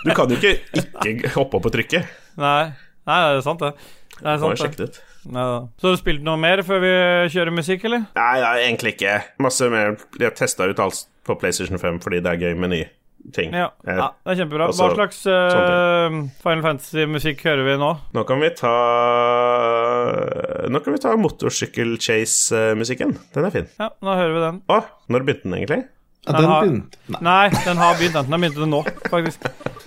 [0.04, 0.54] Du kan jo ikke
[1.10, 2.04] ikke hoppe opp og trykke.
[2.40, 2.72] Nei,
[3.08, 3.74] Nei det er sant, det.
[4.14, 4.88] Det er sant, det.
[4.88, 5.00] ut.
[5.34, 5.46] Ja.
[5.80, 6.92] Så har du spilt noe mer før vi
[7.34, 8.06] kjører musikk, eller?
[8.14, 9.16] Nei, nei, egentlig ikke.
[9.42, 12.90] Masse mer Jeg testa ut alt på PlayStation 5 fordi det er gøy med nye
[13.32, 13.54] ting.
[13.56, 14.66] Ja, ja det er kjempebra.
[14.68, 17.90] altså, Hva slags uh, Final Fantasy-musikk hører vi nå?
[18.16, 18.74] Nå kan vi ta
[20.68, 23.16] Nå kan vi ta motorsykkel-chase-musikken.
[23.34, 23.68] Den er fin.
[23.80, 24.62] Ja, nå hører vi den.
[24.68, 24.80] Å,
[25.12, 25.82] når begynte den egentlig?
[26.24, 27.20] Den den har- begynt Nei.
[27.20, 28.14] Nei, den har begynt.
[28.14, 29.38] Den har begynt nå, faktisk.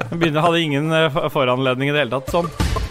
[0.03, 2.29] Den begynte, hadde ingen eh, foranledning i det hele tatt.
[2.29, 2.86] Sånn.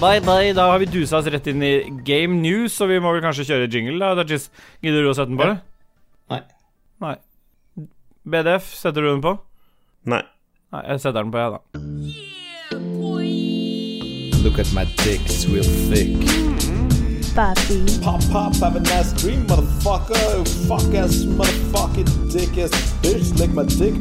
[0.00, 0.52] Bye, bye.
[0.56, 3.44] Da har vi dusa oss rett inn i Game News, så vi må vel kanskje
[3.50, 4.14] kjøre jingle, da.
[4.22, 4.46] Dajis,
[4.80, 5.44] gidder du å sette den på?
[5.44, 5.52] Ja.
[5.52, 5.60] det?
[6.32, 6.40] Nei.
[7.04, 7.16] Nei.
[8.24, 9.34] BDF, setter du den på?
[10.08, 10.22] Nei.
[10.72, 11.60] Nei, jeg setter den på, jeg, da.
[14.40, 16.16] Look at my dick, it's real thick.
[17.36, 17.84] Papi.
[18.00, 20.48] Pop, pop, have a nice dream, motherfucker.
[20.64, 22.72] Fuck ass, motherfucking dick ass
[23.04, 24.00] bitch, lick my dick.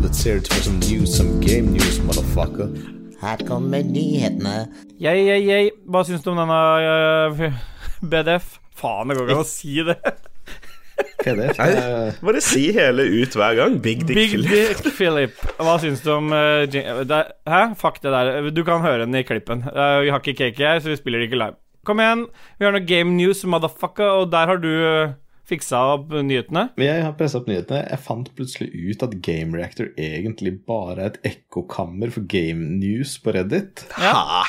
[0.00, 2.99] Let's hear it for some news, some game news, motherfucker.
[3.20, 4.56] Her kommer nyhetene.
[5.00, 5.70] Yay, yay, yay.
[5.88, 7.52] Hva syns du om denne øh,
[8.00, 8.56] BDF?
[8.80, 9.98] Faen, det går ikke an å si det.
[11.20, 11.58] PDF.
[11.60, 13.76] Nei, eh, bare si hele ut hver gang.
[13.84, 14.52] Big Dick Big Philip.
[14.80, 15.42] Dick Philip.
[15.60, 17.62] Hva syns du om uh, Jing- det, Hæ?
[17.80, 18.48] Fuck det der.
[18.56, 19.64] Du kan høre den i klippen.
[19.68, 21.58] Uh, vi har ikke cake her, så vi spiller det ikke live.
[21.88, 22.26] Kom igjen.
[22.60, 25.12] Vi har noe Game News, motherfucker, og der har du øh,
[25.50, 26.68] fiksa opp nyhetene.
[26.80, 27.82] Jeg har pressa opp nyhetene.
[27.90, 33.18] Jeg fant plutselig ut at Game Reactor egentlig bare er et ekkokammer for game news
[33.22, 33.84] på Reddit.
[33.98, 34.46] Ha!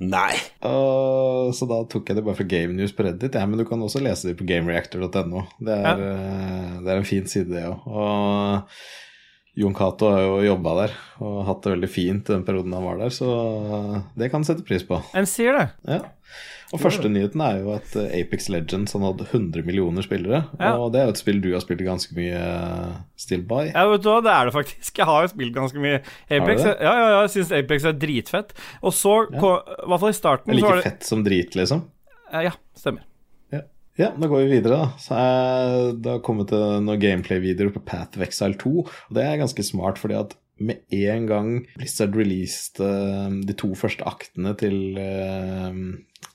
[0.00, 0.32] Nei.
[0.64, 3.36] Uh, så da tok jeg det bare fra Game News på Reddit.
[3.36, 5.44] Ja, men du kan også lese det på gamereactor.no.
[5.60, 7.84] Det, er, eh, det er en fin side, det òg.
[7.84, 12.86] Og Jon Cato har jo jobba der og hatt det veldig fint den perioden han
[12.86, 13.28] var der, så
[14.16, 15.02] det kan sette pris på.
[15.16, 15.66] En sier det.
[15.84, 16.00] Ja.
[16.70, 20.44] Og første nyheten er jo at eh, Apex Legends han hadde 100 millioner spillere.
[20.60, 20.76] Ja.
[20.78, 23.64] Og det er jo et spill du har spilt ganske mye eh, still by.
[23.72, 24.92] Ja, vet du hva, det er det faktisk.
[25.02, 25.98] Jeg har jo spilt ganske mye
[26.30, 26.62] Apex.
[26.68, 28.54] Ja, ja, ja, jeg syns Apex er dritfett.
[28.84, 31.82] Og så, i hvert fall i starten, like det fett som drit, liksom.
[32.30, 33.02] Eh, Ja, stemmer.
[33.50, 33.64] Ja.
[33.98, 34.92] ja, da går vi videre, da.
[35.02, 38.76] Så jeg, det har kommet noen gameplay-videoer på Path of Exile 2.
[38.86, 43.72] Og det er ganske smart, fordi at med en gang Blizzard releaste eh, de to
[43.78, 45.80] første aktene til, eh,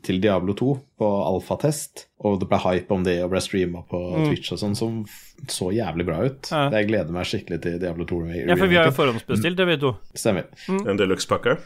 [0.06, 0.72] til Diablo 2
[1.02, 4.78] på alfatest, og det ble hype om det og ble streama på Twitch og sånn,
[4.78, 5.00] som
[5.52, 6.52] så jævlig bra ut.
[6.52, 6.68] Ja.
[6.80, 8.22] Jeg gleder meg skikkelig til Diablo 2.
[8.42, 9.96] Ja, for vi har jo forhåndsbestilt det, vi to.
[10.18, 10.50] Stemmer.
[10.74, 11.60] En deluxe-pakke.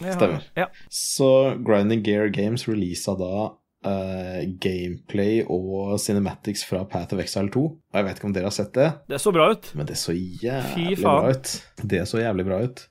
[0.00, 0.44] Stemmer.
[0.58, 0.68] Ja.
[0.92, 1.30] Så
[1.66, 3.54] Grinding Gear Games releasa da
[3.86, 7.62] eh, gameplay og cinematics fra Path of Exile 2.
[7.64, 9.70] Og jeg vet ikke om dere har sett det, Det så bra ut.
[9.74, 11.52] men det så jævlig bra ut.
[11.82, 12.86] Det så jævlig bra ut.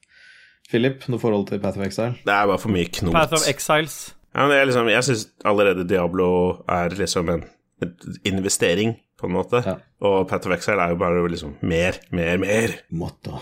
[0.69, 2.15] Philip, noe forhold til Path of Exile?
[2.25, 3.13] Det er bare for mye knot.
[3.13, 4.15] Path of Exiles.
[4.35, 6.29] Ja, men jeg, liksom, jeg syns allerede Diablo
[6.67, 7.43] er liksom en,
[7.85, 7.93] en
[8.25, 9.61] investering, på en måte.
[9.63, 9.75] Ja.
[10.03, 12.73] Og Path of Exile er jo bare liksom mer, mer, mer.
[12.91, 13.37] Motto,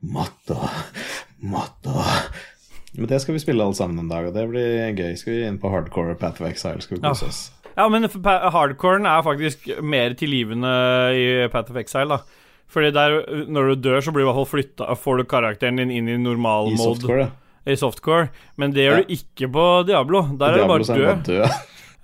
[0.00, 0.56] motto,
[1.42, 2.06] motto.
[2.96, 5.14] Men det skal vi spille alle sammen en dag, og det blir gøy.
[5.16, 7.28] Skal vi inn på hardcore Path of Exile, skal vi kose Ja.
[7.28, 7.50] oss.
[7.76, 8.18] Ja, men f-
[8.52, 10.72] hardcoren er faktisk mer tilgivende
[11.14, 12.18] i Path of Exile, da.
[12.70, 15.76] Fordi der, når du dør, så blir du i hvert fall flytta Får du karakteren
[15.76, 17.30] din inn i normal I mode softcore, ja.
[17.66, 18.28] i softcore.
[18.56, 19.02] Men det gjør Ja.
[19.02, 20.22] du ikke på Diablo.
[20.38, 21.24] Der er Diablo du bare død.
[21.24, 21.50] død.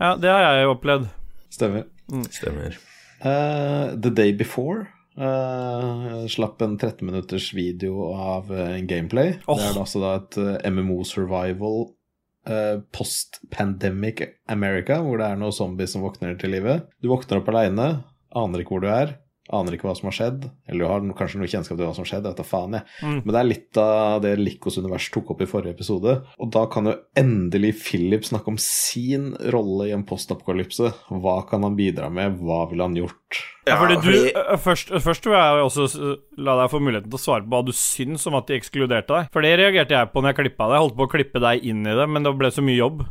[0.00, 1.08] Ja, det har jeg opplevd.
[1.50, 1.84] Stemmer.
[2.30, 2.76] Stemmer.
[3.24, 4.86] Uh, the Day Before
[5.18, 9.36] eh, slapp en 13 minutters video av uh, gameplay.
[9.46, 9.58] Oh.
[9.58, 11.88] Det er altså da et uh, MMO survival
[12.48, 16.80] eh, post-pandemic America, hvor det er noen zombies som våkner til live.
[17.02, 17.88] Du våkner opp aleine,
[18.36, 19.16] aner ikke hvor du er.
[19.54, 22.02] Aner ikke hva som har skjedd, eller du har kanskje noe kjennskap til hva som
[22.02, 22.24] har skjedd.
[22.26, 22.86] Jeg vet da faen, jeg.
[23.02, 23.18] Mm.
[23.20, 26.16] Men det er litt av det Likos univers tok opp i forrige episode.
[26.42, 30.92] Og da kan jo endelig Philip snakke om sin rolle i en postapokalypse.
[31.10, 33.42] Hva kan han bidra med, hva ville han gjort?
[33.66, 35.86] Ja, fordi du først, først vil jeg også
[36.38, 39.10] la deg få muligheten til å svare på hva du syns om at de ekskluderte
[39.10, 39.30] deg.
[39.34, 40.76] For det reagerte jeg på når jeg klippa deg.
[40.76, 43.06] Jeg holdt på å klippe deg inn i det, men det ble så mye jobb.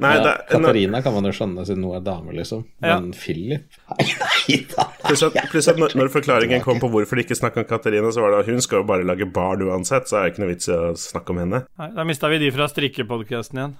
[0.00, 2.62] Nei, Ja, det, Katarina kan man jo skjønne siden hun er dame, liksom.
[2.82, 2.98] Ja.
[3.00, 3.66] Men Philip
[3.96, 4.86] Nei, nei da.
[5.04, 8.12] Pluss at, pluss at når, når forklaringen kom på hvorfor de ikke snakka om Katarina,
[8.14, 10.44] så var det at hun skal jo bare lage barn uansett, så er det ikke
[10.44, 11.62] noe vits i å snakke om henne.
[11.80, 13.76] Nei, Da mista vi de fra strikkepodkasten igjen.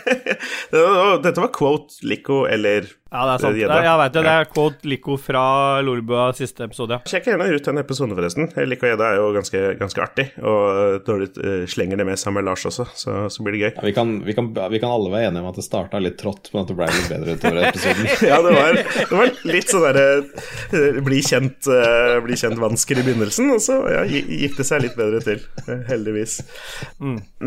[1.24, 3.50] Dette var quote Lico eller Ja, det er sant.
[3.56, 3.74] Eh, gjedda.
[3.74, 4.20] Det, jeg vet det.
[4.22, 5.42] Det er quote Lico fra
[5.82, 6.94] Lolbua siste episode.
[6.94, 7.10] ja.
[7.10, 8.46] Sjekk gjerne ut den episoden, forresten.
[8.70, 12.20] Lico og Gjedda er jo ganske, ganske artig, og når du eh, slenger det med
[12.22, 13.72] sammen med Lars også, så, så blir det gøy.
[13.80, 16.18] Ja, vi, kan, vi, kan, vi kan alle være enige om at det starta litt
[16.22, 18.06] trått, men at det ble litt bedre utover episoden.
[18.30, 23.00] Ja, det var, det var litt sånn derre eh, bli kjent, eh, bli kjent vansker
[23.00, 25.88] i begynnelsen, og så ja, gikk det seg litt bedre til, Heldigvis.
[25.90, 26.36] heldigvis.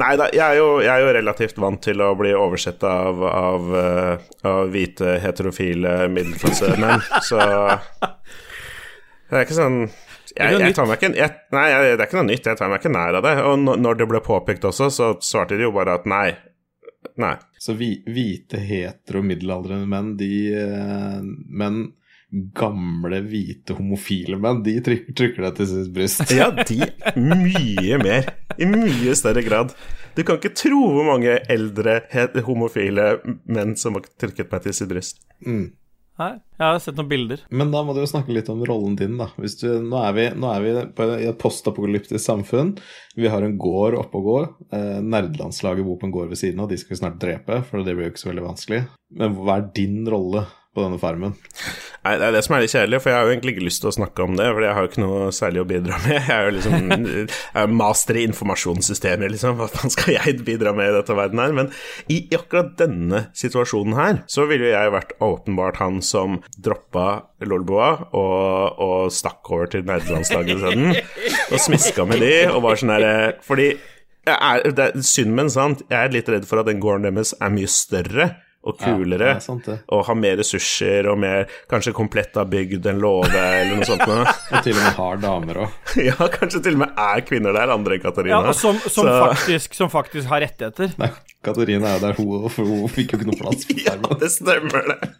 [0.03, 3.71] Nei da, jeg jo, jeg er jo relativt vant til å bli oversett av, av,
[3.79, 5.52] eh, av hvite, heterofile
[6.13, 7.39] middelklassemenn, så
[9.29, 9.77] det er ikke sånn
[10.33, 12.47] jeg, jeg tar meg ikke, jeg, Nei, jeg, det er ikke noe nytt.
[12.49, 13.33] Jeg tar meg ikke nær av det.
[13.45, 16.31] Og når- det ble påpekt også, så svarte de jo bare at nei.
[17.21, 17.35] Nei.
[17.61, 21.19] Så vi, hvite, hetero, middelaldrende menn, de eh,
[21.53, 21.83] Men
[22.57, 26.23] gamle, hvite, homofile menn, de trykker, trykker deg til sitt bryst.
[26.39, 26.79] Ja, de
[27.19, 28.33] mye mer.
[28.57, 29.75] I mye større grad.
[30.17, 32.01] Du kan ikke tro hvor mange eldre
[32.45, 33.15] homofile
[33.49, 35.23] menn som har trykket meg til sitt bryst.
[36.21, 37.41] Nei, jeg har sett noen bilder.
[37.49, 39.31] Men da må du jo snakke litt om rollen din, da.
[39.41, 42.75] Hvis du, nå er vi, nå er vi på, i et postapokalyptisk samfunn.
[43.17, 44.39] Vi har en gård oppe og gå.
[44.77, 47.81] Eh, nerdelandslaget bor på en gård ved siden av, de skal vi snart drepe, for
[47.81, 48.83] det blir jo ikke så veldig vanskelig.
[49.17, 51.35] Men hva er din rolle på denne farmen.
[52.03, 53.83] Nei, det er det som er litt kjedelig, for jeg har jo egentlig ikke lyst
[53.83, 56.15] til å snakke om det, for jeg har jo ikke noe særlig å bidra med.
[56.17, 59.59] Jeg er jo liksom jeg er master i informasjonssystemer, liksom.
[59.59, 61.53] Hva faen skal jeg bidra med i dette verden her?
[61.55, 61.69] Men
[62.07, 67.07] i, i akkurat denne situasjonen her, så ville jo jeg vært åpenbart han som droppa
[67.43, 70.95] Lolboa og, og stakk over til nerdelandslaget isteden,
[71.53, 73.73] og smiska med de, og var sånn herre Fordi
[74.23, 77.09] jeg er, det er synd, men sant, jeg er litt redd for at den gården
[77.09, 78.29] deres er mye større
[78.63, 83.01] og kulere, Ja, sant og ha mer ressurser og mer kanskje komplett av bygd enn
[83.03, 84.03] låve, eller noe sånt.
[84.53, 85.75] Og til og med har damer òg.
[86.07, 88.39] ja, kanskje til og med er kvinner der, andre enn Katarina.
[88.47, 90.93] Ja, som, som, faktisk, som faktisk har rettigheter.
[91.01, 91.09] Nei,
[91.43, 95.11] Katarina er der, hun, for hun fikk jo ikke noe plass Ja, det stemmer, det.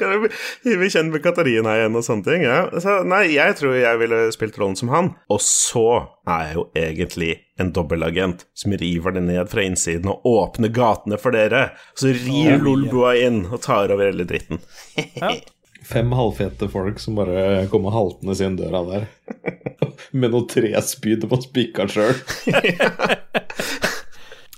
[0.00, 2.46] kan vi bli- bli kjent med Katarina igjen og sånne ting?
[2.46, 2.62] Ja.
[2.80, 5.12] Så, nei, jeg tror jeg ville spilt rollen som han.
[5.32, 5.84] Og så
[6.26, 11.16] er jeg jo egentlig en dobbelagent som river det ned fra innsiden og åpner gatene
[11.20, 11.70] for dere.
[11.96, 14.60] Så rir Lolbua inn og tar over hele dritten.
[15.86, 19.06] Fem halvfete folk som bare kommer haltende sin døra der.
[20.18, 22.16] Med noe trespyd på spikka sjøl.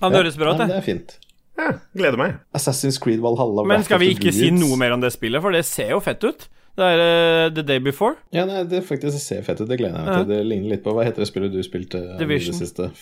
[0.00, 0.76] Han høres bra ut, Det det.
[0.78, 1.16] er fint.
[1.58, 2.36] Ja, gleder meg.
[2.54, 5.64] Assassin's Creed Valhalla Men skal vi ikke si noe mer om det spillet, for det
[5.66, 6.46] ser jo fett ut.
[6.78, 8.14] Det er uh, The Day Before.
[8.34, 9.68] Ja, nei, det faktisk ser fett ut.
[9.70, 10.28] Det gleder jeg meg til.
[10.30, 12.54] Det ligner litt på Hva heter det spillet du spilte i Division.
[12.54, 12.92] det siste?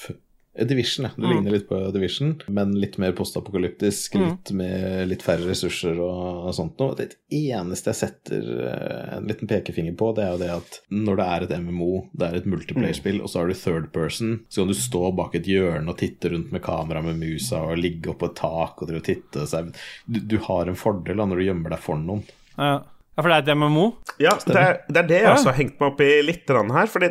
[0.56, 1.10] Eh, Division, ja.
[1.12, 1.32] Det Mm.
[1.34, 4.14] ligner litt på Division, men litt mer postapokalyptisk.
[4.16, 6.94] Litt, med litt færre ressurser og, sånt noe.
[6.96, 11.20] Det eneste jeg setter eh, en liten pekefinger på, det er jo det at når
[11.20, 14.62] det er et MMO, det er et multiplayer-spill, og så har du third person, så
[14.64, 18.14] kan du stå bak et hjørne og titte rundt med kamera med musa og ligge
[18.16, 19.44] oppå et tak og drive og titte.
[19.46, 19.66] Så
[20.08, 22.24] du, du har en fordel da når du gjemmer deg for noen.
[22.56, 22.78] Ja,
[23.16, 23.84] Ja, for det er et MMO.
[24.20, 26.90] Ja, det er, det er jeg også har hengt meg opp i litt her.
[26.92, 27.08] Fordi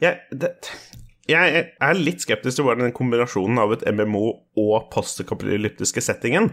[0.00, 0.54] jeg, det,
[1.30, 4.24] jeg er litt skeptisk til hvordan den kombinasjonen av et MMO
[4.60, 6.50] og postakapolyptiske settingen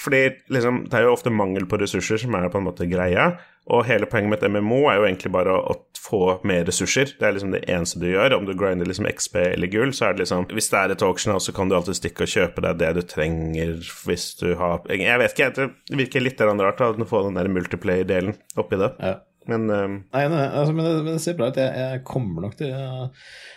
[0.00, 0.20] Fordi
[0.54, 3.32] liksom, det er jo ofte mangel på ressurser som er på en måte greia.
[3.72, 7.14] Og hele poenget med et MMO er jo egentlig bare å, å få mer ressurser.
[7.18, 8.36] Det er liksom det eneste du gjør.
[8.36, 11.04] Om du grinder liksom XP eller gull, så er det liksom Hvis det er et
[11.06, 14.84] auction så kan du alltid stikke og kjøpe deg det du trenger hvis du har
[14.92, 18.92] Jeg vet ikke, det virker litt rart å få den der multiplayer-delen oppi det.
[19.00, 19.16] Ja.
[19.50, 21.58] Men ehm, Nei, nei altså, men, det, men det ser bra ut.
[21.60, 23.08] Jeg, jeg kommer nok til jeg,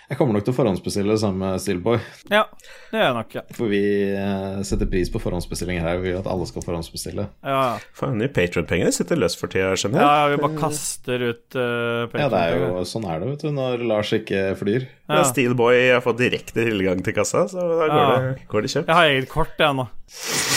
[0.08, 1.98] jeg kommer nok til å forhåndsbestille det sammen med Steelboy.
[2.32, 2.46] Ja,
[2.92, 3.42] det gjør jeg nok, ja.
[3.58, 3.82] For vi
[4.16, 6.00] uh, setter pris på forhåndsbestilling her.
[6.00, 7.26] Vi vil at alle skal forhåndsbestille.
[7.44, 7.66] Ja,
[7.98, 12.30] faen, de Patrion-pengene sitter løst for tida, skjønner ja vi bare kaster ut uh, Ja,
[12.32, 14.88] det er jo sånn er det, vet du, når Lars ikke flyr.
[15.12, 15.24] Ja.
[15.28, 18.10] Steelboy har fått direkte tilgang til kassa, så da går, Ja.
[18.32, 18.88] det, går det kjøpt.
[18.88, 19.90] Jeg har eget kort, jeg nå.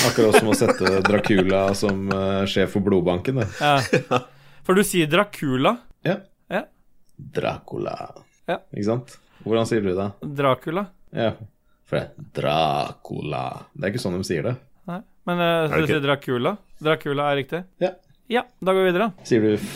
[0.07, 3.43] Akkurat som å sette Dracula som uh, sjef for blodbanken.
[3.43, 3.51] Det.
[3.59, 4.23] Ja.
[4.71, 5.73] For du sier Dracula.
[6.07, 6.13] Ja.
[6.47, 6.61] Ja.
[7.17, 7.95] Dracula.
[8.47, 8.61] Ja.
[8.71, 9.17] Ikke sant?
[9.43, 10.05] Hvordan sier du det?
[10.39, 10.85] Dracula.
[11.11, 11.33] Ja.
[11.91, 13.41] For det er Dracula.
[13.75, 14.53] Det er ikke sånn de sier det.
[14.87, 16.53] Nei, men uh, så du sier Dracula.
[16.87, 17.65] Dracula er riktig.
[17.83, 17.91] Ja.
[18.31, 19.11] Ja, da går vi videre.
[19.27, 19.67] Sier du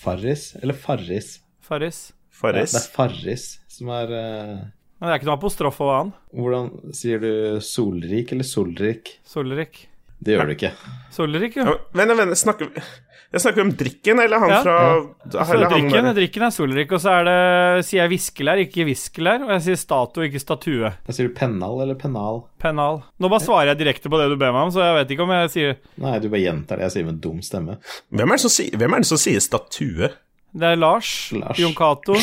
[0.00, 1.34] Farris eller Farris?
[1.60, 2.00] Farris.
[2.40, 4.56] Ja, det er Farris som er uh...
[4.64, 6.16] Men det er ikke noe apostrof over han.
[6.32, 9.18] Hvordan sier du Solrik eller Solrik?
[9.36, 9.82] Solrik.
[10.20, 10.72] Det gjør du ikke.
[11.10, 11.64] Solrik, ikke.
[11.66, 12.82] Ja, men, men snakker vi
[13.30, 14.56] jeg snakker om drikken, eller han Ja.
[14.64, 15.44] fra ja.
[15.54, 19.44] eller han- drikken, drikken er Solrik, og så er det Sier jeg viskelær, ikke viskelær,
[19.44, 20.90] og jeg sier statue, ikke statue.
[21.06, 22.40] Da sier du pennal eller pennal?
[22.58, 23.04] Pennal.
[23.22, 25.22] Nå bare svarer jeg direkte på det du ber meg om, så jeg vet ikke
[25.22, 27.78] om jeg sier Nei, du bare gjentar det jeg sier med en dum stemme.
[28.10, 30.10] Hvem, er det som sier, hvem er det som sier statue?
[30.50, 31.56] Det er Lars, Lars.
[31.62, 32.18] Jon Cato.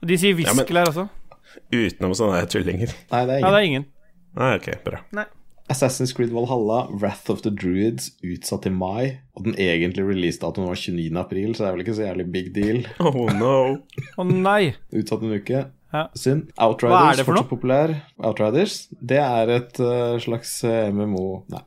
[0.00, 1.08] De sier Ja, men- også.
[1.70, 2.88] Utenom sånne tullinger.
[3.12, 3.44] Nei, det er ingen.
[3.44, 3.86] Nei, det er ingen.
[4.34, 5.00] Nei, ok, bra.
[5.12, 5.26] Nei.
[5.72, 9.18] Assassin's Creed Valhalla, Wrath of the Druids, utsatt til mai.
[9.36, 11.18] Og den egentlige releasedatoen var 29.
[11.20, 12.82] april, så det er vel ikke så jævlig big deal.
[13.08, 13.54] Oh no.
[14.20, 14.74] Å nei.
[14.92, 15.64] Utsatt en uke.
[15.92, 16.06] Ja.
[16.16, 16.48] Synd.
[16.56, 17.94] Hva er Outriders, det for fortsatt populær.
[18.20, 18.76] Outriders,
[19.12, 21.60] det er et uh, slags eh, MMO Nei,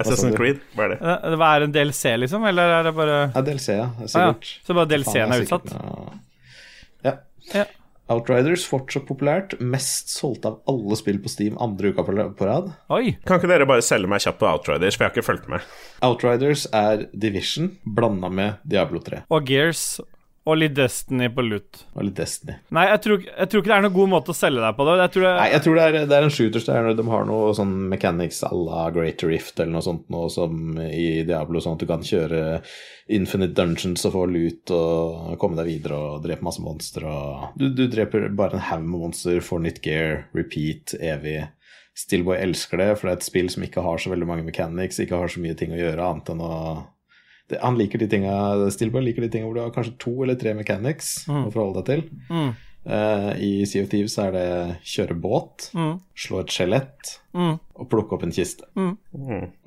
[0.00, 0.36] Assassin's?
[0.36, 1.00] Creed, hva er det?
[1.12, 3.88] Er det er en DLC, liksom, eller er det bare det er DLC, ja.
[3.98, 4.14] Sikkert.
[4.14, 4.62] er ah, ja.
[4.68, 5.74] Så bare DLC-en det er utsatt?
[7.04, 7.18] Ja.
[7.52, 7.66] Ja.
[8.12, 9.56] Outriders, fortsatt populært.
[9.58, 12.68] Mest solgt av alle spill på Steam andre uka på rad.
[12.94, 13.16] Oi.
[13.26, 15.64] Kan ikke dere bare selge meg kjapt på Outriders, for jeg har ikke fulgt med.
[16.06, 19.96] Outriders er Division blanda med Diablo 3 Og Gears.
[20.46, 21.80] Og litt Destiny på loot.
[21.96, 22.54] og litt Destiny.
[22.70, 24.84] Nei, jeg tror, jeg tror ikke det er noen god måte å selge deg på
[24.86, 24.92] det.
[25.00, 27.26] Jeg tror det, Nei, jeg tror det er, det er en shooters der de har
[27.26, 31.74] noe sånn mechanics à la Great Rift eller noe sånt noe som i Diablo, sånn
[31.74, 32.44] at du kan kjøre
[33.18, 37.68] infinite dungeons og få loot og komme deg videre og drepe masse monstre og Du,
[37.74, 41.40] du dreper bare en haug med monstre, får nytt gear, repeat, evig.
[41.96, 44.98] Stillboy elsker det, for det er et spill som ikke har så veldig mange mechanics,
[45.02, 46.56] ikke har så mye ting å gjøre annet enn å
[47.50, 48.36] det, Han liker de tinga
[48.74, 51.90] Stillboy liker de tinga hvor du har kanskje to eller tre mechanics å forholde deg
[51.90, 52.06] til.
[52.30, 52.54] Mm.
[52.86, 54.48] Eh, I Sea of Thieves er det
[54.86, 56.00] kjøre båt, Mm.
[56.16, 58.62] slå et skjelett og plukke opp en kiste.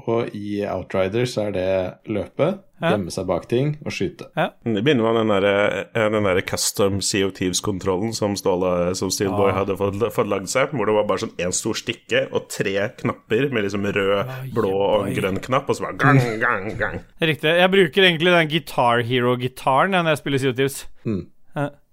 [0.07, 2.93] Og i Outriders er det løpe, Ja.
[2.95, 4.29] gjemme seg bak ting og skyte.
[4.63, 9.09] Det begynner med den der, eh, den der custom Sea of Thieves-kontrollen som, Ståle- som
[9.11, 12.47] Steelboy hadde fått, fått lagd seg, hvor det var bare sånn én stor stikke og
[12.47, 16.99] tre knapper med liksom rød, blå og grønn knapp, og så bare gang, gang, gang.
[17.21, 17.51] Riktig.
[17.59, 20.85] Jeg bruker egentlig den Guitar Hero-gitaren når jeg spiller Sea of Thieves.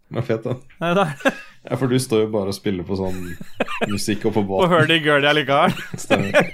[0.06, 0.60] Det er fett, den.
[0.80, 3.16] Nei, det er- Ja, for du står jo bare og spiller på sånn
[3.90, 5.72] musikk og på Og På hurdy-gurdy allikevel.
[5.98, 6.52] Stemmer.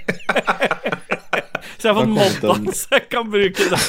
[1.77, 2.73] Så jeg har fått Da modda, den.
[2.73, 3.81] så jeg kan bruke det.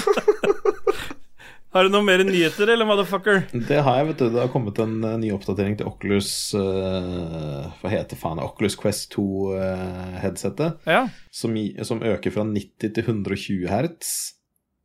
[1.75, 3.41] Har du noe mer nyheter, eller motherfucker?
[3.67, 4.27] Det har jeg, vet du.
[4.31, 9.09] Det har kommet en uh, ny oppdatering til Oculus uh, Hva heter faen Oculus Quest
[9.17, 10.77] 2-headsetet.
[10.87, 11.01] Ja.
[11.35, 11.57] som,
[11.89, 14.13] som øker fra 90 til 120 hertz,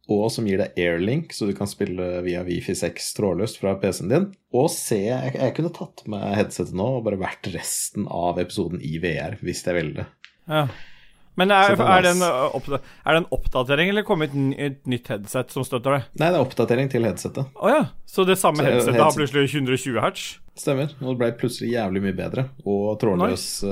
[0.09, 4.09] og som gir deg airlink, så du kan spille via Wifi 6 trådløst fra PC-en
[4.11, 4.27] din.
[4.57, 8.81] Og se Jeg, jeg kunne tatt med headsetet nå og bare vært resten av episoden
[8.81, 10.07] i VR, hvis jeg ville det.
[10.49, 10.67] ja.
[11.39, 12.73] Men er, er det en, uh,
[13.07, 15.99] er det en oppdatering, eller kommer et, nytt headset som støtter det?
[16.19, 17.53] Nei, det er oppdatering til headsetet.
[17.55, 17.77] Å ja.
[18.09, 20.25] Så det samme Så headsetet har plutselig 120 hertz?
[20.59, 20.91] Stemmer.
[20.99, 22.43] Og det ble plutselig jævlig mye bedre.
[22.67, 23.71] Og trådløs nice.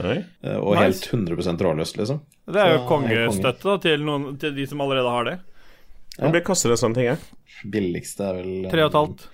[0.00, 0.82] Eh, Og Nice.
[0.82, 2.18] helt 100% trådløst, liksom.
[2.48, 5.36] Det er jo kongestøtte da, til, noen, til de som allerede har det.
[6.18, 7.10] Hvor mye koster det sånne ting?
[7.12, 7.16] Ja?
[7.70, 9.26] Billigste er vel eh, Tre og et halvt.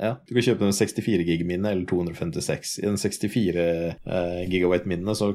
[0.00, 2.78] Ja, Du kan kjøpe den 64 gig-minne eller 256.
[2.82, 5.32] I den 64 eh, gigawatt-minnet så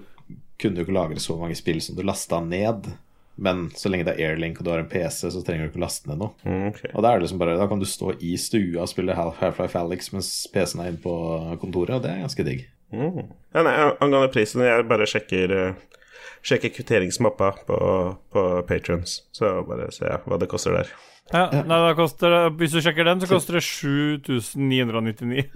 [0.62, 2.92] kunne du ikke lagre så mange spill som du lasta ned.
[3.36, 5.82] Men så lenge det er airlink og du har en PC, så trenger du ikke
[5.84, 6.32] laste ned noe.
[6.48, 6.94] Mm, okay.
[6.94, 9.42] Og Da er det liksom bare, da kan du stå i stua og spille Half-
[9.42, 11.16] Half-Life Alyx mens PC-en er inne på
[11.60, 12.64] kontoret, og det er ganske digg.
[12.96, 13.26] Mm.
[13.52, 15.84] Ja, nei, angående prisen, jeg bare sjekker uh,
[16.46, 17.78] Sjekker kvitteringsmappa på,
[18.34, 20.92] på Patrons, så bare se hva det koster der.
[21.34, 25.48] Ja, Nei, da koster det, Hvis du sjekker den, så koster det 7999.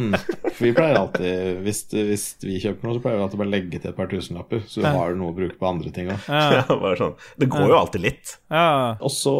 [0.00, 0.16] mm.
[0.58, 3.92] vi pleier alltid, hvis, hvis vi kjøper noe, så pleier vi alltid bare legge til
[3.92, 6.26] et par tusenlapper, så du har noe å bruke på andre ting òg.
[6.26, 7.14] Ja, Ja, sånn.
[7.38, 8.34] Det går jo alltid litt.
[8.50, 8.96] ja.
[8.98, 9.36] Og så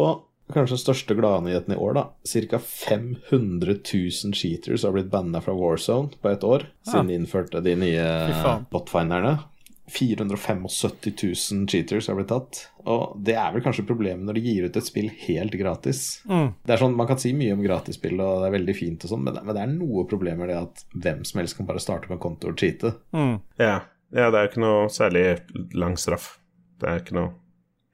[0.49, 2.07] kanskje den største gladnyheten i år, da.
[2.49, 2.59] Ca.
[2.63, 7.75] 500 000 cheaters har blitt banna fra Warzone på et år, siden de innførte de
[7.83, 8.07] nye
[8.71, 9.35] botfinderne.
[9.91, 10.63] 475
[11.51, 12.61] 000 cheaters har blitt tatt.
[12.89, 16.03] Og det er vel kanskje problemet når de gir ut et spill helt gratis.
[16.29, 16.53] Mm.
[16.65, 19.13] Det er sånn, Man kan si mye om gratisspill, og det er veldig fint, og
[19.13, 21.83] sånn, men, men det er noe problem med det at hvem som helst kan bare
[21.83, 22.93] starte med en konto og cheate.
[23.15, 23.35] Mm.
[23.61, 23.75] Ja.
[24.15, 25.25] ja, det er jo ikke noe særlig
[25.77, 26.35] lang straff.
[26.79, 27.35] Det er ikke noe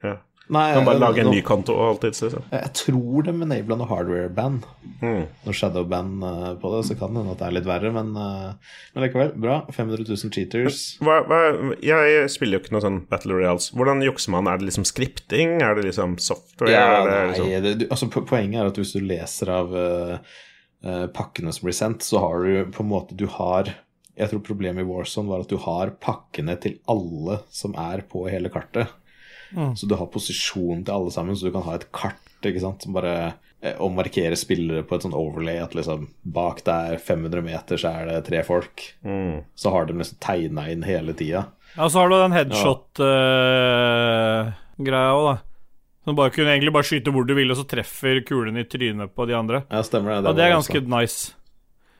[0.04, 0.18] Ja.
[0.46, 2.44] Nei, Kan bare lage en ny konto alltid, liksom.
[2.52, 4.60] Jeg tror de enabla noe hardware-ban.
[5.00, 5.24] Mm.
[5.42, 8.12] Noe shadow-ban eh, på det, så kan det hende at det er litt verre, men,
[8.14, 9.56] eh, men likevel, bra.
[9.74, 10.82] 500 000 cheaters.
[11.02, 11.40] Hva, hva,
[11.82, 13.72] jeg spiller jo ikke noe sånn Battle Royals.
[13.74, 14.50] Hvordan jukser man?
[14.50, 15.56] Er det liksom skripting?
[15.66, 16.70] Er det liksom software?
[16.70, 17.48] Ja, det nei, liksom...
[17.66, 20.36] det, altså, poenget er at hvis du leser av uh,
[21.16, 23.72] pakkene som blir sendt, så har du på en måte Du har
[24.14, 28.28] Jeg tror problemet i Warzone var at du har pakkene til alle som er på
[28.30, 28.94] hele kartet.
[29.54, 32.82] Så du har posisjon til alle sammen, så du kan ha et kart ikke sant,
[32.82, 33.32] som bare
[33.80, 38.06] å markere spillere på et sånn overlay at liksom bak der 500 meter så er
[38.10, 38.82] det tre folk.
[39.02, 39.40] Mm.
[39.58, 41.46] Så har de liksom tegna inn hele tida.
[41.76, 45.36] Ja, så har du den headshot-greia òg, da.
[46.06, 49.10] Som bare kunne egentlig bare skyte hvor du vil, og så treffer kulene i trynet
[49.16, 49.64] på de andre.
[49.72, 50.30] Ja, stemmer det.
[50.30, 51.32] Og det er ganske også- nice.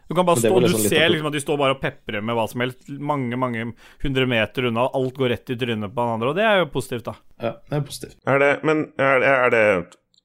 [0.08, 2.38] Du kan bare stå, du liksom ser liksom at de står bare og peprer med
[2.38, 3.68] hva som helst, mange, mange
[4.04, 6.62] hundre meter unna, og alt går rett i trynet på den andre, og det er
[6.62, 7.16] jo positivt, da.
[7.42, 8.18] Ja, det er positivt.
[8.26, 9.64] Er det Men er det, er det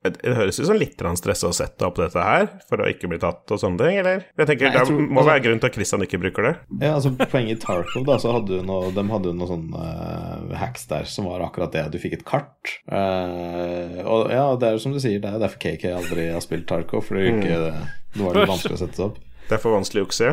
[0.01, 3.19] det høres ut som litt stressa å sette opp dette her, for å ikke bli
[3.21, 4.23] tatt og sånne ting, eller?
[4.33, 6.53] Jeg tenker Nei, jeg Det må altså- være grunn til at Christian ikke bruker det.
[6.81, 10.57] Ja, altså Poenget i Tarkov, da, så hadde jo noe, de hadde jo noen sånne
[10.57, 11.91] hacks der som var akkurat det.
[11.91, 12.81] Du fikk et kart.
[12.89, 16.41] Uh, og ja, det er jo som du sier, det er derfor KK aldri har
[16.41, 19.19] spilt Tarkov, fordi det ikke det var litt vanskelig å sette seg opp.
[19.51, 20.29] Det er for vanskelig å jukse.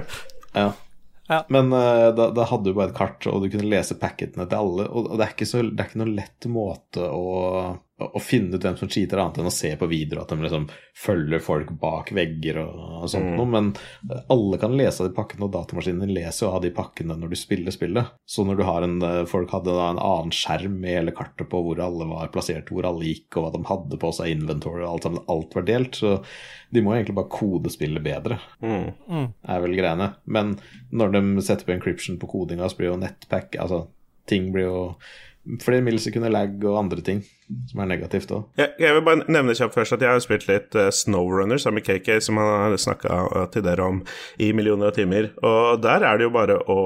[0.55, 0.69] Ja.
[1.29, 1.43] Ja.
[1.53, 4.62] Men uh, da, da hadde du bare et kart, og du kunne lese packetene til
[4.62, 4.87] alle.
[4.87, 7.33] Og, og det, er ikke så, det er ikke noe lett måte å,
[7.99, 10.38] å, å finne ut hvem som cheater, annet enn å se på videoer at de
[10.44, 10.68] liksom
[10.99, 13.49] følger folk bak vegger og, og sånt noe.
[13.51, 13.70] Men
[14.11, 17.34] eh, alle kan lese av de pakkene, og datamaskinen leser jo av de pakkene når
[17.34, 18.12] du spiller spillet.
[18.28, 21.51] Så når du har en eh, Folk hadde da en annen skjerm med hele kartet
[21.51, 24.84] på hvor alle var plassert, hvor alle gikk, og hva de hadde på seg, inventory
[24.84, 25.26] og alt sammen.
[25.28, 25.99] Alt var delt.
[25.99, 26.14] Så
[26.74, 29.32] de må egentlig bare kode spillet bedre Mm.
[29.49, 30.11] er vel greiene.
[30.26, 30.57] Men
[30.92, 33.86] når de setter på encryption på kodinga, så blir jo nettpack Altså,
[34.28, 34.80] ting blir jo
[35.62, 37.22] flere millisekunder lag og andre ting
[37.70, 38.44] som er negativt òg.
[38.61, 41.80] Jeg, jeg vil bare nevne kjapt først at jeg har spilt litt uh, Snowrunner sammen
[41.80, 44.03] med KK, som han har snakka til dere om
[44.42, 45.32] i millioner av timer.
[45.40, 46.80] Og der er det jo bare å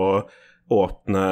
[0.73, 1.25] åpne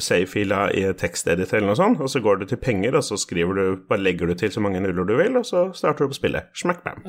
[0.00, 3.58] save-fila i tekstedit eller noe sånt, og så går du til penger, og så skriver
[3.58, 6.18] du, bare legger du til så mange nuller du vil, og så starter du på
[6.18, 6.48] spillet.
[6.58, 7.04] Smack bam.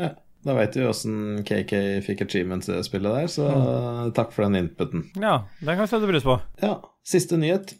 [0.45, 1.73] Da veit du åssen KK
[2.05, 3.49] fikk achievements i det spillet der, så
[4.15, 5.07] takk for den inputen.
[5.17, 6.37] Ja, den kan vi sette pris på.
[6.61, 6.77] Ja,
[7.07, 7.73] siste nyhet.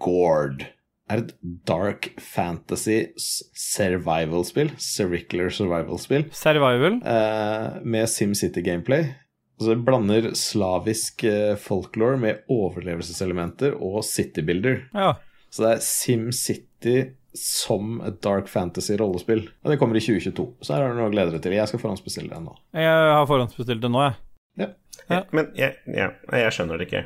[0.00, 0.66] Gord
[1.10, 1.32] er et
[1.68, 4.70] dark fantasy survival-spill.
[4.80, 6.24] Sericular survival-spill.
[6.32, 7.00] Survival.
[7.04, 9.10] eh, med SimCity-gameplay.
[9.58, 14.80] Altså det blander slavisk eh, folklore med overlevelseselementer og citybuilder.
[14.94, 15.12] Ja.
[15.50, 16.96] Så det er SimCity
[17.34, 19.44] som et dark fantasy-rollespill.
[19.64, 21.54] Og det kommer i 2022, så her har du noe å glede deg til.
[21.56, 22.54] Jeg skal forhåndsbestille det nå.
[22.78, 24.70] Jeg har forhåndsbestilt det nå, jeg.
[25.10, 25.20] Ja.
[25.34, 27.04] Men jeg, ja, jeg skjønner det ikke.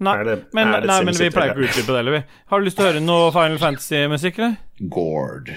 [0.00, 2.22] Nei, det- men, nei, men vi pleier ikke å utdype det heller, vi.
[2.52, 4.56] Har du lyst til å høre noe Final Fantasy-musikk, eller?
[4.88, 5.50] Gord.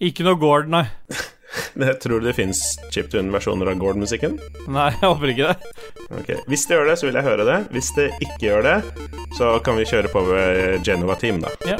[0.00, 0.84] Ikke noe Gord, nei.
[1.74, 2.58] Men jeg tror det fins
[2.92, 4.34] chiptune-versjoner av Gord-musikken.
[4.68, 5.56] Nei, jeg håper ikke det.
[6.20, 7.58] Ok, Hvis det gjør det, så vil jeg høre det.
[7.72, 8.76] Hvis det ikke gjør det,
[9.38, 11.48] så kan vi kjøre på ved Genova Team, da.
[11.66, 11.78] Ja,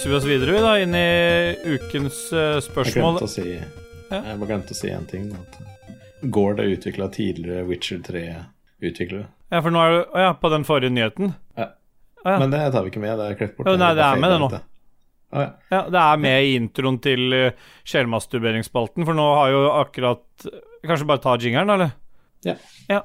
[0.00, 2.20] Bare vi oss videre vi da, inn i ukens
[2.64, 3.18] spørsmål.
[3.20, 5.26] Jeg glemte å si Jeg glemte å si en ting.
[5.36, 5.58] At
[6.32, 9.26] Gord er utvikla tidligere Witcher 3-utviklere.
[9.52, 11.34] Ja, for nå er du ja, på den forrige nyheten.
[11.52, 11.68] Ja.
[12.24, 12.38] Ja.
[12.40, 13.12] Men det tar vi ikke med.
[13.20, 13.68] Det er klippet bort.
[13.68, 14.50] Ja, nei, det er med det nå.
[14.56, 15.52] Ah, ja.
[15.68, 20.48] Ja, Det er med i introen til uh, sjelmasturberingsspalten, for nå har jo akkurat
[20.80, 21.92] Kanskje bare ta jingeren, eller?
[22.48, 22.56] Ja.
[22.88, 23.04] Ja.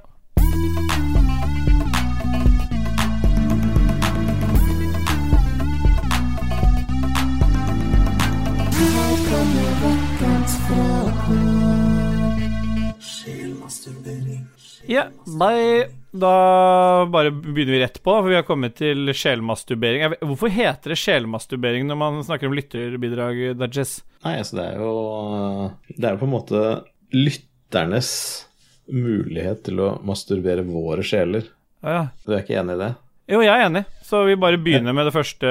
[14.91, 15.07] Ja,
[15.39, 16.31] nei Da
[17.11, 20.15] bare begynner vi rett på, for vi har kommet til sjelmasturbering.
[20.23, 23.97] Hvorfor heter det sjelmasturbering når man snakker om lytterbidrag, Dudges?
[24.23, 24.91] Nei, altså det er jo
[25.89, 26.61] Det er jo på en måte
[27.15, 28.11] lytternes
[28.86, 31.49] mulighet til å masturbere våre sjeler.
[31.83, 32.05] Å ja.
[32.23, 32.93] Du er ikke enig i det?
[33.25, 35.49] Jo, jeg er enig, så vi bare begynner med det første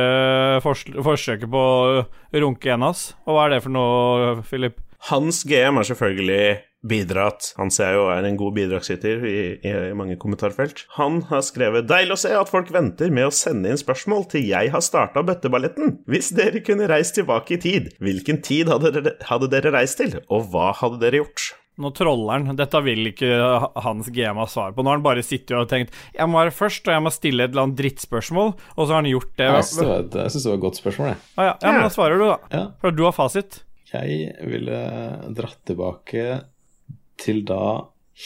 [0.63, 2.05] fors forsøket på å
[2.39, 3.09] runke en av oss.
[3.27, 4.79] Og hva er det for noe, Philip?
[5.05, 7.51] Hans GM har selvfølgelig bidratt.
[7.59, 10.87] Han ser jo er en god bidragsyter i, i mange kommentarfelt.
[10.97, 14.47] Han har skrevet 'Deilig å se at folk venter med å sende inn spørsmål til
[14.49, 15.99] jeg har starta bøtteballetten'.
[16.09, 20.17] Hvis dere kunne reist tilbake i tid, hvilken tid hadde dere, hadde dere reist til,
[20.33, 21.51] og hva hadde dere gjort?
[21.85, 22.57] Nå troller han.
[22.57, 23.29] Dette vil ikke
[23.85, 24.81] hans GM ha svar på.
[24.81, 27.45] Nå har han bare sittet og tenkt Jeg må være først, og jeg må stille
[27.45, 29.53] et eller annet drittspørsmål, og så har han gjort det.
[29.53, 31.23] Jeg syns det, det var et godt spørsmål, jeg.
[31.37, 31.55] Ah, ja.
[31.61, 32.41] ja, men da svarer du, da.
[32.55, 32.67] Ja.
[32.81, 33.61] For du har fasit.
[33.95, 34.79] Jeg ville
[35.37, 36.25] dratt tilbake
[37.21, 37.61] til da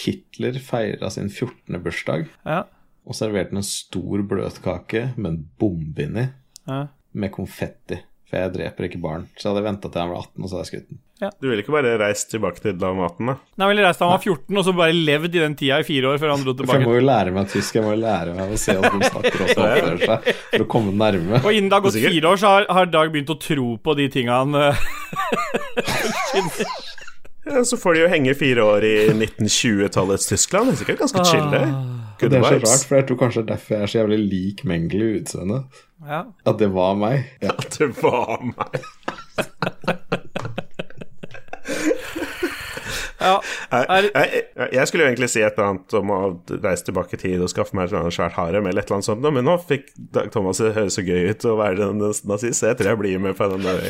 [0.02, 1.78] Hitler feira sin 14.
[1.84, 2.62] bursdag Ja.
[3.08, 6.26] og serverte en stor bløtkake med en bombe inni,
[6.68, 6.86] Ja.
[7.12, 8.00] med konfetti.
[8.28, 9.22] For jeg dreper ikke barn.
[9.36, 10.98] Så jeg hadde venta til han var 18, og så hadde jeg skutt den.
[11.40, 13.34] Du ville ikke bare reist tilbake til da maten, da?
[13.58, 15.78] Nei, jeg ville reist da han var 14, og så bare levd i den tida
[15.80, 16.76] i fire år før han dro tilbake.
[16.76, 18.84] For jeg må jo lære meg tysk, jeg må jo lære meg å se at
[18.84, 20.18] de snakker også oppfører seg,
[20.52, 21.36] for å komme nærme.
[21.40, 23.90] Og innen det har gått fire år, så har, har Dag begynt å tro på
[23.98, 24.68] de tinga han eh,
[27.48, 30.68] Ja, så får de jo henge fire år i 1920-tallets Tyskland.
[30.68, 31.62] Det er sikkert ganske chill, det.
[32.20, 34.18] Good Det er så rart, for jeg tror kanskje er derfor jeg er så jævlig
[34.26, 35.62] lik Mengele i utseendet.
[36.08, 36.22] Ja.
[36.48, 37.26] At det var meg.
[37.44, 37.52] Ja.
[37.58, 38.80] At det var meg.
[43.20, 43.34] ja.
[43.72, 46.20] Jeg, jeg, jeg skulle jo egentlig si et eller annet om å
[46.62, 48.98] reise tilbake i tid og skaffe meg et eller annet svært harem, eller et eller
[48.98, 52.00] annet sånt, men nå fikk Dag Thomas det høres så gøy ut å være en
[52.00, 53.82] nazist, så jeg tror jeg blir med på den der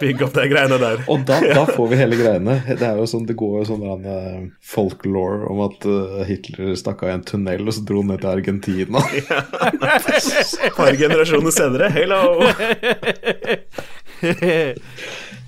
[0.00, 1.04] bygge opp de greiene der.
[1.12, 2.56] Og da, da får vi hele greiene.
[2.68, 4.40] Det er jo sånn, det går jo sånn eh,
[4.74, 8.32] folklore om at eh, Hitler stakk av i en tunnel og så dro ned til
[8.32, 9.04] Argentina.
[10.64, 12.22] Et par generasjoner senere, hello!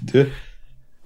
[0.06, 0.18] Du,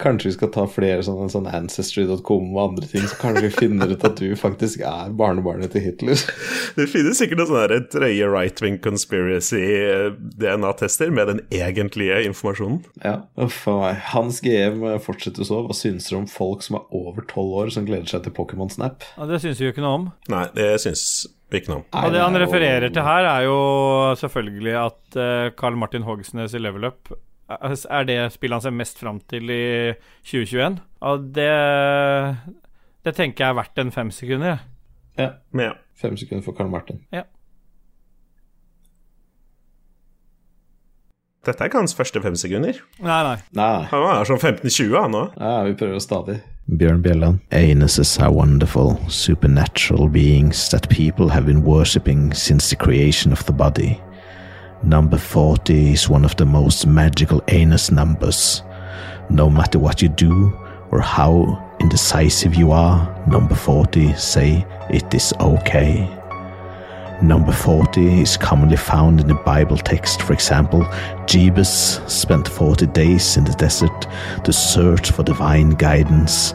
[0.00, 3.92] Kanskje vi skal ta flere sånne, sånn ancestry.com og andre ting, så kanskje vi finner
[3.92, 6.20] ut at du faktisk er barnebarnet til Hitler.
[6.78, 10.06] Det finnes sikkert noen sånne drøye right-wing conspiracy eh,
[10.40, 12.80] DNA-tester med den egentlige informasjonen.
[13.04, 14.00] Ja, uff a meg.
[14.14, 15.62] Hans GM fortsetter så.
[15.66, 18.72] Hva syns dere om folk som er over tolv år, som gleder seg til Pokémon
[18.72, 19.04] Snap?
[19.18, 20.10] Ja, det syns vi jo ikke noe om.
[20.32, 21.04] Nei, det syns
[21.50, 21.88] vi ikke noe om.
[22.00, 23.58] Og det han er refererer til her, er jo
[24.20, 27.12] selvfølgelig at eh, Carl Martin Hogsnes i Level Up
[27.90, 29.92] er det spillet han ser mest fram til i
[30.24, 30.78] 2021.
[31.02, 31.50] Og det
[33.04, 34.46] Det tenker jeg er verdt en fem sekunder.
[34.46, 34.58] jeg.
[35.18, 35.72] Ja, Men ja.
[35.96, 37.00] fem sekunder for Karl Martin.
[37.12, 37.22] Ja.
[41.46, 42.76] Dette er ikke hans første fem sekunder.
[43.00, 43.36] Nei, nei.
[43.56, 45.38] Nei, Han er sånn 15-20, han òg.
[45.40, 46.40] ja, vi prøver stadig.
[46.68, 47.38] Bjørn Bjelland.
[47.50, 53.52] Anuses are wonderful, supernatural beings that people have been worshipping since the creation of the
[53.52, 53.98] body.
[54.82, 58.62] Number 40 is one of the most magical anus numbers.
[59.28, 60.58] No matter what you do
[60.90, 66.08] or how indecisive you are, number 40 say it is okay.
[67.20, 70.22] Number 40 is commonly found in the Bible text.
[70.22, 70.80] For example,
[71.26, 74.06] Jebus spent 40 days in the desert
[74.44, 76.54] to search for divine guidance.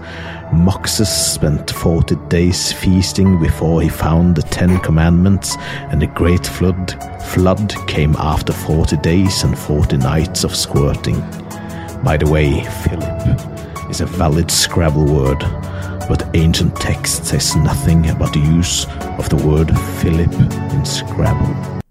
[0.53, 5.55] Moses spent 40 days feasting before he found the Ten Commandments,
[5.89, 6.91] and the Great Flood,
[7.33, 11.19] flood came after 40 days and 40 nights of squirting.
[12.03, 15.39] By the way, Philip is a valid Scrabble word,
[16.07, 18.85] but ancient text says nothing about the use
[19.17, 20.31] of the word Philip
[20.71, 21.81] in Scrabble.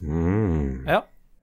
[0.00, 0.86] Hmm.
[0.86, 1.02] Ja.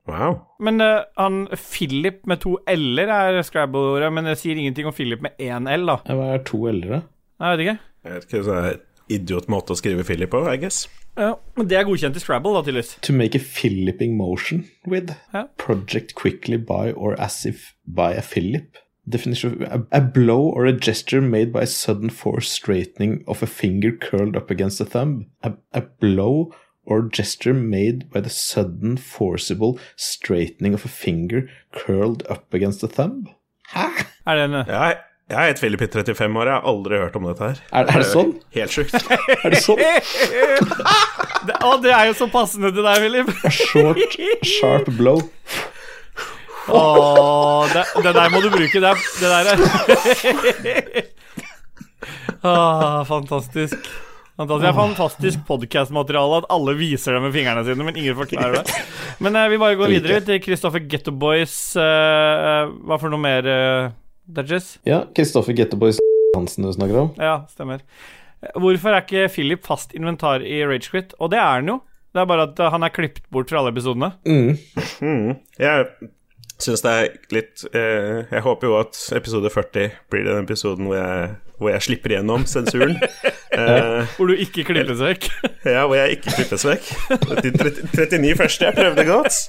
[0.09, 0.41] Wow.
[0.59, 5.23] Men uh, han Philip med to l-er er Scrabble-ordet, men det sier ingenting om Philip
[5.23, 5.99] med én l, da.
[6.09, 7.05] Hva er to l-er,
[7.41, 7.77] Nei, Jeg vet ikke.
[8.03, 8.73] Jeg vet ikke,
[9.13, 10.85] idiott måte å skrive Philip på, I guess.
[11.19, 12.95] Ja, men det er godkjent i Scrabble, da, tydeligvis.
[13.05, 15.13] To make a Philipping motion with.
[15.33, 15.45] Ja.
[15.61, 18.79] Project quickly by or as if by a Philip.
[19.05, 23.43] Definition of a, a blow or a gesture made by a sudden force straightening of
[23.43, 25.27] a finger curled up against a thumb.
[25.43, 26.53] A, a blow
[26.85, 32.87] or gesture made by the sudden forcible straightening of a finger curled up against the
[32.87, 33.27] thumb.
[33.73, 33.87] Hæ?
[34.27, 34.97] Er det en Jeg,
[35.29, 37.61] jeg er et Philip i 35 år, jeg har aldri hørt om dette her.
[37.71, 38.33] Er, er det sånn?
[38.53, 38.93] Helt sjukt.
[39.43, 39.79] Er det sånn?
[41.47, 43.31] det, Å, det er jo så passende til deg, Philip.
[43.55, 45.23] Short, sharp blow.
[46.67, 48.79] Åh, det, det der må du bruke.
[48.79, 49.57] Det, det der er
[52.53, 53.89] Åh, Fantastisk.
[54.33, 54.63] Fantastisk.
[54.63, 58.77] Det er fantastisk podkastmateriale at alle viser det med fingrene sine, men ingen forklarer det.
[59.21, 61.53] Men eh, vi bare går videre til Kristoffer Getto Boys.
[61.77, 63.91] eh, hva for noe mer, eh,
[64.25, 64.77] Dudges?
[64.89, 65.99] Ja, Kristoffer Getteboys
[66.33, 67.11] Hansen du snakker om.
[67.21, 67.83] Ja, stemmer.
[68.41, 71.13] Eh, Hvorfor er ikke Philip fast inventar i Ragequit?
[71.21, 71.77] Og det er han jo.
[72.13, 74.13] Det er bare at eh, han er klippet bort fra alle episodene.
[74.25, 74.57] Mm.
[75.03, 75.29] Mm.
[75.61, 76.09] Jeg
[76.63, 80.97] syns det er litt eh, Jeg håper jo at episode 40 blir den episoden hvor
[80.97, 82.97] jeg, hvor jeg slipper igjennom sensuren.
[83.57, 85.29] eh, Hvor du ikke klippes vekk.
[85.75, 86.93] ja, hvor jeg ikke klippes vekk.
[87.43, 89.41] De 30 39 første jeg prøvde godt,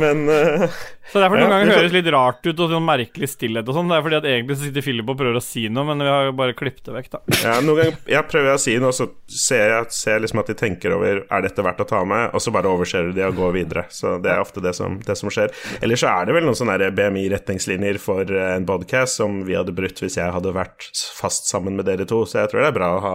[0.00, 0.64] men eh,
[1.10, 3.76] Så derfor noen Ja, ganger vi høres litt rart ut og sånn merkelig stillhet og
[3.76, 3.88] sånn.
[3.90, 6.10] Det er fordi at egentlig så sitter Philip og prøver å si noe, men vi
[6.10, 7.20] har jo bare klippet det vekk, da.
[7.42, 10.56] ja, noen ganger jeg prøver å si noe, så ser jeg ser liksom at de
[10.60, 13.56] tenker over Er dette verdt å ta med, og så bare overser de og går
[13.58, 13.86] videre.
[13.94, 15.50] Så det er ofte det som, det som skjer.
[15.82, 19.74] Eller så er det vel noen sånne BMI-retningslinjer for eh, en podcast som vi hadde
[19.76, 20.88] brutt hvis jeg hadde vært
[21.20, 23.14] fast sammen med dere to, så jeg tror det er bra å ha,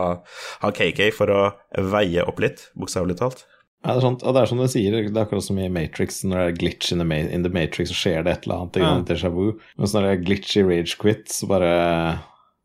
[0.63, 1.41] ha KK for å
[1.91, 3.45] veie opp litt, bokstavelig talt.
[3.85, 6.23] Ja, det er, sånt, det er som du sier, det er akkurat som i Matrix.
[6.25, 8.63] Når det er glitch in the, ma in the Matrix, så skjer det et eller
[8.63, 8.79] annet.
[8.81, 8.93] Ja.
[9.11, 9.59] Déjà vu.
[9.77, 11.69] Mens når det er glitch i Rage Quit, så bare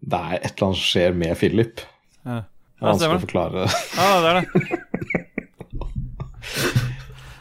[0.00, 1.84] Det er et eller annet som skjer med Philip.
[2.24, 2.38] Ja.
[2.40, 3.66] Det er vanskelig å forklare.
[3.98, 4.46] Ja, det er det.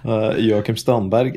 [0.10, 1.36] Uh, Joakim Stanberg,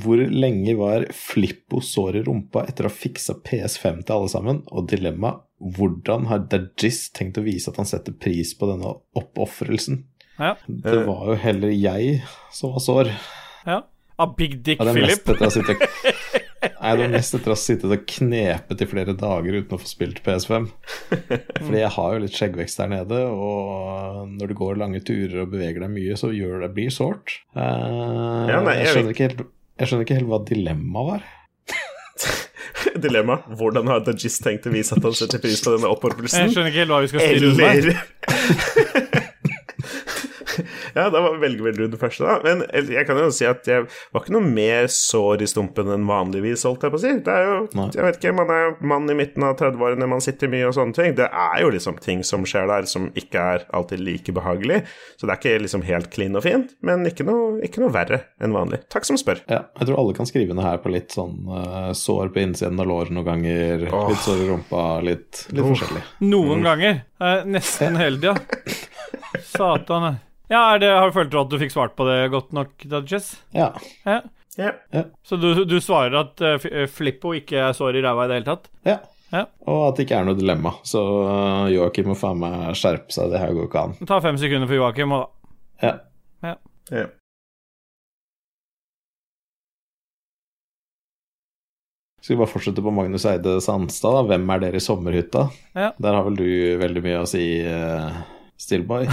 [0.00, 4.62] hvor lenge var Flippo sår i rumpa etter å ha fiksa PS5 til alle sammen?
[4.72, 5.34] Og dilemma,
[5.76, 10.04] hvordan har Dajis tenkt å vise at han setter pris på denne oppofrelsen?
[10.38, 10.54] Ja.
[10.66, 12.20] Det var jo heller jeg
[12.54, 13.14] som var sår.
[13.68, 13.82] ja.
[14.22, 15.24] A big dick Ja, Philip.
[15.50, 15.80] sittet
[16.82, 19.80] Nei, det er mest etter å ha sittet og knepet i flere dager uten å
[19.80, 20.68] få spilt PS5.
[21.08, 25.50] Fordi jeg har jo litt skjeggvekst der nede, og når du går lange turer og
[25.56, 27.38] beveger deg mye, så gjør det blir sårt.
[27.56, 29.42] Uh, Ja, jeg, skjønner ikke helt,
[29.82, 31.22] jeg skjønner ikke helt hva dilemmaet var.
[33.02, 33.40] Dilemma.
[33.58, 36.84] Hvordan har Dajis tenkt å vise at han setter pris på denne Jeg skjønner ikke
[36.84, 37.72] helt hva vi skal stille.
[37.72, 39.10] Eller
[40.98, 42.38] Ja, da velger vel du den første, da.
[42.44, 46.04] Men jeg kan jo si at jeg var ikke noe mer sår i stumpen enn
[46.08, 47.12] vanligvis, holdt jeg på å si.
[47.24, 47.88] Det er jo, Nei.
[47.96, 50.96] jeg vet ikke, man er mann i midten av 30-årene, man sitter mye og sånne
[50.98, 51.16] ting.
[51.18, 54.82] Det er jo liksom ting som skjer der som ikke er alltid like behagelig.
[55.16, 58.22] Så det er ikke liksom helt clean og fint, men ikke noe, ikke noe verre
[58.42, 58.82] enn vanlig.
[58.92, 59.42] Takk som spør.
[59.48, 62.80] Ja, jeg tror alle kan skrive ned her på litt sånn uh, sår på innsiden
[62.82, 66.04] av låret noen ganger, litt sår i rumpa, litt, litt forskjellig.
[66.26, 67.02] Noen ganger.
[67.22, 68.36] Uh, nesten hele tida.
[69.52, 70.16] Satan.
[70.52, 73.32] Ja, er det, har du følt at du fikk svart på det godt nok, Dudges?
[73.56, 73.70] Ja.
[74.04, 74.20] Ja.
[74.60, 74.74] Ja.
[75.24, 78.50] Så du, du svarer at uh, Flippo ikke er sår i ræva i det hele
[78.52, 78.70] tatt?
[78.88, 78.98] ja.
[79.32, 79.46] Ja.
[79.64, 80.74] Og at det ikke er noe dilemma.
[80.84, 83.94] Så uh, Joakim må faen meg skjerpe seg, det her går ikke an.
[84.10, 85.30] Ta fem sekunder for Joakim, og
[85.80, 85.94] Ja.
[86.44, 87.06] Ja.
[92.20, 94.22] Skal vi bare fortsette på Magnus Eide Sandstad, da.
[94.28, 95.46] Hvem er dere i sommerhytta?
[95.74, 95.88] Ja.
[95.96, 96.46] Der har vel du
[96.84, 98.20] veldig mye å si, uh,
[98.62, 99.06] Stillboy.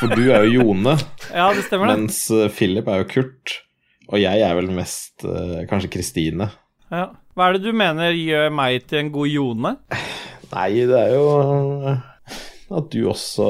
[0.00, 0.96] For du er jo Jone,
[1.40, 1.98] Ja, det stemmer, det.
[2.02, 3.56] mens eh, Philip er jo Kurt.
[4.10, 6.48] Og jeg er vel mest eh, kanskje Kristine.
[6.90, 7.08] Ja.
[7.38, 9.70] Hva er det du mener gjør meg til en god Jone?
[10.50, 11.26] Nei, det er jo
[11.92, 12.00] eh,
[12.74, 13.46] at du også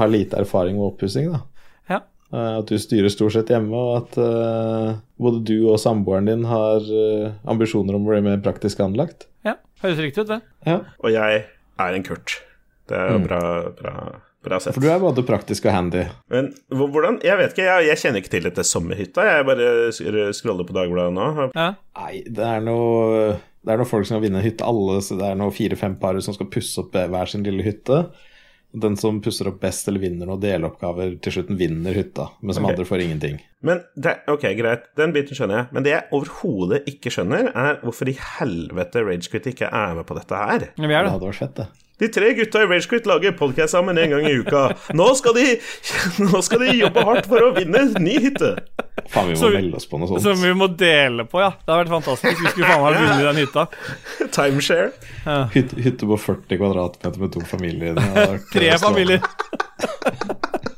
[0.00, 1.42] har lite erfaring med oppussing, da.
[1.92, 2.00] Ja.
[2.32, 4.18] Eh, At du styrer stort sett hjemme, og at
[5.20, 6.84] både du og samboeren din har
[7.48, 9.28] ambisjoner om å bli mer praktisk anlagt.
[9.48, 9.54] Ja,
[9.84, 10.40] høres riktig ut, det.
[10.68, 10.80] Ja.
[11.04, 11.44] Og jeg
[11.78, 12.38] er en Kurt.
[12.88, 13.40] Det er jo bra,
[13.78, 13.94] bra,
[14.44, 14.74] bra sett.
[14.76, 16.06] For du er både praktisk og handy.
[16.32, 19.26] Men hvordan Jeg vet ikke, jeg, jeg kjenner ikke til dette sommerhytta.
[19.28, 21.50] Jeg bare scroller på Dagbladet nå.
[21.54, 21.68] Ja.
[22.00, 25.00] Nei, det er noe Det er noen folk som skal vinne hytte, alle.
[25.04, 28.06] Så det er noen fire-fem par som skal pusse opp hver sin lille hytte.
[28.78, 32.26] Den som pusser opp best eller vinner noen deloppgaver, til slutten vinner hytta.
[32.44, 32.70] Men som Ok.
[32.74, 33.38] andre får ingenting.
[33.64, 35.66] Men det, Ok, greit, den biten skjønner jeg.
[35.72, 40.14] Men det jeg overhodet ikke skjønner, er hvorfor i helvete Ragequit ikke er med på
[40.20, 40.66] dette her.
[40.76, 41.12] Vi er Det det.
[41.16, 41.66] hadde vært fett, det.
[41.98, 44.68] De tre gutta i Ragequit lager podcast sammen en gang i uka.
[44.94, 45.46] Nå skal de,
[46.22, 48.52] nå skal de jobbe hardt for å vinne ny hytte.
[49.08, 50.22] Faen, vi må Så melde oss på noe sånt.
[50.22, 51.50] Som vi må dele på, ja.
[51.58, 52.38] Det har vært fantastisk.
[52.44, 53.66] Vi skulle faen meg vunnet den hytta.
[54.36, 54.92] Timeshare.
[55.56, 57.98] Hytte, hytte på 40 kvadratmeter med to familier.
[57.98, 59.22] Det Tre familier.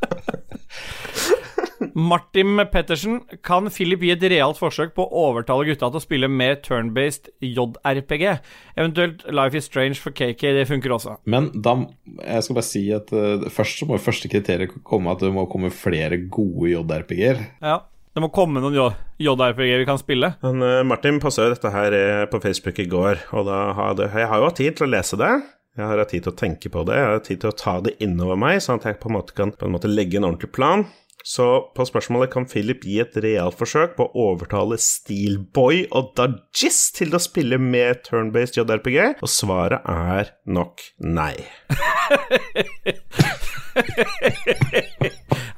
[1.94, 6.30] Martin Pettersen, kan Philip gi et realt forsøk på å overtale gutta til å spille
[6.30, 8.24] mer turn-based JRPG?
[8.76, 11.18] Eventuelt Life is Strange for KK, det funker også.
[11.30, 11.76] Men da
[12.20, 15.46] Jeg skal bare si at uh, først så må første kriteriet komme at det må
[15.50, 17.46] komme flere gode JRPG-er.
[17.64, 17.80] Ja.
[18.10, 18.74] Det må komme noen
[19.22, 20.32] JRPG vi kan spille.
[20.42, 24.08] Men uh, Martin posta jo dette her eh, på Facebook i går, og da hadde,
[24.10, 25.30] jeg har jo hatt tid til å lese det.
[25.78, 27.56] Jeg har hatt tid til å tenke på det, jeg har hatt tid til å
[27.56, 30.18] ta det innover meg, sånn at jeg på en måte kan på en måte legge
[30.18, 30.82] en ordentlig plan.
[31.26, 36.82] Så på spørsmålet kan Philip gi et realt forsøk på å overtale Steelboy og Dajis
[36.96, 41.34] til å spille med turn-based JRPG, og svaret er nok nei.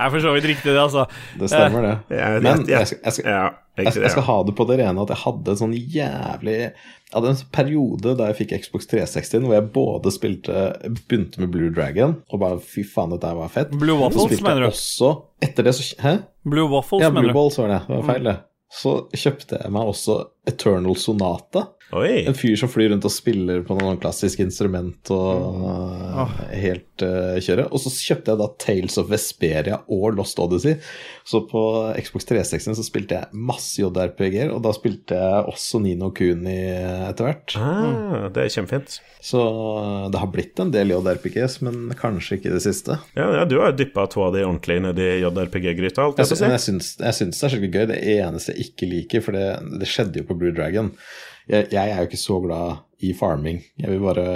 [0.03, 1.05] Er for så vidt riktig, det, altså.
[1.39, 1.99] Det stemmer, det.
[2.43, 3.53] Men jeg- jeg skal, jeg, skal, jeg,
[4.17, 6.73] det, ha det på det rene at jeg hadde en sånn jævlig Jeg
[7.15, 10.65] hadde en periode da jeg fikk Xbox 360 hvor jeg både spilte
[11.09, 13.71] begynte med Blue Dragon og bare fy faen, dette var fett.
[13.73, 14.71] Blue Waffles, mener du?
[14.73, 15.13] Også,
[15.45, 16.17] etter det så Hæ?
[16.45, 17.39] Blue Waffles, Ja, Blue mener du?
[17.39, 17.81] Balls var det.
[17.89, 18.37] Det var feil, det.
[18.73, 20.19] Så kjøpte jeg meg også
[20.49, 21.67] Eternal Sonata.
[21.93, 22.23] Oi.
[22.25, 25.65] En fyr som flyr rundt og spiller på noen klassisk instrument og Mm.
[26.17, 27.69] uh, helt uh, kjøret.
[27.73, 30.79] Og så kjøpte jeg da Tales of Vesperia og Lost Odyssey.
[31.29, 31.61] Så på
[32.01, 36.57] Xbox 360 så spilte jeg masse JRPG-er, og da spilte jeg også Nino Kuni
[37.11, 37.57] etter hvert.
[37.61, 38.97] Ah, det er kjempefint.
[39.23, 42.97] Så uh, det har blitt en del JRPGs, men kanskje ikke det siste.
[43.19, 46.49] Ja, ja du har dyppa to av de ordentlig nedi JRPG-gryta, alt Jeg, jeg si.
[46.57, 47.87] jeg syns, jeg syns det er skikkelig gøy.
[47.93, 49.47] Det eneste jeg ikke liker, for det,
[49.83, 50.91] det skjedde jo på Blue Dragon
[51.53, 53.61] jeg, jeg er jo ikke så glad i farming.
[53.81, 54.27] Jeg vil bare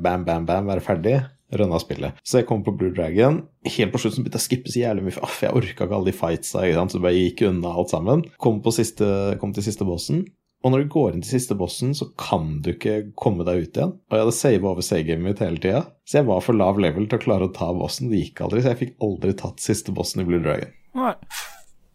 [0.00, 1.16] bam, bam, bam, være ferdig.
[1.54, 2.16] Rønna spillet.
[2.26, 3.42] Så jeg kom på Blue Dragon.
[3.76, 5.18] Helt på slutten begynte jeg å skippe så jævlig mye.
[5.20, 6.94] For jeg orka ikke alle de fightsa, ikke sant?
[6.94, 8.24] så bare gikk unna alt sammen.
[8.42, 9.06] Kom, siste,
[9.42, 10.24] kom til siste bossen.
[10.64, 13.76] Og når du går inn til siste bossen, så kan du ikke komme deg ut
[13.76, 13.92] igjen.
[14.08, 17.04] Og jeg hadde sava over savegamet mitt hele tida, så jeg var for lav level
[17.04, 18.08] til å klare å ta bossen.
[18.08, 20.72] Det gikk aldri, så jeg fikk aldri tatt siste bossen i Blue Dragon.
[20.96, 21.12] Nei.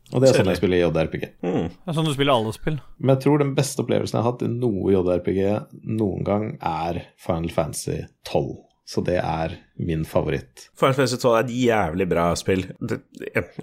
[0.10, 1.26] Og det er sånn jeg spiller i JRPG.
[1.45, 1.68] Mm.
[1.69, 2.80] Det er sånn du spiller alle spill.
[2.98, 5.41] Men jeg tror den beste opplevelsen jeg har hatt i noe JRPG
[5.99, 7.99] noen gang, er Final Fantasy
[8.30, 8.57] 12.
[8.90, 10.68] Så det er min favoritt.
[10.80, 12.65] Final Fantasy 12 er et jævlig bra spill.
[12.80, 12.99] Det,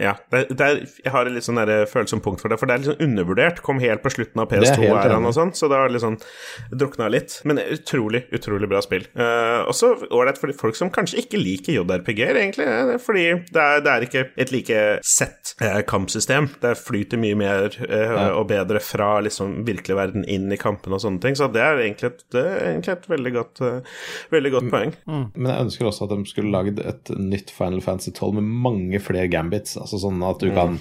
[0.01, 2.68] ja, det, det er, jeg har et litt sånn der følsomt punkt for det, for
[2.70, 3.62] det er litt sånn undervurdert.
[3.66, 6.16] Kom helt på slutten av Det er helt PS2-æraen og sånn, så det har liksom
[6.16, 7.38] sånn drukna litt.
[7.48, 9.06] Men utrolig, utrolig bra spill.
[9.18, 12.66] Uh, også ålreit for folk som kanskje ikke liker JRPG-er, egentlig.
[12.68, 16.48] eh, Fordi det er, det er ikke et like sett uh, kampsystem.
[16.62, 21.02] Det flyter mye mer eh, og bedre fra liksom virkelig verden inn i kampene og
[21.05, 21.36] sånne ting.
[21.38, 23.97] Så det er egentlig et, det er egentlig et veldig godt, eh,
[24.34, 24.94] veldig godt poeng.
[25.06, 29.03] Men jeg ønsker også at de skulle lagd et nytt Final Fantasy 12 med mange
[29.03, 29.77] flere gambits.
[29.81, 30.81] Altså sånn at du kan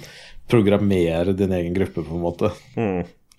[0.50, 2.52] programmere din egen gruppe, på en måte.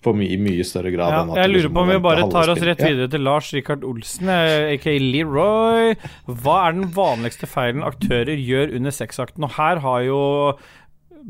[0.04, 2.60] På my mye større grad Ja, jeg lurer liksom på om vi bare tar oss
[2.62, 5.96] rett videre til Lars Rikard Olsen, eh, aka Leroy.
[6.28, 9.48] Hva er den vanligste feilen aktører gjør under sexakten?
[9.48, 10.20] Og her har jo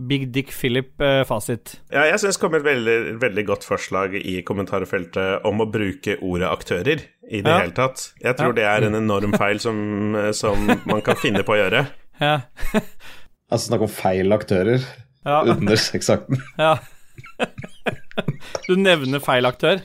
[0.08, 1.78] Big Dick Philip eh, fasit.
[1.92, 6.18] Ja, jeg syns det kom et veldig, veldig godt forslag i kommentarfeltet om å bruke
[6.20, 7.00] ordet aktører
[7.30, 7.58] i det Ja.
[7.62, 8.12] hele tatt.
[8.22, 8.58] Jeg tror Ja.
[8.58, 11.86] det er en enorm feil som, som man kan finne på å gjøre.
[12.20, 12.40] Ja.
[13.50, 14.82] Altså snakk om feil aktører
[15.24, 15.40] Ja.
[15.42, 16.36] under sexakten.
[16.58, 16.76] ja.
[18.68, 19.80] Du nevner feil aktør.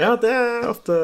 [0.00, 0.94] Ja, det er ofte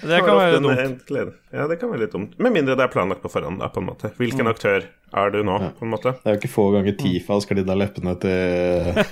[0.00, 0.78] Det kan være dumt.
[0.80, 1.32] en- en.
[1.52, 2.38] Ja, det kan være litt dumt.
[2.40, 4.10] Med mindre det er planlagt på forhånd, da, på en måte.
[4.16, 6.14] Hvilken aktør er du nå, på en måte?
[6.24, 9.04] Det er jo ikke få ganger Tifa har sklidd av leppene til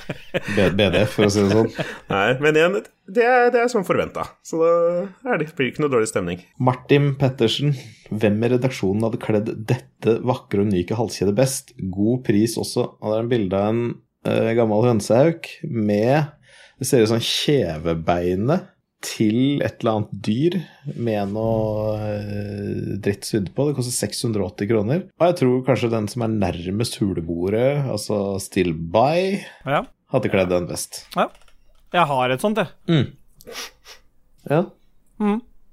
[0.56, 1.70] BDF, for å si det sånn.
[2.10, 2.78] Nei, men igjen,
[3.12, 4.24] det er, det er som forventa.
[4.42, 4.72] Så da
[5.34, 6.42] er det, blir det ikke noe dårlig stemning.
[6.58, 7.76] Martin Pettersen,
[8.10, 11.74] hvem i redaksjonen hadde kledd dette vakre og unike halskjedet best?
[11.92, 12.88] God pris også.
[12.98, 13.84] Og det er en bilde av en
[14.26, 16.32] uh, gammel hønsehauk med
[16.80, 18.64] Det ser ut som kjevebeinet
[19.02, 20.56] til et eller annet dyr
[20.96, 23.66] med noe eh, dritt sydd på.
[23.68, 25.04] Det koster 680 kroner.
[25.18, 29.82] Og jeg tror kanskje den som er nærmest hulebordet, altså Still By, Ja.
[30.14, 31.04] hadde kledd den best.
[31.16, 31.28] ja.
[31.92, 33.06] Jeg har et sånt, jeg.
[34.48, 34.62] Ja.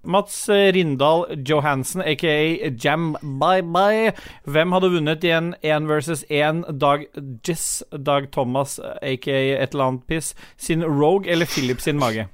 [0.03, 4.11] Mats eh, Rindal Johansen, aka Jam Bye Bye.
[4.47, 7.05] Hvem hadde vunnet i en 1 versus 1 Dag
[7.47, 12.27] Jess, Dag Thomas, aka et eller annet piss, sin Rogue eller Philip sin mage?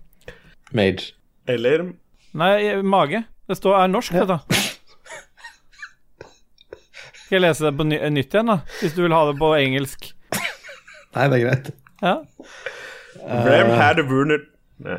[0.74, 1.14] Mage.
[1.48, 1.92] Eller
[2.36, 3.24] Nei, mage.
[3.48, 4.40] Det står er norsk, dette.
[7.26, 8.60] Skal jeg lese det på ny nytt igjen, da?
[8.82, 10.10] Hvis du vil ha det på engelsk.
[11.16, 11.70] Nei, det er greit.
[12.04, 12.16] Ja.
[13.26, 14.50] Ram vunnet
[14.84, 14.98] Nei.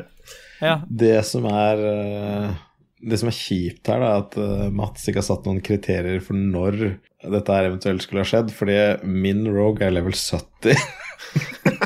[0.59, 0.79] ja.
[0.89, 2.55] Det som er eh,
[2.99, 6.19] Det som er kjipt her, da, er at eh, Mats ikke har satt noen kriterier
[6.25, 8.77] for når dette her eventuelt skulle ha skjedd, fordi
[9.07, 10.75] min Rogue er level 70.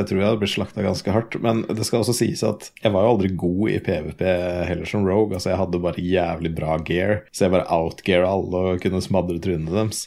[0.00, 1.36] Jeg tror jeg hadde blitt slakta ganske hardt.
[1.44, 4.24] Men det skal også sies at jeg var jo aldri god i PVP
[4.70, 5.34] heller som Rogue.
[5.36, 9.38] Altså Jeg hadde bare jævlig bra gear, så jeg bare outgeara alle og kunne smadre
[9.44, 10.06] trynene deres.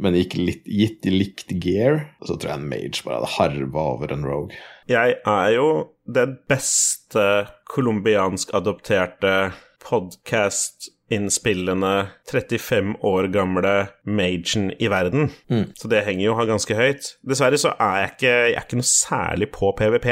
[0.00, 4.14] Men gikk litt, gitt likt gear, så tror jeg en mage bare hadde harva over
[4.14, 4.56] en Rogue.
[4.88, 5.66] Jeg er jo
[6.08, 7.26] den beste
[7.74, 9.52] colombiansk-adopterte
[11.12, 15.30] podkast-innspillende 35 år gamle magen i verden.
[15.74, 17.18] Så det henger jo ganske høyt.
[17.22, 20.08] Dessverre så er jeg ikke, jeg er ikke noe særlig på PVP.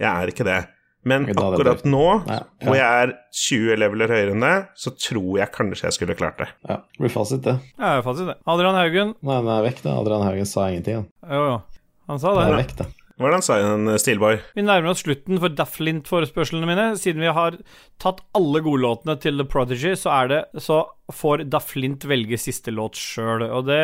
[0.00, 0.60] Jeg er ikke det.
[1.04, 2.42] Men det akkurat nå, ja.
[2.62, 6.38] hvor jeg er 20 leveler høyere enn det, så tror jeg kanskje jeg skulle klart
[6.38, 6.46] det.
[6.68, 7.56] Ja, det blir fasit, det.
[7.74, 8.36] ja fasit, det.
[8.46, 9.16] Adrian Haugen.
[9.18, 9.96] Nei, den er vekk, da.
[9.98, 11.02] Adrian Haugen sa ingenting.
[11.02, 11.32] Han.
[11.32, 11.88] Jo, jo.
[12.12, 12.86] Han sa Den Han er vekk, da.
[13.20, 14.38] Hvordan sa hun, Steelboy?
[14.56, 16.86] Vi nærmer oss slutten for Dafflint-forespørslene mine.
[16.98, 17.58] Siden vi har
[18.02, 20.78] tatt alle godlåtene til The Prodigy, så, er det, så
[21.12, 23.78] får Dafflint velge siste låt sjøl, og det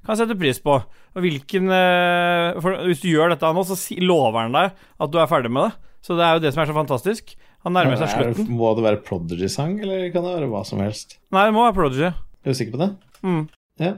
[0.00, 0.78] kan jeg sette pris på.
[1.12, 4.72] Og hvilken eh, for Hvis du gjør dette nå, så lover han deg
[5.04, 5.90] at du er ferdig med det.
[6.02, 7.34] Så det er jo det som er så fantastisk.
[7.62, 8.46] Han nærmer seg slutten.
[8.48, 11.18] det- Må det være Prodigy-sang, eller kan det være hva som helst?
[11.30, 12.08] Nei, det må være Prodigy.
[12.08, 12.90] Er du sikker på det?
[13.22, 13.44] Mm.
[13.78, 13.92] Ja.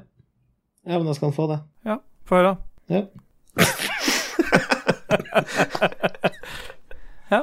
[0.85, 1.63] Ja, men da skal han få det.
[1.87, 1.97] Ja,
[2.29, 2.57] få høre.
[2.93, 3.07] Ja.
[7.31, 7.41] Ja.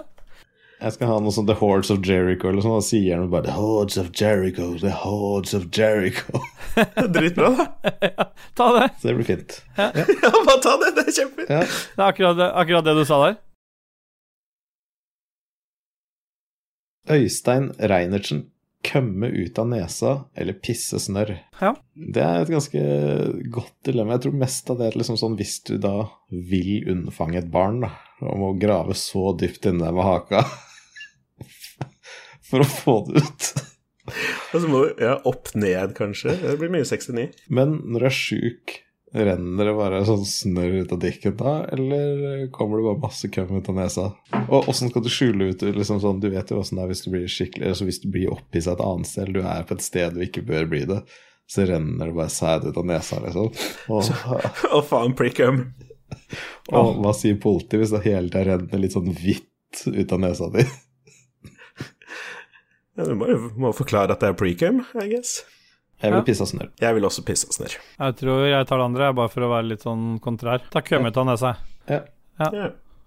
[0.81, 3.45] Jeg skal ha noe sånt The Hordes of Jericho eller sånn, da sier han bare
[3.49, 6.41] The Hordes of Jericho, The Hordes of Jericho.
[7.15, 8.25] Dritbra, da.
[8.57, 8.87] Ta det.
[9.01, 9.59] Så det blir fint.
[9.77, 9.91] Ja,
[10.47, 10.91] bare ta det.
[10.97, 11.49] Det er kjempefint.
[11.53, 11.61] Ja.
[11.67, 13.37] Det er akkurat akkurat det du sa der.
[17.11, 18.45] Øystein Reinertsen.
[18.85, 21.35] Kømme ut av nesa eller pisse snørr.
[21.61, 21.75] Ja.
[21.93, 22.81] Det er et ganske
[23.53, 24.15] godt dilemma.
[24.17, 25.95] Jeg tror mest av det er liksom sånn hvis du da
[26.29, 27.91] vil unnfange et barn, da,
[28.25, 30.45] og må grave så dypt inne med haka
[32.49, 33.51] for å få det ut.
[34.51, 36.35] Og så må du ja, opp ned, kanskje.
[36.41, 37.29] Det blir mye 69.
[37.53, 38.79] Men når du er sjuk,
[39.11, 43.57] renner det bare sånn snørr ut av dikken da, eller kommer det bare masse køm
[43.57, 44.05] ut av nesa?
[44.47, 47.03] Og åssen skal du skjule ut liksom sånn, Du vet jo åssen det er hvis
[47.03, 49.75] du blir skikkelig altså Hvis du blir opphissa et annet sted, eller du er på
[49.75, 51.01] et sted du ikke bør bli det,
[51.51, 53.49] så renner det bare sæd ut av nesa, liksom.
[53.91, 54.11] Og,
[54.77, 55.65] Å, faen, prickum.
[56.71, 60.47] og hva sier politiet hvis det hele tida renner litt sånn hvitt ut av nesa
[60.55, 60.63] di?
[62.95, 65.41] Ja, du må jo forklare at det er precum, I guess.
[66.01, 66.23] Jeg vil Ja.
[66.25, 66.69] pisse snørr.
[66.81, 67.75] Jeg vil også pisse snørr.
[67.99, 70.61] Jeg tror jeg tar det andre, bare for å være litt sånn kontrær.
[70.71, 71.55] Ta kømme ut av nesa.
[71.89, 71.99] Ja.
[72.39, 72.49] Ja.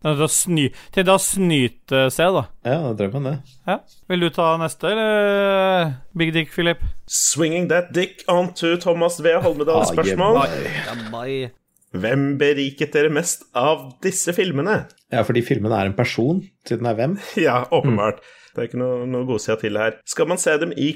[0.04, 2.42] Det er til å sny, til å snyte seg, da.
[2.68, 3.38] ja, det man det.
[3.66, 3.78] Ja.
[4.06, 6.78] Vil du ta neste, eller Big Dick Philip?
[7.08, 9.32] Swinging that dick onto Thomas V.
[9.40, 11.50] Holmedals Ah, spørsmål.
[11.94, 14.88] Hvem beriket dere mest av disse filmene?
[15.14, 17.18] Ja, fordi filmene er en person, siden det er hvem.
[17.46, 18.18] Ja, åpenbart.
[18.54, 19.96] Det er ikke noe, noe godsida til her.
[20.06, 20.92] Skal man se dem i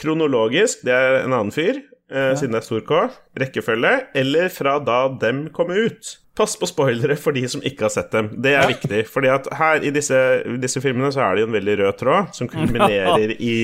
[0.00, 3.04] kronologisk, det er en annen fyr, eh, siden det er stor K,
[3.42, 6.16] rekkefølge, eller fra da dem kom ut?
[6.38, 8.30] Pass på spoilere for de som ikke har sett dem.
[8.40, 9.06] Det er viktig.
[9.12, 10.16] fordi at her i disse,
[10.62, 13.56] disse filmene så er det jo en veldig rød tråd som kulminerer i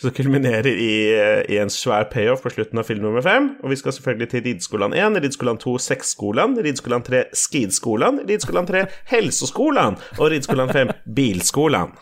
[0.00, 3.52] som kulminerer i, eh, i en svær payoff på slutten av film nummer fem.
[3.62, 8.86] Og vi skal selvfølgelig til Ridskolan 1, Ridskolan 2 Sexskolan, Ridskolan 3 Skidskolan, Ridskolan 3
[9.12, 11.94] Helseskolan og Ridskolan 5 Bilskolan.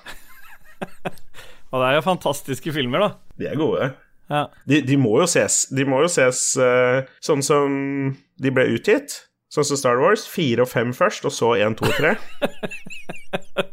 [1.72, 3.10] Og det er jo fantastiske filmer, da.
[3.40, 3.90] De er gode.
[4.30, 4.46] Ja.
[4.68, 7.74] De, de må jo ses, de må jo ses uh, sånn som
[8.40, 9.22] de ble utgitt.
[9.52, 10.22] Sånn som Star Wars.
[10.28, 12.14] Fire og fem først, og så én, to og tre.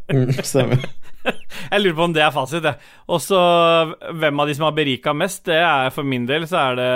[0.10, 0.80] Mm, Stemmer.
[1.70, 2.80] Jeg lurer på om det er fasit, jeg.
[3.14, 3.38] Og så
[4.18, 6.88] hvem av de som har berika mest, det er for min del så er det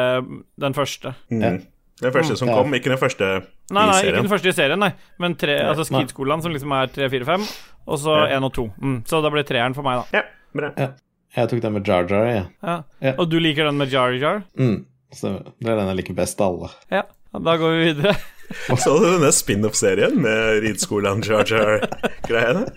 [0.64, 1.12] den første.
[1.30, 1.60] Mm.
[2.02, 2.56] Den første som Ja.
[2.58, 3.28] kom, ikke den første
[3.72, 4.90] Nei, i nei, ikke den første i serien, nei.
[5.22, 7.46] Men tre, altså Skidskolen, som liksom er tre, fire, fem.
[7.86, 8.40] Og så Ja.
[8.40, 8.66] og to.
[8.82, 9.04] Mm.
[9.06, 10.18] Så da blir treeren for meg, da.
[10.18, 10.24] Ja,
[10.58, 10.72] bra.
[10.80, 10.92] Ja.
[11.34, 12.46] Jeg tok den med Jar Jar, jeg.
[12.62, 12.76] Ja.
[13.02, 13.14] Ja.
[13.18, 14.44] Og du liker den med Jar Jar?
[14.60, 15.48] Mm, stemmer.
[15.58, 16.70] Det er den jeg liker best av alle.
[16.94, 17.04] Ja.
[17.34, 18.14] Da går vi videre.
[18.84, 22.68] Så du denne spin-off-serien med Ridskolen Jar Jar-greiene?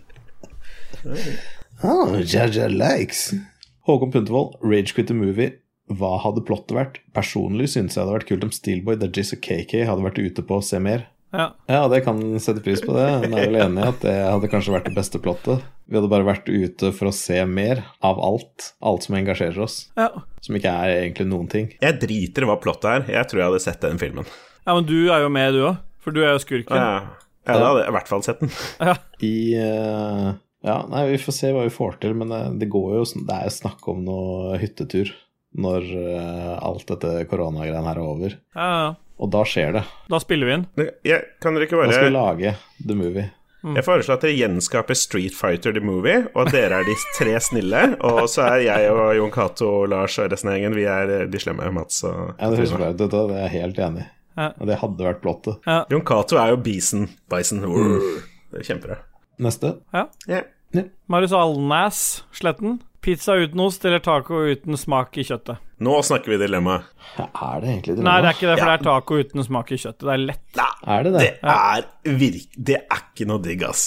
[1.84, 3.28] Oh, Jar Jar likes.
[3.86, 5.52] Håkon Puntervold, Rage Quit the Movie.
[5.92, 6.96] Hva hadde plottet vært?
[7.14, 10.46] Personlig syns jeg det hadde vært kult om Steelboy, Dajis og KK hadde vært ute
[10.48, 11.04] på å se mer.
[11.36, 11.46] Ja.
[11.68, 13.04] Ja, det kan sette pris på det.
[13.06, 15.64] Jeg er vel enig i at det hadde kanskje vært det beste plottet.
[15.86, 18.70] Vi hadde bare vært ute for å se mer av alt.
[18.80, 19.82] Alt som engasjerer oss.
[19.98, 20.08] Ja.
[20.44, 21.68] Som ikke er egentlig noen ting.
[21.82, 23.06] Jeg driter i hva plottet er.
[23.18, 24.32] Jeg tror jeg hadde sett den filmen.
[24.64, 25.84] ja, men du er jo med, du òg.
[26.02, 26.78] For du er jo skurken.
[26.78, 28.52] Ja, ja da hadde jeg i hvert fall sett den.
[29.30, 30.34] I uh...
[30.66, 33.26] Ja, nei, vi får se hva vi får til, men det, det går jo sånn
[33.28, 35.12] Det er jo snakk om noe hyttetur
[35.56, 38.36] når eh, alt dette koronagreiene her er over.
[38.56, 38.94] Ja, ja.
[39.16, 39.82] Og da skjer det.
[40.12, 40.64] Da spiller vi inn.
[41.06, 42.50] Jeg, kan dere ikke Da skal vi lage
[42.82, 43.30] The Movie.
[43.74, 47.32] Jeg foreslår at dere gjenskaper Street Fighter The Movie, og at dere er de tre
[47.42, 50.84] snille, og så er jeg og Jon Cato og Lars og resten av gjengen Vi
[50.90, 53.00] er eh, de slemme, Mats og Ja, det husker ut.
[53.00, 54.08] Det er jeg helt enig i.
[54.36, 54.50] Ja.
[54.60, 55.64] Og det hadde vært plottet.
[55.90, 57.08] Jon Cato er jo Bison.
[57.32, 57.64] Bison.
[57.64, 59.00] Det er kjempebra.
[59.42, 59.78] Neste.
[59.96, 60.04] Ja.
[60.28, 60.44] Yeah.
[61.08, 62.02] Marius Alnæs,
[62.36, 62.82] Sletten.
[63.06, 65.60] Pizza uten ost eller taco uten smak i kjøttet?
[65.86, 66.80] Nå snakker vi dilemma.
[67.20, 68.72] Er det egentlig Nei, det er ikke det, for Ja.
[68.72, 70.02] det er taco uten smak i kjøttet.
[70.08, 70.60] Det er lett.
[70.96, 71.22] Er det det?
[71.22, 72.48] Det er virk...
[72.70, 73.84] Det er ikke noe digg, ass.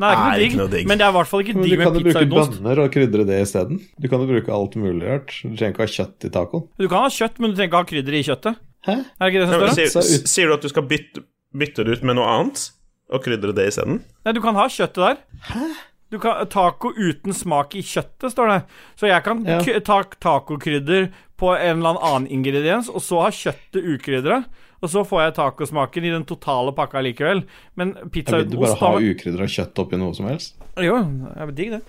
[0.00, 0.86] Nei, det er ikke, er noe digg, ikke noe digg.
[0.90, 2.40] men det er i hvert fall ikke digg du kan med jo pizza bruke uten
[2.40, 2.54] ost.
[2.56, 3.82] bønner og krydre det isteden.
[4.00, 5.34] Du kan jo bruke alt mulig rart.
[5.44, 6.64] Du trenger ikke ha kjøtt i tacoen.
[6.80, 8.58] Du kan ha kjøtt, men du trenger ikke ha krydder i kjøttet.
[8.88, 8.96] Hæ?
[9.04, 9.68] Er det ikke det som står?
[9.68, 10.08] der?
[10.08, 11.22] sier, sier du at du skal bytte,
[11.62, 12.64] bytte det ut med noe annet?
[13.14, 14.00] Og krydre det isteden?
[14.24, 15.20] Nei, du kan ha kjøttet der.
[15.52, 15.68] Hæ?
[16.14, 18.58] Du kan, taco uten smak i kjøttet, står det.
[19.00, 19.58] Så jeg kan Ja.
[19.82, 24.44] ta tacokrydder på en eller annen ingrediens, og så ha kjøttet ukrydra.
[24.84, 27.42] Og så får jeg tacosmaken i den totale pakka likevel.
[27.74, 30.54] Men pizza Jeg vil du bare ost ha ukrydra kjøtt oppi noe som helst?
[30.78, 30.98] Jo,
[31.34, 31.82] jeg digg, det.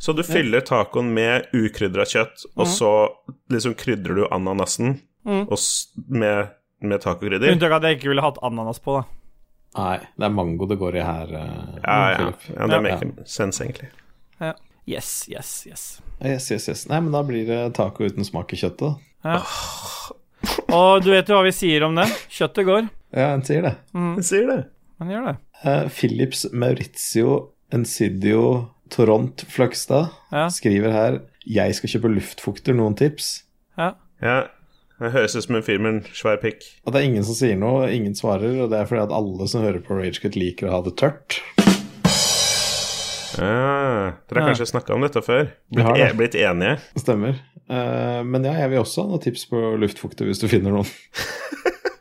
[0.00, 2.90] Så du fyller tacoen med ukrydra kjøtt, og så
[3.52, 6.48] liksom krydrer du ananasen og s med,
[6.80, 7.52] med tacokrydder?
[7.52, 9.19] Unntatt at jeg ikke ville hatt ananas på, da.
[9.78, 11.30] Nei, det er mango det går i her.
[11.30, 12.30] Uh, Ja, ja.
[12.30, 13.90] det ja det maker sense, egentlig.
[14.40, 14.54] Ja.
[14.88, 15.84] Yes, yes, yes.
[16.24, 16.88] Yes, yes, yes.
[16.90, 18.96] Nei, men da blir det taco uten smak i kjøttet.
[19.22, 19.36] da.
[20.72, 22.06] Og du vet jo hva vi sier om det.
[22.32, 22.88] Kjøttet går.
[23.14, 23.74] Ja, en sier det.
[23.94, 24.58] Jeg sier det.
[25.00, 25.36] Han gjør det.
[25.64, 27.34] Uh, Philips Maurizio
[27.74, 28.42] Encidio
[28.90, 30.46] Toront Fløgstad Ja.
[30.50, 33.44] skriver her Jeg skal kjøpe luftfukter, noen tips?
[33.78, 33.92] Ja.
[34.20, 34.38] Ja,
[35.00, 36.64] det høres ut som en med en svær pikk.
[36.84, 39.46] Og det er ingen som sier noe, ingen svarer, og det er fordi at alle
[39.48, 41.40] som hører på Ragecut, liker å ha det tørt.
[43.40, 44.48] Ja, dere har Ja.
[44.50, 45.48] kanskje snakka om dette før?
[45.72, 46.10] Blitt, har Blitt, det.
[46.10, 46.80] e blitt enige?
[46.98, 47.40] Stemmer.
[47.70, 50.88] Uh, men ja, jeg vil også ha noen tips på luftfukter hvis du finner noen.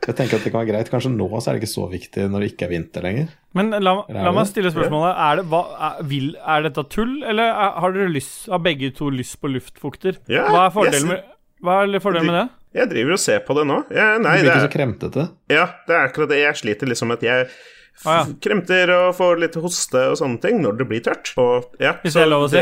[0.10, 0.88] Jeg tenker at det kan være greit.
[0.90, 3.28] Kanskje nå så er det ikke så viktig når det ikke er vinter lenger.
[3.54, 5.14] Men la, la meg stille spørsmålet.
[5.14, 8.90] Er, det, hva, er, vil, er dette tull, eller er, har dere lyst, har begge
[8.98, 10.18] to lyst på luftfukter?
[10.32, 11.12] Ja, hva er fordelen yes.
[11.12, 12.48] med, hva er fordelen med det?
[12.76, 13.80] Jeg driver og ser på det nå.
[13.90, 15.24] Jeg, nei, Du blir ikke så er, kremtete.
[15.50, 16.42] ja, det er akkurat det.
[16.44, 18.36] Jeg sliter liksom at jeg f Ah, ja.
[18.40, 21.34] kremter og får litt hoste og sånne ting når det blir tørt.
[21.42, 22.62] Og, ja, Hvis det er lov å si.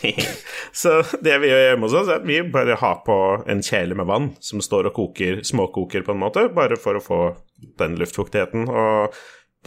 [0.80, 3.16] så det vi gjør hjemme hos oss, er at vi bare har på
[3.52, 7.04] en kjele med vann som står og koker, småkoker på en måte, bare for å
[7.04, 7.20] få
[7.78, 8.66] den luftfuktigheten.
[8.72, 9.14] Og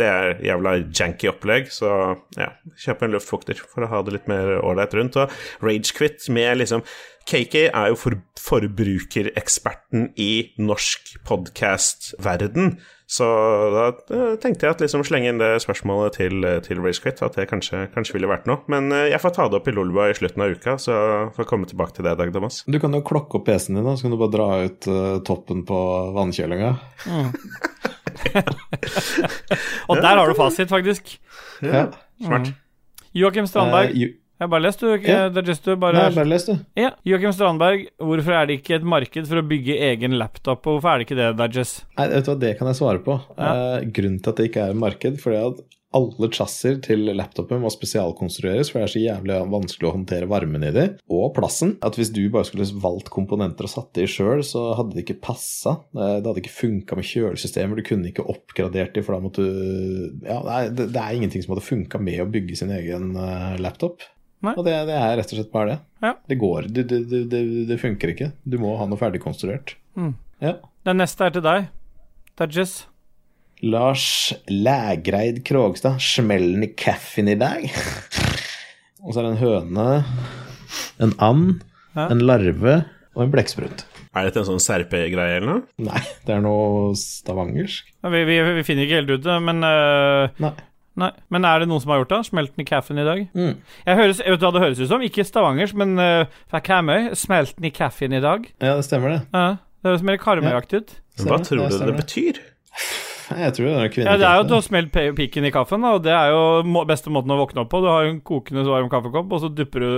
[0.01, 1.93] det er jævla janky opplegg, så
[2.35, 2.49] ja,
[2.81, 5.19] kjøp en luftfukter for å ha det litt mer ålreit rundt.
[5.21, 6.81] Og Ragequit med liksom
[7.29, 12.75] KK er jo for, forbrukereksperten i norsk podkast-verden.
[13.13, 13.25] Så
[13.73, 13.83] da
[14.15, 17.83] eh, tenkte jeg at liksom slenge inn det spørsmålet til, til Ragequit, at det kanskje,
[17.93, 18.63] kanskje ville vært noe.
[18.71, 20.95] Men eh, jeg får ta det opp i Lolba i slutten av uka, så
[21.35, 22.63] får jeg komme tilbake til det, Dag Damas.
[22.67, 25.19] Du kan jo klokke opp PC-en din, da, så kan du bare dra ut uh,
[25.27, 25.79] toppen på
[26.17, 26.71] vannkjølinga.
[29.91, 31.15] Og der har du fasit, faktisk.
[31.61, 31.87] Ja.
[32.23, 32.53] Smart.
[33.13, 33.93] Joakim Strandberg.
[33.93, 34.89] Jo- Jeg bare lest, du.
[35.05, 35.27] Ja.
[35.29, 36.55] Er just du bare, Nei, bare les, du.
[36.79, 36.89] Ja.
[37.07, 40.95] Joakim Strandberg, hvorfor er det ikke et marked for å bygge egen laptop, og hvorfor
[40.95, 41.75] er det ikke det, Dudges?
[41.99, 43.19] Nei, vet du hva, det kan jeg svare på.
[43.37, 43.53] Ja.
[43.77, 47.59] Eh, grunnen til at det ikke er et marked, fordi at alle chasser til laptopen
[47.61, 51.75] må spesialkonstrueres, for det er så jævlig vanskelig å håndtere varmen i de, og plassen.
[51.85, 55.03] At hvis du bare skulle valgt komponenter og satt det i sjøl, så hadde det
[55.05, 55.75] ikke passa.
[55.93, 59.45] Eh, Det hadde ikke funka med kjølesystemer, du kunne ikke oppgradert de, for da måtte
[59.45, 63.13] du Ja, det det, det er ingenting som hadde funka med å bygge sin egen
[63.15, 64.01] eh, laptop.
[64.43, 64.53] Nei.
[64.59, 65.77] Og det, det er rett og slett bare det.
[66.03, 66.13] Ja.
[66.27, 66.65] Det går.
[66.75, 68.31] Det, det, det, funker ikke.
[68.43, 69.75] Du må ha noe ferdigkonstruert.
[69.95, 70.13] Mm.
[70.43, 70.57] Ja.
[70.83, 71.69] Den neste er til deg.
[72.39, 72.73] Dudges.
[73.63, 77.69] Lars Lægreid Krogstad, smellen i kaffen i dag.
[79.03, 79.87] og så er det en høne,
[80.99, 81.63] en and,
[81.93, 82.09] Ja.
[82.09, 82.75] en larve
[83.13, 83.85] og en blekksprut.
[84.13, 85.63] Er dette en sånn serpe-greie eller noe?
[85.85, 87.93] Nei, det er noe stavangersk.
[88.03, 90.51] Vi, vi, vi finner ikke helt ut det, men øh,
[90.99, 91.09] Nei.
[91.33, 92.21] Men er det noen som har gjort det?
[92.27, 93.21] Smelten i kaffen i dag?
[93.33, 93.53] Mm.
[93.87, 95.05] Jeg høres, vet du hva det høres ut som?
[95.05, 97.13] Ikke stavangers, men uh, fra Karmøy.
[97.17, 98.45] Smelten i kaffen i dag.
[98.61, 99.21] Ja, det stemmer, det.
[99.33, 99.47] Ja,
[99.81, 100.93] det høres mer Karmøyaktig ut.
[101.23, 102.43] Hva tror du det det betyr?
[103.33, 105.83] Jeg tror det er Ja, det er jo at du har smelt pikken i kaffen,
[105.85, 107.81] da, og det er jo må beste måten å våkne opp på.
[107.83, 109.93] Du har jo en kokende varm kaffekopp, og så dupper du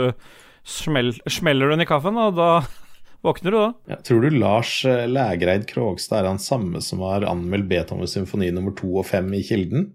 [0.65, 2.49] smel, Smeller du den i kaffen, og da
[3.26, 3.95] våkner du, da.
[3.95, 8.51] Ja, tror du Lars eh, Lægreid Krogstad er han samme som har anmeldt Beethovens symfoni
[8.55, 9.89] nummer to og fem i Kilden?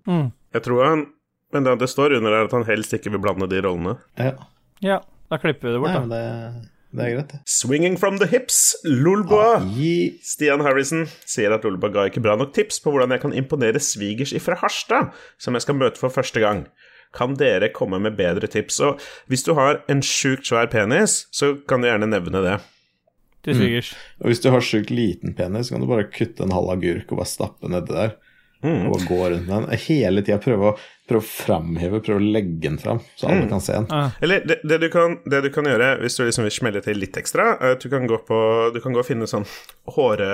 [0.54, 1.06] Jeg tror han
[1.54, 3.96] Men det, det står under her at han helst ikke vil blande de rollene.
[4.18, 4.36] Ja.
[4.80, 5.00] Ja,
[5.30, 6.20] da klipper vi det bort, Nei, da.
[6.20, 7.40] det, det er greit, det.
[7.50, 9.58] Swinging from the hips, Lulboa.
[9.74, 13.34] Gi Stian Harrison sier at Lulboa ga ikke bra nok tips på hvordan jeg kan
[13.34, 15.10] imponere svigers ifra Harstad,
[15.42, 16.64] som jeg skal møte for første gang.
[17.18, 18.78] Kan dere komme med bedre tips?
[18.86, 22.60] Og hvis du har en sjukt svær penis, så kan du gjerne nevne det.
[23.42, 23.94] Til svigers.
[24.22, 27.10] Og hvis du har sjukt liten penis, så kan du bare kutte en halv agurk
[27.10, 28.14] og bare stappe nedi der.
[28.64, 28.90] Mm.
[28.92, 29.78] Og gå rundt med den.
[29.86, 30.74] Hele tida prøve
[31.10, 33.88] prøve å framheve, prøve å legge den fram, så alle kan se den.
[34.22, 37.00] Eller det, det, du kan, det du kan gjøre hvis du liksom vil smelle til
[37.02, 38.38] litt ekstra, er at du kan gå, på,
[38.74, 39.48] du kan gå og finne sånn
[39.96, 40.30] håre,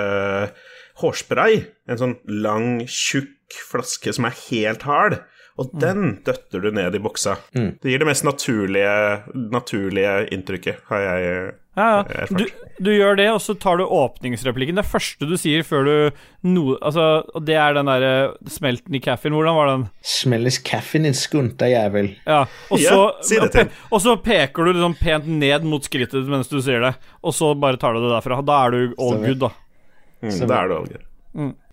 [1.01, 1.63] hårspray.
[1.89, 5.19] En sånn lang, tjukk flaske som er helt hard.
[5.57, 7.39] Og den døtter du ned i buksa.
[7.81, 8.91] Det gir det mest naturlige,
[9.33, 11.47] naturlige inntrykket, har jeg
[11.77, 12.25] Ja, ja.
[12.33, 12.41] Du,
[12.81, 14.79] du gjør det, og så tar du åpningsreplikken.
[14.79, 15.93] Det første du sier før du
[16.49, 17.03] no, Altså,
[17.37, 18.13] og det er den derre
[18.49, 19.35] smelten i kaffen.
[19.37, 19.83] Hvordan var den?
[20.01, 22.09] Smelles kaffen din, skunta jævel.
[22.25, 22.39] Ja,
[22.73, 23.69] og Ja, så, si det til.
[23.93, 27.35] og så peker du liksom pent ned mot skrittet ditt mens du sier det, og
[27.37, 28.41] så bare tar du det derfra.
[28.45, 29.27] Da er du all Stemmer.
[29.27, 29.51] good, da.
[30.25, 31.03] Mm, da er det Olger.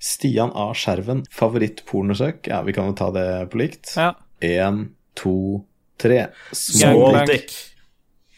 [0.04, 0.66] Stian A.
[0.76, 2.46] Skjerven, favorittpornosøk?
[2.52, 3.94] Ja, vi kan jo ta det på likt.
[3.96, 4.10] Ja.
[4.44, 4.82] Én,
[5.16, 5.64] to,
[5.96, 6.26] tre.
[6.52, 7.48] Small dick.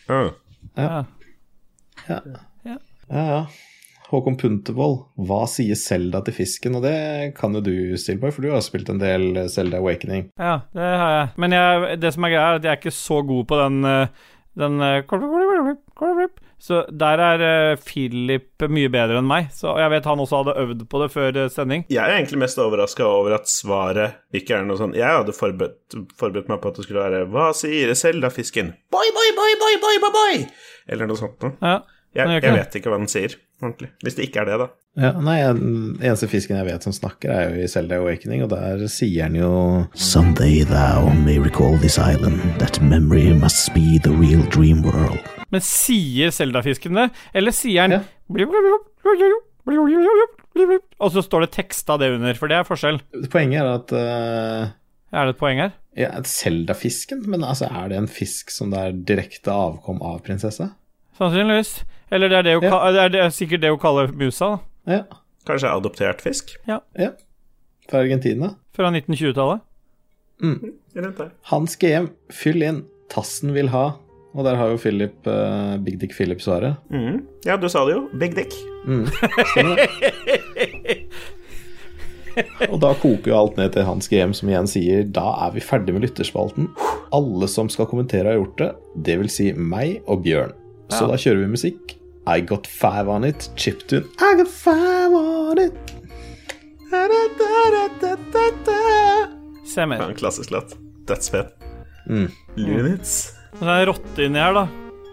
[0.06, 0.30] Uh.
[0.78, 1.02] ja.
[2.08, 2.78] Ja,
[3.10, 3.46] ja.
[4.06, 6.78] Håkon Puntervold, hva sier Selda til fisken?
[6.78, 10.28] Og det kan jo du, Stilboy, for du har spilt en del Selda Awakening.
[10.38, 11.28] Ja, det har jeg.
[11.42, 13.90] Men jeg, det som er greia, er at jeg er ikke så god på den
[13.90, 15.02] eh, Den eh,
[16.58, 19.50] Så der er eh, Philip mye bedre enn meg.
[19.52, 21.84] Så jeg vet han også hadde øvd på det før sending.
[21.90, 25.98] Jeg er egentlig mest overraska over at svaret ikke er noe sånn Jeg hadde forberedt,
[26.16, 28.72] forberedt meg på at det skulle være Hva sier Selda-fisken?
[28.94, 30.48] Boy, boy, boy, boy, boy, boy, boy!
[30.86, 31.58] Eller noe sånt noe.
[31.58, 31.80] Ja,
[32.16, 33.90] Jeg, jeg vet ikke hva den sier, ordentlig.
[34.04, 34.68] Hvis det ikke er det, da.
[34.96, 38.52] Ja, nei, Den eneste fisken jeg vet som snakker, er jo i Selda Awakening, og
[38.54, 39.50] der sier han jo
[39.92, 45.20] Someday thou may recall this island, that memory must be the real dream world.
[45.52, 48.04] Men sier Selda-fisken det, eller sier han Ja.
[51.02, 53.00] Og så står det teksta det under, for det er forskjell.
[53.32, 54.74] Poenget er at uh...
[55.16, 55.74] Er det et poeng her?
[55.96, 60.68] ja, Selda-fisken, men altså, er det en fisk som det er direkte avkom av prinsesse?
[61.16, 61.78] Sannsynligvis.
[62.10, 62.70] Eller det er, det Ja.
[62.70, 64.46] ka- det er det, sikkert det hun kaller musa,
[64.86, 64.92] da.
[64.92, 65.02] Ja.
[65.46, 66.56] Kanskje adoptert fisk?
[66.66, 66.80] ja.
[67.88, 68.54] Fra Argentina.
[68.74, 69.60] Fra 1920-tallet.
[70.42, 70.72] Mm.
[70.94, 71.30] der.
[71.44, 72.84] Hans GM, fyll inn.
[73.08, 73.92] Tassen vil ha.
[74.34, 76.76] Og der har jo Philip, uh, Big Dick Philip svaret.
[76.90, 77.22] Mm.
[77.46, 78.08] Ja, du sa det jo.
[78.18, 78.52] Big dick.
[78.86, 79.06] Mm.
[82.68, 85.62] Og da koker jo alt ned til Hans GM, som igjen sier da er vi
[85.64, 86.66] ferdig med lytterspalten.
[87.16, 88.70] Alle som skal kommentere, har gjort det.
[89.08, 90.52] Det vil si meg og Bjørn.
[90.90, 91.96] Så da kjører vi musikk.
[92.26, 93.50] I got five on it.
[93.56, 94.04] Chiptune.
[94.18, 95.92] I got five on it.
[99.66, 100.08] Se Det mer.
[100.08, 100.76] en klassisk låt.
[101.06, 101.52] Dødsfet.
[102.08, 102.30] Mm.
[102.56, 103.32] Lunits.
[103.60, 104.66] Det er rotte inni her, da.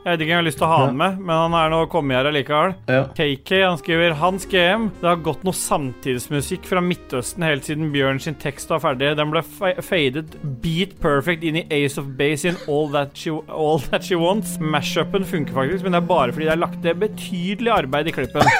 [0.03, 1.69] Jeg vet ikke om jeg har lyst til å ha han med, men han er
[1.71, 2.73] nå kommet her allikevel.
[2.91, 3.05] Ja.
[3.15, 4.89] KK han skriver Hans GM.
[4.99, 9.13] Det har gått noe samtidsmusikk fra Midtøsten helt siden Bjørn sin tekst var ferdig.
[9.15, 13.31] Den ble fadet faded beat perfect inn i Ace of Base in All That She,
[13.47, 14.57] all that she Wants.
[14.59, 18.17] Mashupen funker faktisk, men det er bare fordi det er lagt ned betydelig arbeid i
[18.19, 18.51] klippen.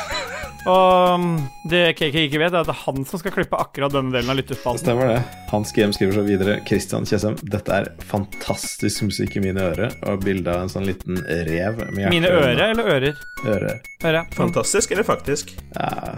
[0.69, 1.26] Og um,
[1.68, 4.31] det KK ikke vet, er at det er han som skal klippe akkurat denne delen
[4.31, 4.85] av lyttespalten.
[4.85, 5.18] Stemmer det.
[5.52, 6.57] Hans GM skriver så videre.
[6.68, 9.98] Kristian Tjessem, dette er fantastisk musikk i mine ører.
[10.07, 12.14] Og bilde av en sånn liten rev med hjerte.
[12.15, 13.23] Mine øre eller ører?
[13.44, 13.77] Øre.
[14.07, 14.23] Øre.
[14.38, 15.52] Fantastisk eller faktisk?
[15.76, 16.15] Ja,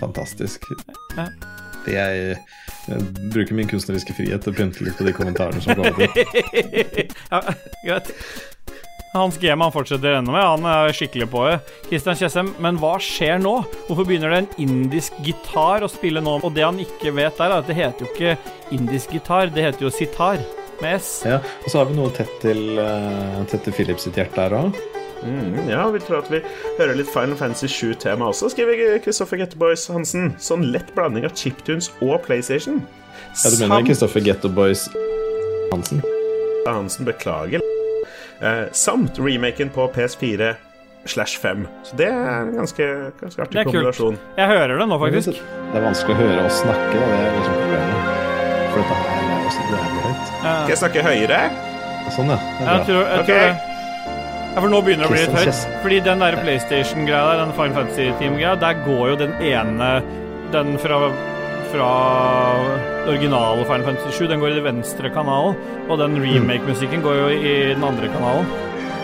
[0.00, 0.66] fantastisk.
[1.14, 1.28] Ja.
[1.84, 2.38] Jeg,
[2.88, 6.10] jeg bruker min kunstneriske frihet til å pynte litt på de kommentarene som kommer.
[6.16, 7.14] til.
[7.32, 7.42] ja,
[7.84, 8.10] greit.
[9.14, 11.58] Hans GM han fortsetter ennå med, han er skikkelig på det.
[11.86, 13.52] Kristian Tjessem, men hva skjer nå?
[13.86, 16.40] Hvorfor begynner det en indisk gitar å spille nå?
[16.42, 18.32] Og det han ikke vet der, er at det heter jo ikke
[18.74, 20.42] indisk gitar, det heter jo sitar.
[20.82, 21.20] Med S.
[21.22, 24.56] Ja, og så har vi noe tett til, uh, tett til Philips sitt hjerte her
[24.58, 24.80] òg.
[25.22, 26.40] Mm, ja, vi tror at vi
[26.80, 30.32] hører litt Final Fantasy 7-tema også, skriver Kristoffer Getteboys Hansen.
[30.42, 32.82] Sånn lett blanding av chiptunes og PlayStation.
[33.30, 34.88] Ja, du mener Kristoffer Getteboys
[35.70, 36.02] Hansen?
[36.66, 37.62] Hansen beklager.
[38.40, 40.54] Eh, samt remaken på PS4
[41.06, 41.66] slash 5.
[41.84, 42.86] Så det er en ganske,
[43.20, 44.18] ganske artig Det er kult.
[44.36, 45.42] Jeg hører det nå, faktisk.
[45.72, 47.10] Det er vanskelig å høre oss snakke, da.
[47.12, 48.10] Det er liksom problemet.
[48.72, 50.26] For dette her er også jævlig høyt.
[50.32, 51.38] Skal jeg snakke høyere?
[52.14, 52.40] Sånn, ja.
[52.40, 53.26] Det er Jeg tror, jeg okay.
[53.28, 53.70] tror det.
[54.54, 55.62] Ja, for nå begynner det å bli litt høyt.
[55.82, 59.88] Fordi den der PlayStation-greia der, den Final Fantasy-team-greia, der går jo den ene
[60.54, 61.08] Den fra,
[61.74, 65.56] fra originale Final Fantasy 7, den går i den venstre kanalen.
[65.90, 68.46] Og den remake-musikken går jo i den andre kanalen.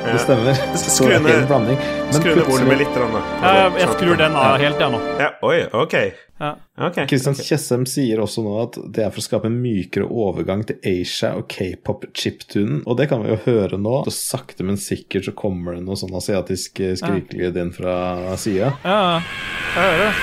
[0.01, 0.56] Det stemmer.
[0.80, 1.76] Så Skru det er ned- helt blanding.
[1.76, 2.94] Skru ned plutselig- volumet litt.
[2.94, 3.22] Da.
[3.42, 5.01] Jeg, jeg skrur den av helt, jeg nå.
[5.20, 5.97] Ja, oi, ok.
[6.40, 6.55] Ja.
[6.86, 7.05] okay.
[7.06, 10.78] Kristian Tjessem sier også nå at det er for å skape en mykere overgang til
[10.88, 13.98] Asia og k-pop-chiptunen, og det kan vi jo høre nå.
[14.09, 17.98] Så sakte, men sikkert så kommer det noe sånn asiatisk eh, skrikelyd inn fra
[18.40, 18.72] sida.
[18.86, 20.14] Ja, jeg hører det.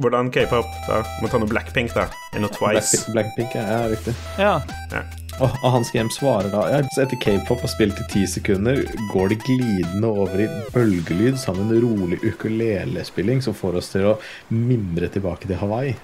[0.00, 0.68] Hvordan k-pop?
[0.88, 1.02] da?
[1.20, 2.06] Må ta noe Blackpink, da.
[2.32, 3.04] Eller noe Twice.
[3.10, 4.14] Black, Blackpink, ja, ja, riktig.
[4.40, 4.54] Ja.
[4.92, 5.02] Ja.
[5.40, 8.82] Og, og Hans Game svarer da ja, etter k-pop har spilt i ti sekunder,
[9.12, 14.08] går det glidende over i bølgelyd sammen med en rolig ukulelespilling som får oss til
[14.10, 14.14] å
[14.52, 15.94] mimre tilbake til Hawaii.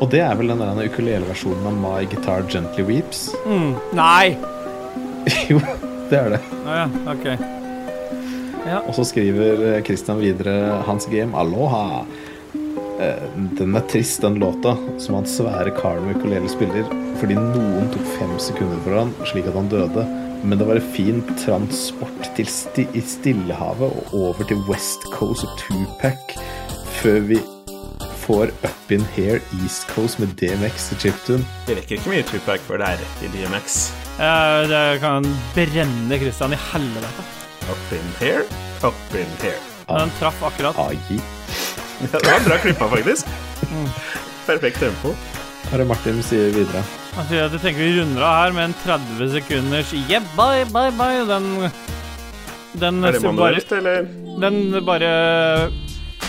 [0.00, 3.28] Og det er vel den der ukuleleversjonen av My Guitar Gently Weeps?
[3.46, 3.74] Mm.
[3.94, 4.34] Nei!
[5.50, 5.60] jo,
[6.10, 6.42] det er det.
[6.64, 7.28] Å ja, ok.
[8.88, 12.04] Og så skriver eh, Christian videre Hans Game Aloha.
[13.00, 13.22] Eh,
[13.58, 16.86] Den er trist, den låta, som han svære karen med ukulele spiller,
[17.20, 20.04] fordi noen tok fem sekunder for han, slik at han døde.
[20.44, 25.46] Men det var en fin transport til sti i Stillehavet og over til West Coast
[25.46, 26.36] og Tupac,
[27.00, 27.40] før vi
[28.24, 31.44] får Up In Here East Coast med DMX til chiptune.
[31.66, 33.78] Det rekker ikke mye Tupac før det er rett i DMX.
[34.20, 35.26] Uh, det kan
[35.56, 37.30] brenne Christian i helvete.
[37.72, 38.44] Up in here,
[38.84, 39.58] up in here.
[39.88, 40.76] Den traff akkurat.
[40.86, 41.18] Agi.
[42.12, 43.30] Ja, det var bra klippa, faktisk.
[44.46, 45.14] Perfekt tempo.
[45.64, 46.82] Hva er det Martin sier videre?
[47.14, 50.66] Han sier at jeg tenker vi runder av her med en 30 sekunders yeah, bye,
[50.74, 51.24] bye, bye.
[51.28, 51.70] Den
[52.74, 54.06] Den Er det manuelt, eller?
[54.42, 55.10] den bare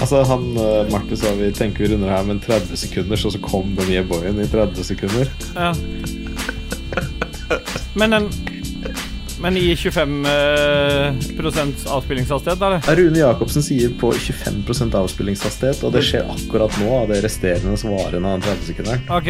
[0.01, 3.31] Altså, han eh, Martin sa vi tenker vi runder her med en 30 sekunder, så
[3.31, 5.31] så kom den yeah boyen i 30 sekunder.
[5.55, 5.71] Ja.
[7.95, 8.29] Men den
[9.45, 11.13] Men i 25 eh,
[11.93, 12.95] avspillingshastighet, eller?
[12.95, 18.25] Rune Jacobsen sier på 25% avspillingshastighet, og det skjer akkurat nå av det resterende svarene
[18.25, 19.03] av den 30 sekunder.
[19.13, 19.29] Ok.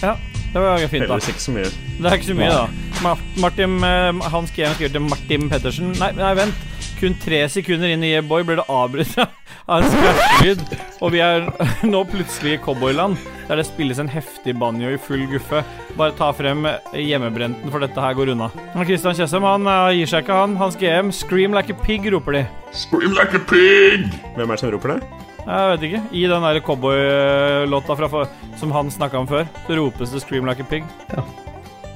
[0.00, 0.14] Ja,
[0.54, 1.18] det var jo fint, da.
[1.18, 1.66] Heldigvis ikke så mye.
[1.98, 3.12] Det er ikke så mye, da.
[3.44, 6.64] Martin, eh, Hans GM skriver til Martin Pettersen Nei, nei, vent.
[7.02, 9.12] Kun tre sekunder inn i Boy blir det avbrutt
[9.68, 10.64] av en skrattelyd,
[11.04, 11.50] og vi er
[11.92, 13.20] nå plutselig i cowboyland,
[13.50, 15.64] der det spilles en heftig banjo i full guffe.
[15.98, 18.46] Bare ta frem hjemmebrenten, for dette her går unna.
[18.54, 20.54] Kristian Christian Tjessem han eh, gir seg ikke, han.
[20.60, 22.44] Hans GM 'Scream like a pig', roper de.
[22.70, 24.06] Scream like a pig!
[24.36, 25.00] Hvem er det som roper det?
[25.40, 26.02] Jeg vet ikke.
[26.14, 28.24] I den der cowboylåta fra
[28.60, 30.86] som han snakka om før, så ropes det 'Scream like a pig'.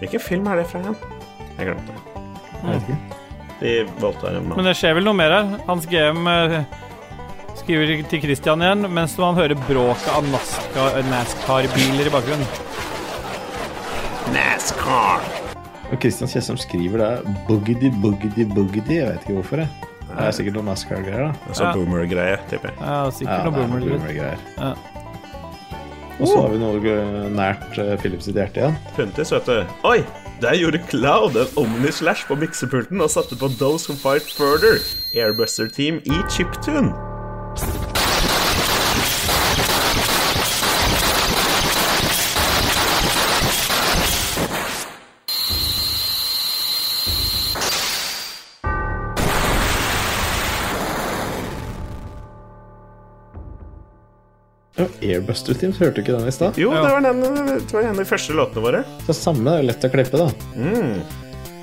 [0.00, 0.96] Hvilken film er det fra igjen?
[1.58, 2.02] Jeg glemte det.
[2.64, 2.98] Jeg vet ikke.
[3.60, 4.56] De voldtar en mann.
[4.58, 5.54] Men det skjer vel noe mer her.
[5.68, 6.64] Hans GM eh,
[7.64, 12.46] skriver til Christian igjen, mens man hører bråket av NASCAR- NASCAR-biler i bakgrunnen.
[14.34, 15.24] NASCAR!
[15.92, 18.98] Og Christian Kjessum skriver det boogedy, boogedy, boogedy.
[19.00, 19.62] Jeg vet ikke hvorfor.
[19.64, 19.90] jeg.
[20.14, 21.48] Det er sikkert noe NASCAR-greier, da.
[21.48, 21.72] Altså Ja.
[21.74, 22.78] boomer-greie, tipper jeg.
[22.80, 23.80] Ja, sikkert Ja, noe det boomer.
[23.80, 23.92] litt.
[23.92, 24.38] boomer-greier.
[24.58, 24.74] Ja.
[26.20, 28.76] Og så har vi noe eh, nært uh, Philips sitt hjerte igjen.
[28.96, 29.64] Puntis, vet du.
[29.84, 30.04] Oi!
[30.40, 34.78] Der gjorde Cloud en Omni-slash på miksepulten og satte på Those Who Fight Further,
[35.14, 36.92] Airbuster Team i chiptune.
[55.04, 56.56] Airbuster Teams, hørte du ikke den i stad?
[56.58, 56.82] Jo, Ja.
[56.82, 58.80] det var, den, det var en av de første låtene våre.
[59.04, 60.28] Det er samme, det er lett å klippe, da.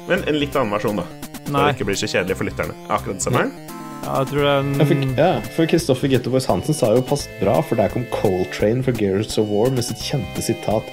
[0.08, 1.06] Men en litt annen versjon, da.
[1.42, 1.66] Så Nei.
[1.68, 2.76] det ikke blir så kjedelig for lytterne.
[2.88, 3.71] Akkurat det samme.
[4.02, 7.28] Ja, jeg tror det er Ja, for, ja, for Kristoffer Gettoboys Hansen sa jo pass
[7.42, 10.88] bra, for der kom Coltrane fra Gears of War med sitt kjente sitat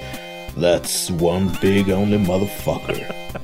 [0.59, 2.97] That's one big only motherfucker.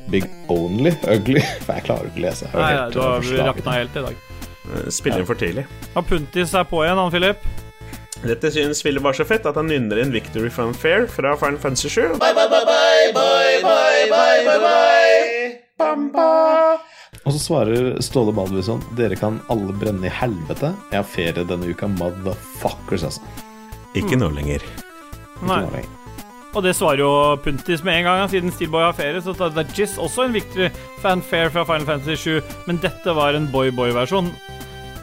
[0.10, 1.40] Big only ugly.
[1.66, 2.50] For jeg klarer ikke å lese.
[2.52, 4.24] Nei, helt, ja, du har rakna helt i dag.
[4.66, 5.64] Eh, Spiller inn for tidlig.
[5.94, 7.46] Ja, Puntis er på igjen, han Philip.
[8.26, 11.94] Dette synes Philip var så fett at han nynner inn Victory Funfair fra Final Fantasy
[11.94, 12.18] 7.
[17.26, 20.74] Og så svarer Ståle Baldvinsson Dere kan alle brenne i helvete.
[20.92, 23.22] Jeg har ferie denne uka, motherfuckers, altså.
[23.98, 24.62] Ikke nå lenger.
[25.42, 25.58] Nei.
[25.58, 25.94] Ikke noe lenger.
[26.56, 27.10] Og det svarer jo
[27.44, 29.20] Puntis med en gang, siden Steelboy har ferie.
[29.24, 30.70] Så tar det Jizz også en viktig
[31.04, 34.32] fanfare fra Final Fantasy 7, men dette var en boy-boy-versjon.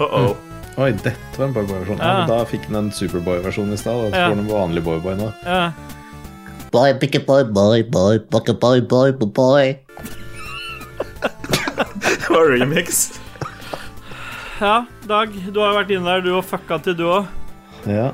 [0.01, 0.33] Uh -oh.
[0.81, 1.99] Oi, dette var en boy-boy-versjon.
[1.99, 2.21] Ja.
[2.21, 2.27] Ja.
[2.27, 4.13] da fikk den en superboy-versjon i stad.
[4.13, 4.29] Da Ja.
[4.29, 5.33] får den en vanlig boyboy nå.
[5.45, 5.73] Ja.
[6.73, 9.77] Boy, boy, boy, boy, boy, boy, boy, boy, boy.
[12.33, 13.21] Var remix.
[14.61, 17.27] ja, Dag, du har vært inne der, du og fucka til, du òg.
[17.85, 18.13] Ja.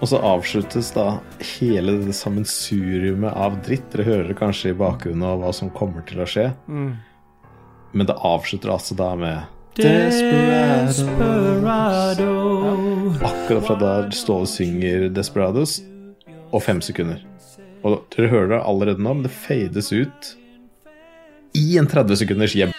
[0.00, 1.20] Og så avsluttes da
[1.58, 3.86] hele det sammensuriumet av dritt.
[3.92, 6.48] Dere hører kanskje i bakgrunnen av hva som kommer til å skje.
[6.66, 6.92] Mm.
[7.92, 9.38] Men det avslutter altså da med
[9.80, 11.00] Desperados
[13.22, 15.80] Akkurat fra der Ståle synger 'Desperados',
[16.50, 17.22] og fem sekunder.
[17.84, 20.34] Og dere hører det allerede nå, men det fades ut
[21.54, 22.72] i en 30 sekunders hjem.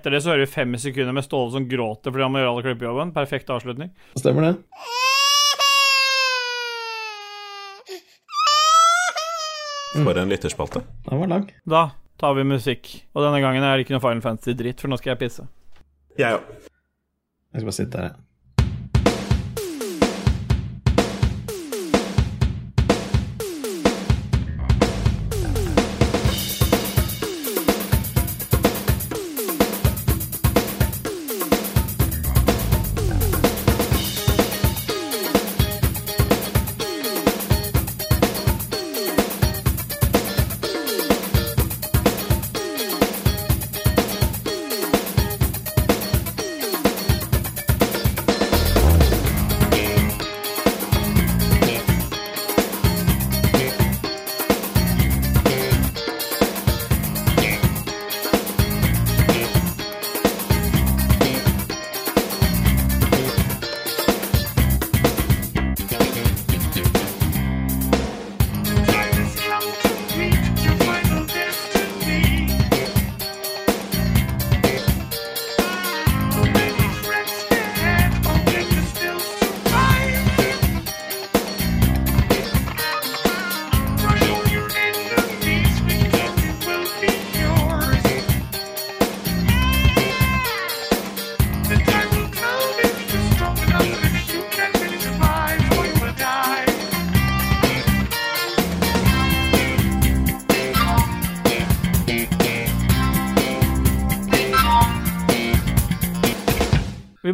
[0.00, 2.54] Etter det så hører vi fem sekunder med Ståle som gråter fordi han må gjøre
[2.56, 3.14] alle klippejobben.
[3.16, 3.92] Perfekt avslutning.
[4.16, 4.56] stemmer det.
[9.90, 10.80] For en lytterspalte.
[11.06, 11.46] Den var lang.
[11.68, 11.90] Da
[12.20, 12.90] tar vi musikk.
[13.12, 15.46] Og denne gangen er det ikke noe Final Fantasy-dritt, for nå skal jeg pisse.
[16.20, 16.50] Jeg òg.
[17.50, 18.29] Jeg skal bare sitte her, jeg.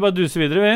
[0.06, 0.74] Bare duser videre, vi.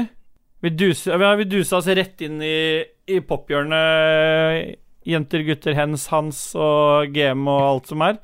[0.67, 1.47] Vi duser, ja, vi
[1.81, 4.77] oss rett inn i, i pophjørnet.
[5.09, 8.19] Jenter, gutter, hens, hans og GM og alt som er.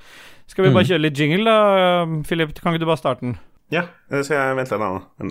[0.46, 2.04] Skal vi bare kjøre litt jingle, da?
[2.28, 3.38] Philip, kan ikke du bare starte den?
[3.72, 4.92] Ja, det skal jeg vente litt,
[5.24, 5.30] da.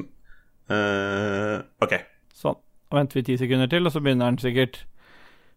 [0.76, 1.94] Eh, ok.
[2.36, 2.58] Sånn.
[2.90, 4.82] Da venter vi ti sekunder til, og så begynner den sikkert.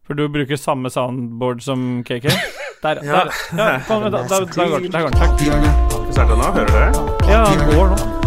[0.07, 2.29] For du bruker samme soundboard som KK?
[2.85, 3.25] Der, Ja.
[3.25, 3.33] der.
[3.59, 4.93] Ja, kom, da, da, da går den.
[4.95, 5.19] Der går den.
[5.19, 6.13] Takk.
[6.15, 6.53] Starte nå?
[6.55, 7.33] Hører du det?
[7.33, 8.18] Ja, den går nå.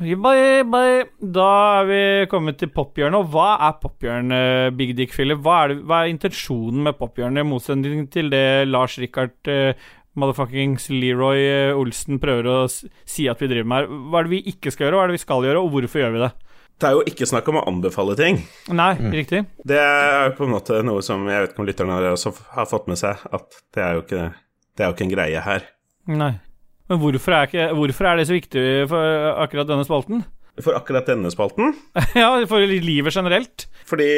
[0.00, 1.04] Bye, bye.
[1.20, 1.48] Da
[1.80, 2.00] er vi
[2.32, 3.20] kommet til pophjørnet.
[3.20, 5.42] Og hva er pophjørnet, Big Dick Philip?
[5.44, 9.76] Hva er, det, hva er intensjonen med pophjørnet, i motsetning til det Lars Rikard uh,
[10.18, 13.92] motherfuckings Leroy eh, Olsen prøver å si at vi driver med her?
[14.08, 16.04] Hva er det vi ikke skal gjøre, hva er det vi skal gjøre, og hvorfor
[16.04, 16.34] gjør vi det?
[16.80, 18.40] Det er jo ikke snakk om å anbefale ting.
[18.72, 19.44] Nei, riktig.
[19.68, 22.04] Det er på en måte noe som jeg vet ikke om lytterne
[22.56, 24.30] har fått med seg, at det er jo ikke,
[24.72, 25.74] det er jo ikke en greie her.
[26.08, 26.38] Nei.
[26.90, 30.24] Men hvorfor er, ikke, hvorfor er det så viktig for akkurat denne spalten?
[30.60, 31.70] For akkurat denne spalten.
[32.18, 33.68] ja, for livet generelt.
[33.88, 34.08] Fordi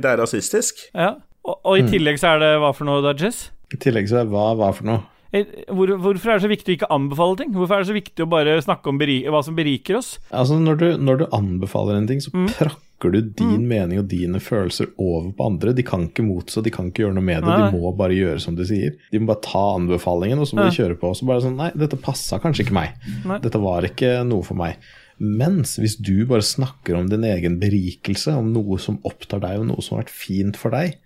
[0.00, 0.80] det er rasistisk.
[0.96, 1.12] Ja.
[1.44, 3.46] Og, og i tillegg så er det hva for noe, Dudges?
[3.72, 5.04] I tillegg så er hva hva for noe?
[5.36, 7.52] Eh, Hvor, hvorfor er det så viktig å ikke anbefale ting?
[7.52, 10.14] Hvorfor er det så viktig å bare snakke om beri hva som beriker oss?
[10.32, 14.40] Altså, når du, når du anbefaler en ting, så prakker du din mening og dine
[14.42, 15.72] følelser over på andre.
[15.72, 17.52] De kan ikke motstå, de kan ikke gjøre noe med det.
[17.52, 17.70] Nei.
[17.70, 18.96] De må bare gjøre som de sier.
[19.12, 20.70] De må bare ta anbefalingen, og så må Ja.
[20.70, 21.10] de kjøre på.
[21.12, 22.90] Og så bare sånn Nei, dette passa kanskje ikke meg.
[23.24, 23.38] Nei.
[23.38, 24.76] Dette var ikke noe for meg.
[25.20, 29.66] Mens hvis du bare snakker om din egen berikelse, om noe som opptar deg, og
[29.66, 30.98] noe som har vært fint for deg,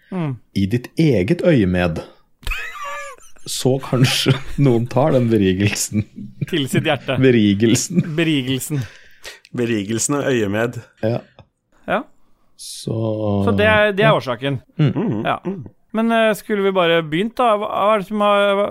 [0.55, 2.03] i ditt eget øyemed,
[3.49, 6.05] så kanskje noen tar den berigelsen.
[6.49, 7.17] Til sitt hjerte.
[7.19, 8.03] Berigelsen.
[8.17, 8.83] Berigelsen.
[9.57, 10.79] Berigelsen og øyemed.
[11.03, 11.19] Ja.
[11.89, 12.03] Ja.
[12.63, 12.97] Så,
[13.47, 14.61] Så det er, det er årsaken.
[15.27, 15.39] Ja.
[15.93, 17.53] Men uh, skulle vi bare begynt, da?
[17.61, 18.63] Hva, hva, er det som har,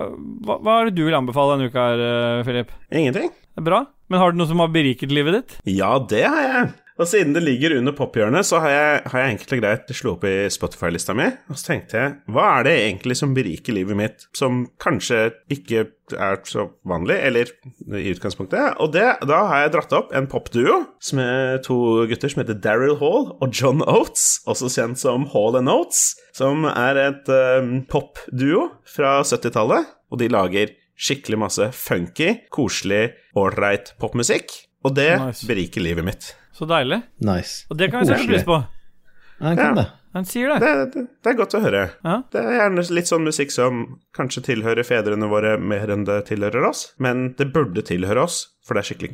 [0.47, 2.03] hva, hva er det du vil anbefale denne uka her,
[2.47, 2.71] Filip?
[2.71, 2.77] Philip?
[3.01, 3.33] Ingenting.
[3.61, 3.83] Bra.
[4.11, 5.57] Men har du noe som har beriket livet ditt?
[5.69, 6.71] Ja, det har jeg.
[7.01, 10.11] Og siden det ligger under pophjørnet, så har jeg, har jeg enkelt og greit slo
[10.13, 13.97] opp i Spotify-lista mi, og så tenkte jeg hva er det egentlig som beriker livet
[13.97, 17.49] mitt, som kanskje ikke er så vanlig, eller
[17.97, 18.77] i utgangspunktet?
[18.83, 21.77] Og det, da har jeg dratt opp en popduo som er to
[22.11, 26.67] gutter som heter Daryl Hall og John Oates, også kjent som Hall and Oates, som
[26.69, 34.53] er et um, popduo fra 70-tallet, og de lager skikkelig masse funky, koselig, ålreit popmusikk.
[34.85, 35.45] Og det Nice.
[35.49, 36.31] beriker livet mitt.
[36.61, 37.01] Så deilig.
[37.25, 37.65] Nice.
[37.73, 38.59] Og det kan vi sette pris på.
[38.61, 39.81] Ja, han kan Ja.
[39.81, 39.87] det.
[40.13, 40.57] Han sier det.
[40.59, 41.81] Det, det, det er godt å høre.
[42.03, 42.17] Ja.
[42.33, 43.77] Det er gjerne litt sånn musikk som
[44.13, 48.75] kanskje tilhører fedrene våre mer enn det tilhører oss, men det burde tilhøre oss, for
[48.75, 49.11] det er skikkelig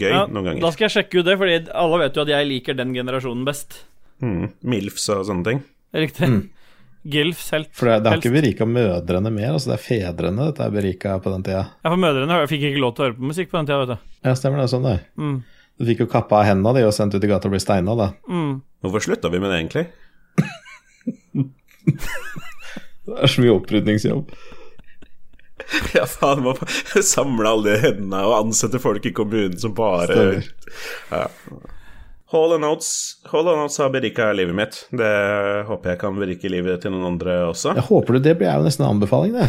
[0.00, 2.48] gøy Ja, noen Da skal jeg sjekke ut det, Fordi alle vet jo at jeg
[2.50, 3.78] liker den generasjonen best.
[4.20, 5.62] Mm, Milfs og sånne ting.
[5.94, 6.28] Riktig.
[7.02, 7.70] Gilfs helt.
[7.72, 8.26] For det, det har helst.
[8.26, 11.62] ikke berika mødrene mer, altså det er fedrene dette er berika på den tida.
[11.80, 13.94] Ja, for mødrene fikk ikke lov til å høre på musikk på den tida, vet
[13.94, 14.10] du.
[14.28, 14.66] Ja, stemmer det.
[14.74, 14.98] Sånn det.
[15.16, 15.38] Mm.
[15.80, 17.94] Du fikk jo kappa av hendene de og sendt ut i gata og ble steina,
[17.96, 18.10] da.
[18.28, 18.58] Mm.
[18.84, 19.86] Hvorfor slutta vi med det, egentlig?
[23.10, 24.30] Det er så mye opprydningsjobb.
[25.94, 26.52] Ja, faen, må
[27.04, 30.48] samle alle de hendene og ansette folk i kommunen som bare Stemmer.
[31.12, 31.26] ja.
[32.32, 32.90] Hall and Oates
[33.30, 34.78] Hall and Oates har berika livet mitt.
[34.94, 35.10] Det
[35.68, 37.74] håper jeg kan berike livet til noen andre også.
[37.78, 39.46] Jeg håper du det blir jo nesten en anbefaling, det.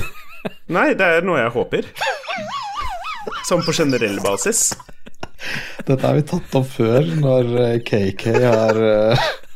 [0.74, 1.90] Nei, det er noe jeg håper.
[3.50, 4.72] Sånn på generell basis.
[5.88, 8.82] Dette har vi tatt opp før, når eh, KK har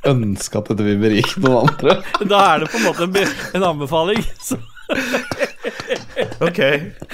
[0.05, 1.99] ønska at dette vil berike noen andre.
[2.29, 4.21] Da er det på en måte en, en anbefaling.
[4.43, 4.57] Så.
[6.45, 6.59] Ok,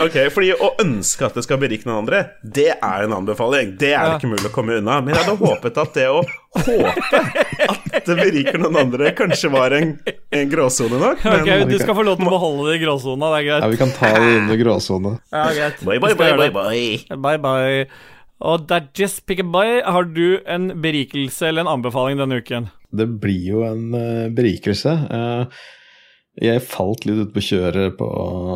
[0.04, 3.78] ok, fordi å ønske at det skal berike noen andre, det er en anbefaling.
[3.80, 4.18] Det er Ja.
[4.18, 4.98] ikke mulig å komme unna.
[5.02, 7.22] Men jeg hadde håpet at det å håpe
[7.72, 9.94] at det beriker noen andre, kanskje var en,
[10.36, 11.24] en gråsone nok.
[11.24, 13.60] Ok, Okay, Du skal få lov til å beholde det i gråsona, det er Ja,
[13.62, 13.72] greit.
[13.72, 15.16] vi kan ta det under gråsone.
[15.32, 15.80] Ja, greit.
[15.88, 17.16] Bye, bye, bye, bye, bye.
[17.16, 17.86] Bye, bye.
[18.42, 22.70] Og that just pick a buy, Har du en berikelse eller en anbefaling denne uken?
[22.92, 24.96] Det blir jo en eh, berikelse.
[25.16, 25.62] Eh,
[26.42, 28.08] jeg falt litt ut på kjøret på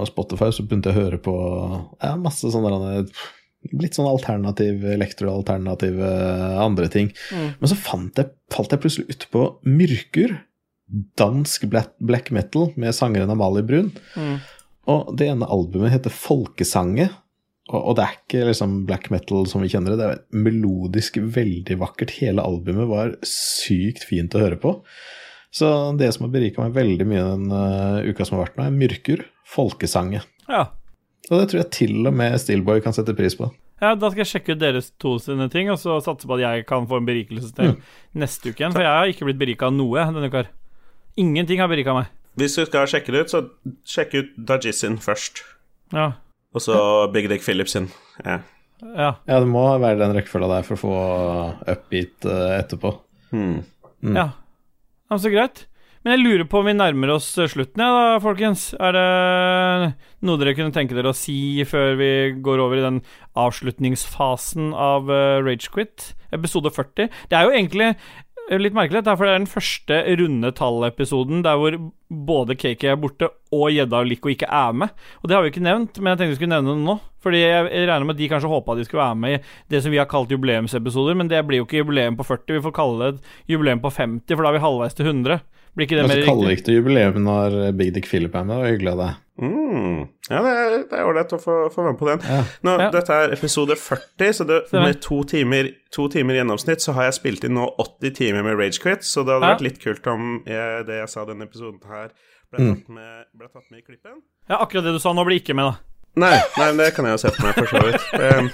[0.08, 1.36] Spotify, så begynte jeg å høre på
[2.02, 3.06] ja, masse sånne
[3.74, 6.06] Litt sånn alternativ elektroalternative
[6.62, 7.08] andre ting.
[7.34, 10.36] Men så fant jeg, falt jeg plutselig ut på Myrkur.
[11.18, 13.90] Dansk black, black metal med sangeren Amalie Brun.
[14.14, 14.36] Mm.
[14.94, 17.10] Og det ene albumet heter Folkesange.
[17.72, 21.18] Og, og det er ikke liksom black metal som vi kjenner det, det er melodisk
[21.18, 22.14] veldig vakkert.
[22.20, 24.76] Hele albumet var sykt fint å høre på.
[25.56, 25.68] Så
[25.98, 28.76] det som har berika meg veldig mye den uh, uka som har vært nå, er
[28.76, 30.20] Myrkur, folkesange.
[30.50, 30.66] Ja.
[31.30, 33.48] Og det tror jeg til og med Steelboy kan sette pris på.
[33.82, 36.44] ja, Da skal jeg sjekke ut deres to sine ting, og så satse på at
[36.44, 37.78] jeg kan få en berikelse til
[38.22, 38.76] neste uke igjen.
[38.76, 40.46] For jeg har ikke blitt berika av noe denne uka.
[41.18, 42.12] Ingenting har berika meg.
[42.36, 43.42] Hvis du skal sjekke det ut, så
[43.88, 45.40] sjekk ut Dajisin først.
[45.96, 46.12] Ja.
[46.56, 46.80] Og så
[47.14, 47.90] Big Dick Phillips sin.
[48.24, 48.40] Ja.
[48.82, 49.12] ja.
[49.28, 50.98] Ja, det må være den rekkefølga der for å få
[51.76, 52.96] upbeat eh, etterpå.
[53.36, 53.58] Hmm.
[54.16, 54.30] Ja.
[55.12, 55.66] ja så greit.
[56.06, 58.68] Men jeg lurer på om vi nærmer oss eh, slutten, ja da, folkens.
[58.78, 59.06] Er det
[60.28, 62.10] noe dere kunne tenke dere å si før vi
[62.46, 63.00] går over i den
[63.42, 66.12] avslutningsfasen av uh, Ragequit?
[66.36, 67.10] Episode 40.
[67.32, 68.06] Det er jo egentlig eh,
[68.52, 72.84] litt merkelig, det er for det er den første runde tall-episoden der hvor både KK
[72.92, 74.94] er borte og Gjedda og Lico ikke er med.
[75.24, 76.98] Og det har vi ikke nevnt, men jeg tenkte vi skulle nevne det nå.
[77.26, 79.42] Fordi jeg jeg regner med at de kanskje håpa de skulle være med i
[79.74, 82.64] det som vi har kalt jubileumsepisoder, men det blir jo ikke jubileum på 40, vi
[82.68, 85.42] får kalle det jubileum på 50, for da er vi halvveis til 100.
[85.76, 86.30] Blir ikke det mer riktig?
[86.30, 89.22] kaller ikke det jubileum når Big Dick Philip er med, det var hyggelig av deg.
[89.42, 90.06] Mm.
[90.30, 92.22] Ja, det er ålreit å få, få være med på den.
[92.64, 92.90] Nå, Ja.
[92.94, 97.10] Dette er episode 40, så det, med to timer, to timer i gjennomsnitt så har
[97.10, 99.56] jeg spilt inn nå 80 timer med Ragequit, så det hadde Ja.
[99.56, 102.10] vært litt kult om jeg, det jeg sa denne episoden her,
[102.54, 102.76] ble Mm.
[102.76, 104.22] tatt, med, ble tatt med i klippen.
[104.50, 105.76] Ja, akkurat det du sa nå, blir ikke med, da.
[106.18, 108.04] Nei, nei, det kan jeg jo se for meg, for så vidt.
[108.40, 108.50] Um,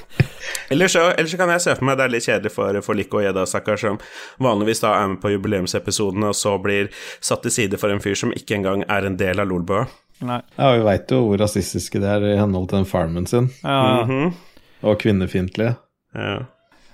[0.71, 2.95] ellers, så, ellers så kan jeg se for meg det er litt kjedelig for, for
[2.97, 3.99] Lico og Gjedda, stakkars, som
[4.41, 6.89] vanligvis da er med på jubileumsepisodene, og så blir
[7.21, 9.85] satt til side for en fyr som ikke engang er en del av Lolbua.
[10.21, 10.41] Nei.
[10.57, 14.03] Ja, vi veit jo hvor rasistiske det er i henhold til den farmen sin, Ja,
[14.05, 14.33] Mhm.
[14.83, 15.75] og kvinnefiendtlige.
[16.15, 16.39] Ja.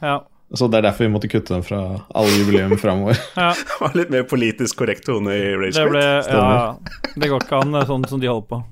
[0.02, 0.20] ja,
[0.56, 1.80] Så det er derfor vi måtte kutte dem fra
[2.16, 3.18] alle jubileum framover.
[3.36, 3.54] ja.
[3.82, 6.76] var litt mer politisk korrekt tone i Rage Det ble Ja.
[7.18, 8.64] Det går ikke an, sånn som de holder på.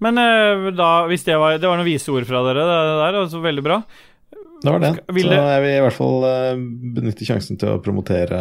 [0.00, 3.20] Men eh, da, hvis det var Det var noen vise ord fra dere, det der,
[3.22, 3.78] altså veldig bra.
[4.62, 4.90] Det var det.
[5.12, 6.60] Vil Så jeg vil i hvert fall eh,
[6.96, 8.38] benytte sjansen til å promotere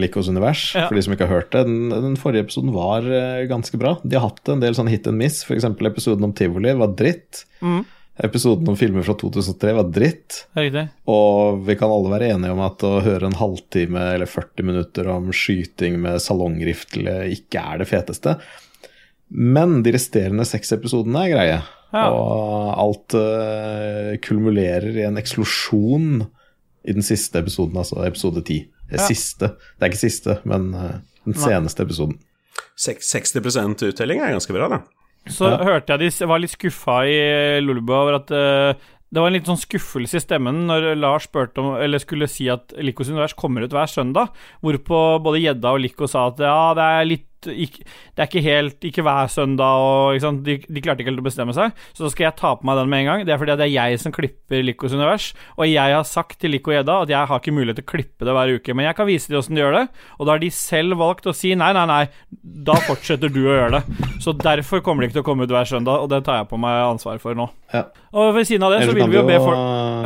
[0.00, 0.86] Likos univers, Ja.
[0.88, 1.64] for de som ikke har hørt det.
[1.68, 3.96] Den, den forrige episoden var eh, ganske bra.
[4.04, 5.64] De har hatt en del sånn hit and miss, f.eks.
[5.64, 7.44] episoden om tivoli var dritt.
[7.64, 7.84] Mm.
[8.24, 10.44] Episoden om filmer fra 2003 var dritt.
[10.54, 10.84] Riktig.
[11.10, 15.08] Og vi kan alle være enige om at å høre en halvtime eller 40 minutter
[15.10, 18.36] om skyting med salongrifle ikke er det feteste.
[19.34, 21.58] Men de resterende seks episodene er greie.
[21.94, 22.08] Ja.
[22.10, 26.24] Og alt uh, kulmulerer i en eksplosjon
[26.84, 28.64] i den siste episoden, altså episode ti.
[28.90, 29.06] Det er Ja.
[29.08, 29.48] siste.
[29.78, 31.40] Det er ikke siste, men uh, den Nei.
[31.46, 32.18] seneste episoden.
[32.78, 34.80] 60% uttelling er ganske bra, da.
[35.30, 35.62] Så Ja.
[35.64, 38.74] hørte jeg de var litt skuffa i Lolbua over at uh,
[39.14, 42.48] det var en litt sånn skuffelse i stemmen når Lars spurte om, eller skulle si
[42.50, 44.28] at Likos univers kommer ut hver søndag,
[44.60, 47.84] hvorpå både Gjedda og Liko sa at ja, det er litt ikke,
[48.14, 50.42] Det er ikke helt Ikke hver søndag, og ikke sant?
[50.46, 52.76] De, de klarte ikke helt å bestemme seg, så da skal jeg ta på meg
[52.80, 53.24] den med en gang.
[53.26, 56.54] Det er fordi det er jeg som klipper Likos univers, og jeg har sagt til
[56.54, 58.96] Liko Gjedda at jeg har ikke mulighet til å klippe det hver uke, men jeg
[58.98, 59.84] kan vise dem åssen de gjør det,
[60.18, 62.02] og da har de selv valgt å si nei, nei, nei,
[62.70, 64.10] da fortsetter du å gjøre det.
[64.24, 66.50] Så derfor kommer det ikke til å komme ut hver søndag, og det tar jeg
[66.50, 67.48] på meg ansvar for nå.
[67.74, 67.86] Ja.
[68.14, 69.58] Og ved siden av det så vil vi jo be folk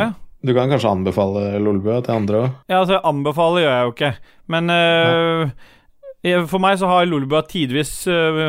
[0.05, 0.11] Ja.
[0.39, 2.51] Du kan kanskje anbefale Lolbua til andre òg?
[2.71, 4.11] Ja, altså, anbefale gjør jeg jo ikke,
[4.55, 5.53] men øh, jeg-
[6.51, 8.49] for meg så har Lolbua tidvis øh,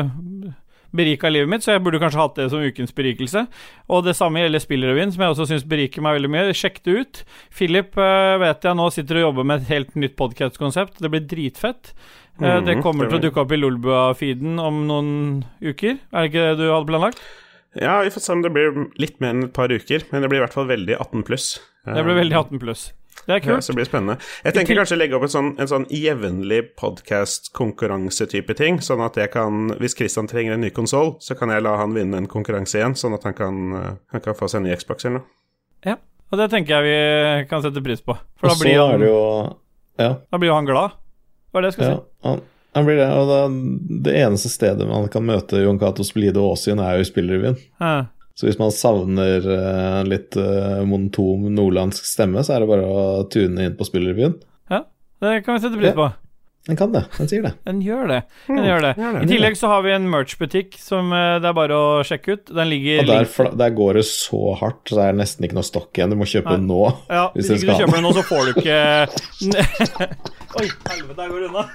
[0.96, 3.44] berika livet mitt, så jeg burde kanskje hatt det som ukens berikelse.
[3.88, 6.56] Og det samme gjelder Spillrevyen, som jeg også syns beriker meg veldig mye.
[6.56, 7.20] Sjekk det ut.
[7.54, 10.98] Philip øh, vet jeg nå sitter og jobber med et helt nytt podcast-konsept.
[10.98, 11.94] Det blir dritfett.
[12.40, 15.10] Mm, det kommer det til å dukke opp i Lolbua-feeden om noen
[15.60, 15.98] uker.
[16.10, 17.20] Er det ikke det du hadde planlagt?
[17.78, 20.30] Ja, vi får se om det blir litt mer enn et par uker, men det
[20.32, 21.52] blir i hvert fall veldig 18 pluss.
[21.86, 22.88] Det blir veldig 18 pluss.
[23.26, 23.66] Det er Ja, kult.
[23.74, 24.16] blir det spennende.
[24.44, 29.30] Jeg tenker kanskje legge opp et sånn, en sånn jevnlig podkast-konkurransetype ting, sånn at jeg
[29.32, 32.78] kan Hvis Christian trenger en ny konsoll, så kan jeg la han vinne en konkurranse
[32.80, 33.58] igjen, sånn at han kan,
[34.12, 35.26] han kan få seg en ny Xbox eller noe.
[35.86, 35.96] Ja.
[36.32, 38.14] Og det tenker jeg vi kan sette pris på.
[38.38, 39.56] For Og da så blir, han, det jo
[39.98, 40.14] Ja.
[40.30, 40.90] da blir jo han glad.
[41.52, 42.28] Hva er det jeg skal Ja, si?
[42.28, 42.40] han,
[42.76, 43.08] han blir det.
[43.10, 47.10] Og det, det eneste stedet man kan møte Jon Cato Splide Aasien, er jo i
[47.10, 47.56] Spillrevyen.
[47.80, 48.06] Ja.
[48.40, 53.02] Så hvis man savner en litt eh, monotom nordlandsk stemme, så er det bare å
[53.28, 54.38] tune inn på Spillrevyen.
[54.72, 54.86] ja.
[55.20, 55.96] Det kan vi sette pris Ja.
[55.98, 56.06] på.
[56.68, 57.00] Den kan det.
[57.16, 57.50] Den sier det.
[57.64, 58.18] Den gjør det.
[58.46, 58.90] Den gjør det.
[59.22, 62.52] I tillegg så har vi en merch-butikk som eh, det er bare å sjekke ut.
[62.56, 63.28] Den ligger Og der,
[63.62, 66.12] der går det så hardt, så det er nesten ikke noe stokk igjen.
[66.12, 66.80] Du må kjøpe den nå.
[67.12, 68.80] Ja, hvis hvis du ikke du kjøper den nå, så får du ikke
[70.60, 71.66] Oi, helvete, der går det unna.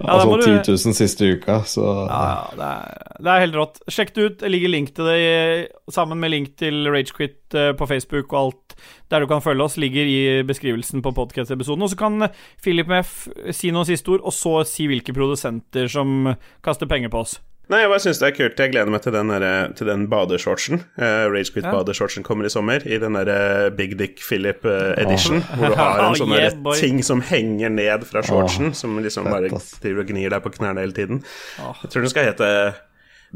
[0.00, 3.80] Ja, altså du- 10 000 siste uka, så Ja, det er, det er helt rått.
[3.90, 4.38] Sjekk det ut.
[4.40, 8.38] Det ligger link til det i- sammen med link til Ragequit eh, på Facebook og
[8.46, 8.76] alt
[9.10, 11.82] der du kan følge oss, ligger i beskrivelsen på podcast-episoden.
[11.82, 12.28] Og så kan
[12.62, 17.10] Philip med F si noen siste ord, og så si hvilke produsenter som kaster penger
[17.10, 17.40] på oss.
[17.70, 18.58] Nei, jeg bare syns det er kult.
[18.58, 20.80] Jeg gleder meg til den, der, til den badeshortsen.
[20.98, 21.70] Uh, Ragequit Ja.
[21.76, 26.02] badeshortsen kommer i sommer, i den derre Big Dick Philip uh, edition, hvor du har
[26.08, 29.52] en sånn Yeah, ting som henger ned fra shortsen, som liksom bare
[29.82, 31.22] driver og gnir deg på knærne hele tiden.
[31.60, 32.50] Jeg tror den skal hete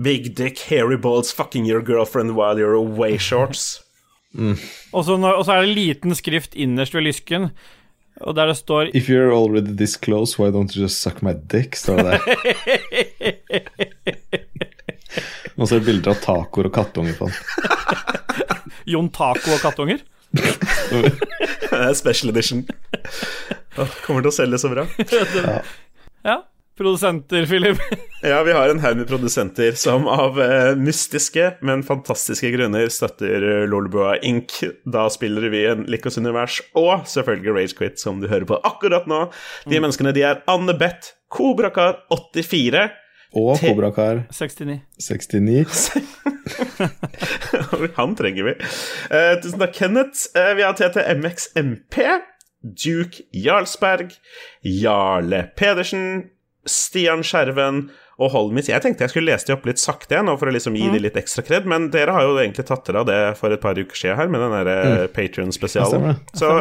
[0.03, 3.85] Big Dick Hairy Balls Fucking Your Girlfriend While You're Away Shorts.
[4.35, 7.53] Og så, når, og så er det liten skrift innerst ved lysken,
[8.21, 11.33] og der det står If you're already this close, why don't you just suck my
[11.35, 11.77] dick?
[11.77, 12.21] står det der.
[15.55, 17.37] Og så er det bilder av tacoer og kattunger på den.
[18.91, 20.01] Jon Taco og kattunger.
[21.71, 22.65] Er Special edition.
[24.03, 24.85] Kommer til å selge så bra.
[26.27, 26.37] Ja.
[26.77, 27.79] Produsenter, Philip.
[28.25, 33.45] Ja, vi har en haug med produsenter som av eh, mystiske, men fantastiske grunner støtter
[33.45, 34.55] eh, Lolbua Inc.
[34.89, 39.27] Da spiller vi en Likos univers, og selvfølgelig Ragequit, som du hører på akkurat nå.
[39.69, 42.87] De menneskene de er Anne Beth, Kobrakar 84
[43.37, 44.81] Og Kobrakar 69.
[45.05, 45.91] 69.
[48.01, 48.55] Han trenger vi.
[49.13, 50.31] Eh, tusen takk, Kenneth.
[50.33, 52.01] Eh, vi har TTMXMP,
[52.65, 54.17] Duke Jarlsberg,
[54.65, 56.31] Jarle Pedersen,
[56.71, 57.89] Stian Skjerven
[58.23, 58.69] og Holmis.
[58.71, 61.01] Jeg tenkte jeg skulle lese de opp litt sakte igjen, for å liksom gi de
[61.03, 63.79] litt ekstra kred, men dere har jo egentlig tatt dere av det for et par
[63.79, 65.13] uker siden her, med den derre mm.
[65.17, 66.21] Patrion-spesialen.
[66.39, 66.53] Så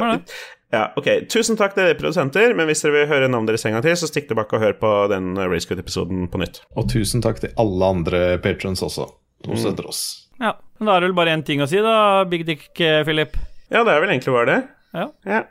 [0.74, 1.30] ja, ok.
[1.30, 3.94] Tusen takk til dere produsenter, men hvis dere vil høre navnet deres en gang til,
[4.00, 6.64] så stikk tilbake og hør på den Racecut-episoden på nytt.
[6.74, 9.06] Og tusen takk til alle andre patrons også.
[9.46, 10.02] som støtter oss.
[10.42, 10.56] Ja.
[10.80, 13.38] Men da er det vel bare én ting å si, da, Big Dick eh, Philip.
[13.70, 14.62] Ja, det er vel egentlig bare det.
[14.98, 15.06] Ja.
[15.30, 15.42] Ja.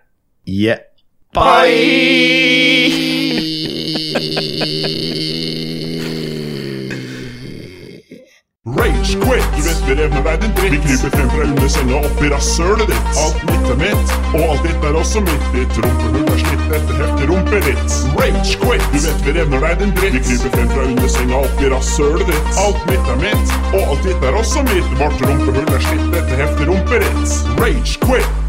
[0.43, 0.81] Yeah.
[8.77, 9.45] Rage quit!
[9.57, 10.73] Du vet vi revner verden dritt.
[10.73, 13.09] Vi kryper frem fra under senga opp i rasshølet ditt.
[13.25, 15.49] Alt mitt er mitt, og alt ditt er også mitt.
[15.57, 17.97] Ditt rumpehull er slitt etter heftig rumperitt.
[18.19, 18.87] Rage quit!
[18.95, 20.17] Du vet vi revner verden dritt.
[20.19, 22.55] Vi kryper frem fra under senga opp i rasshølet ditt.
[22.67, 24.95] Alt mitt er mitt, og alt ditt er også mitt.
[25.03, 27.37] Vårt rumpehull er slitt etter heftig rumperitt.
[27.61, 28.42] Rage quit!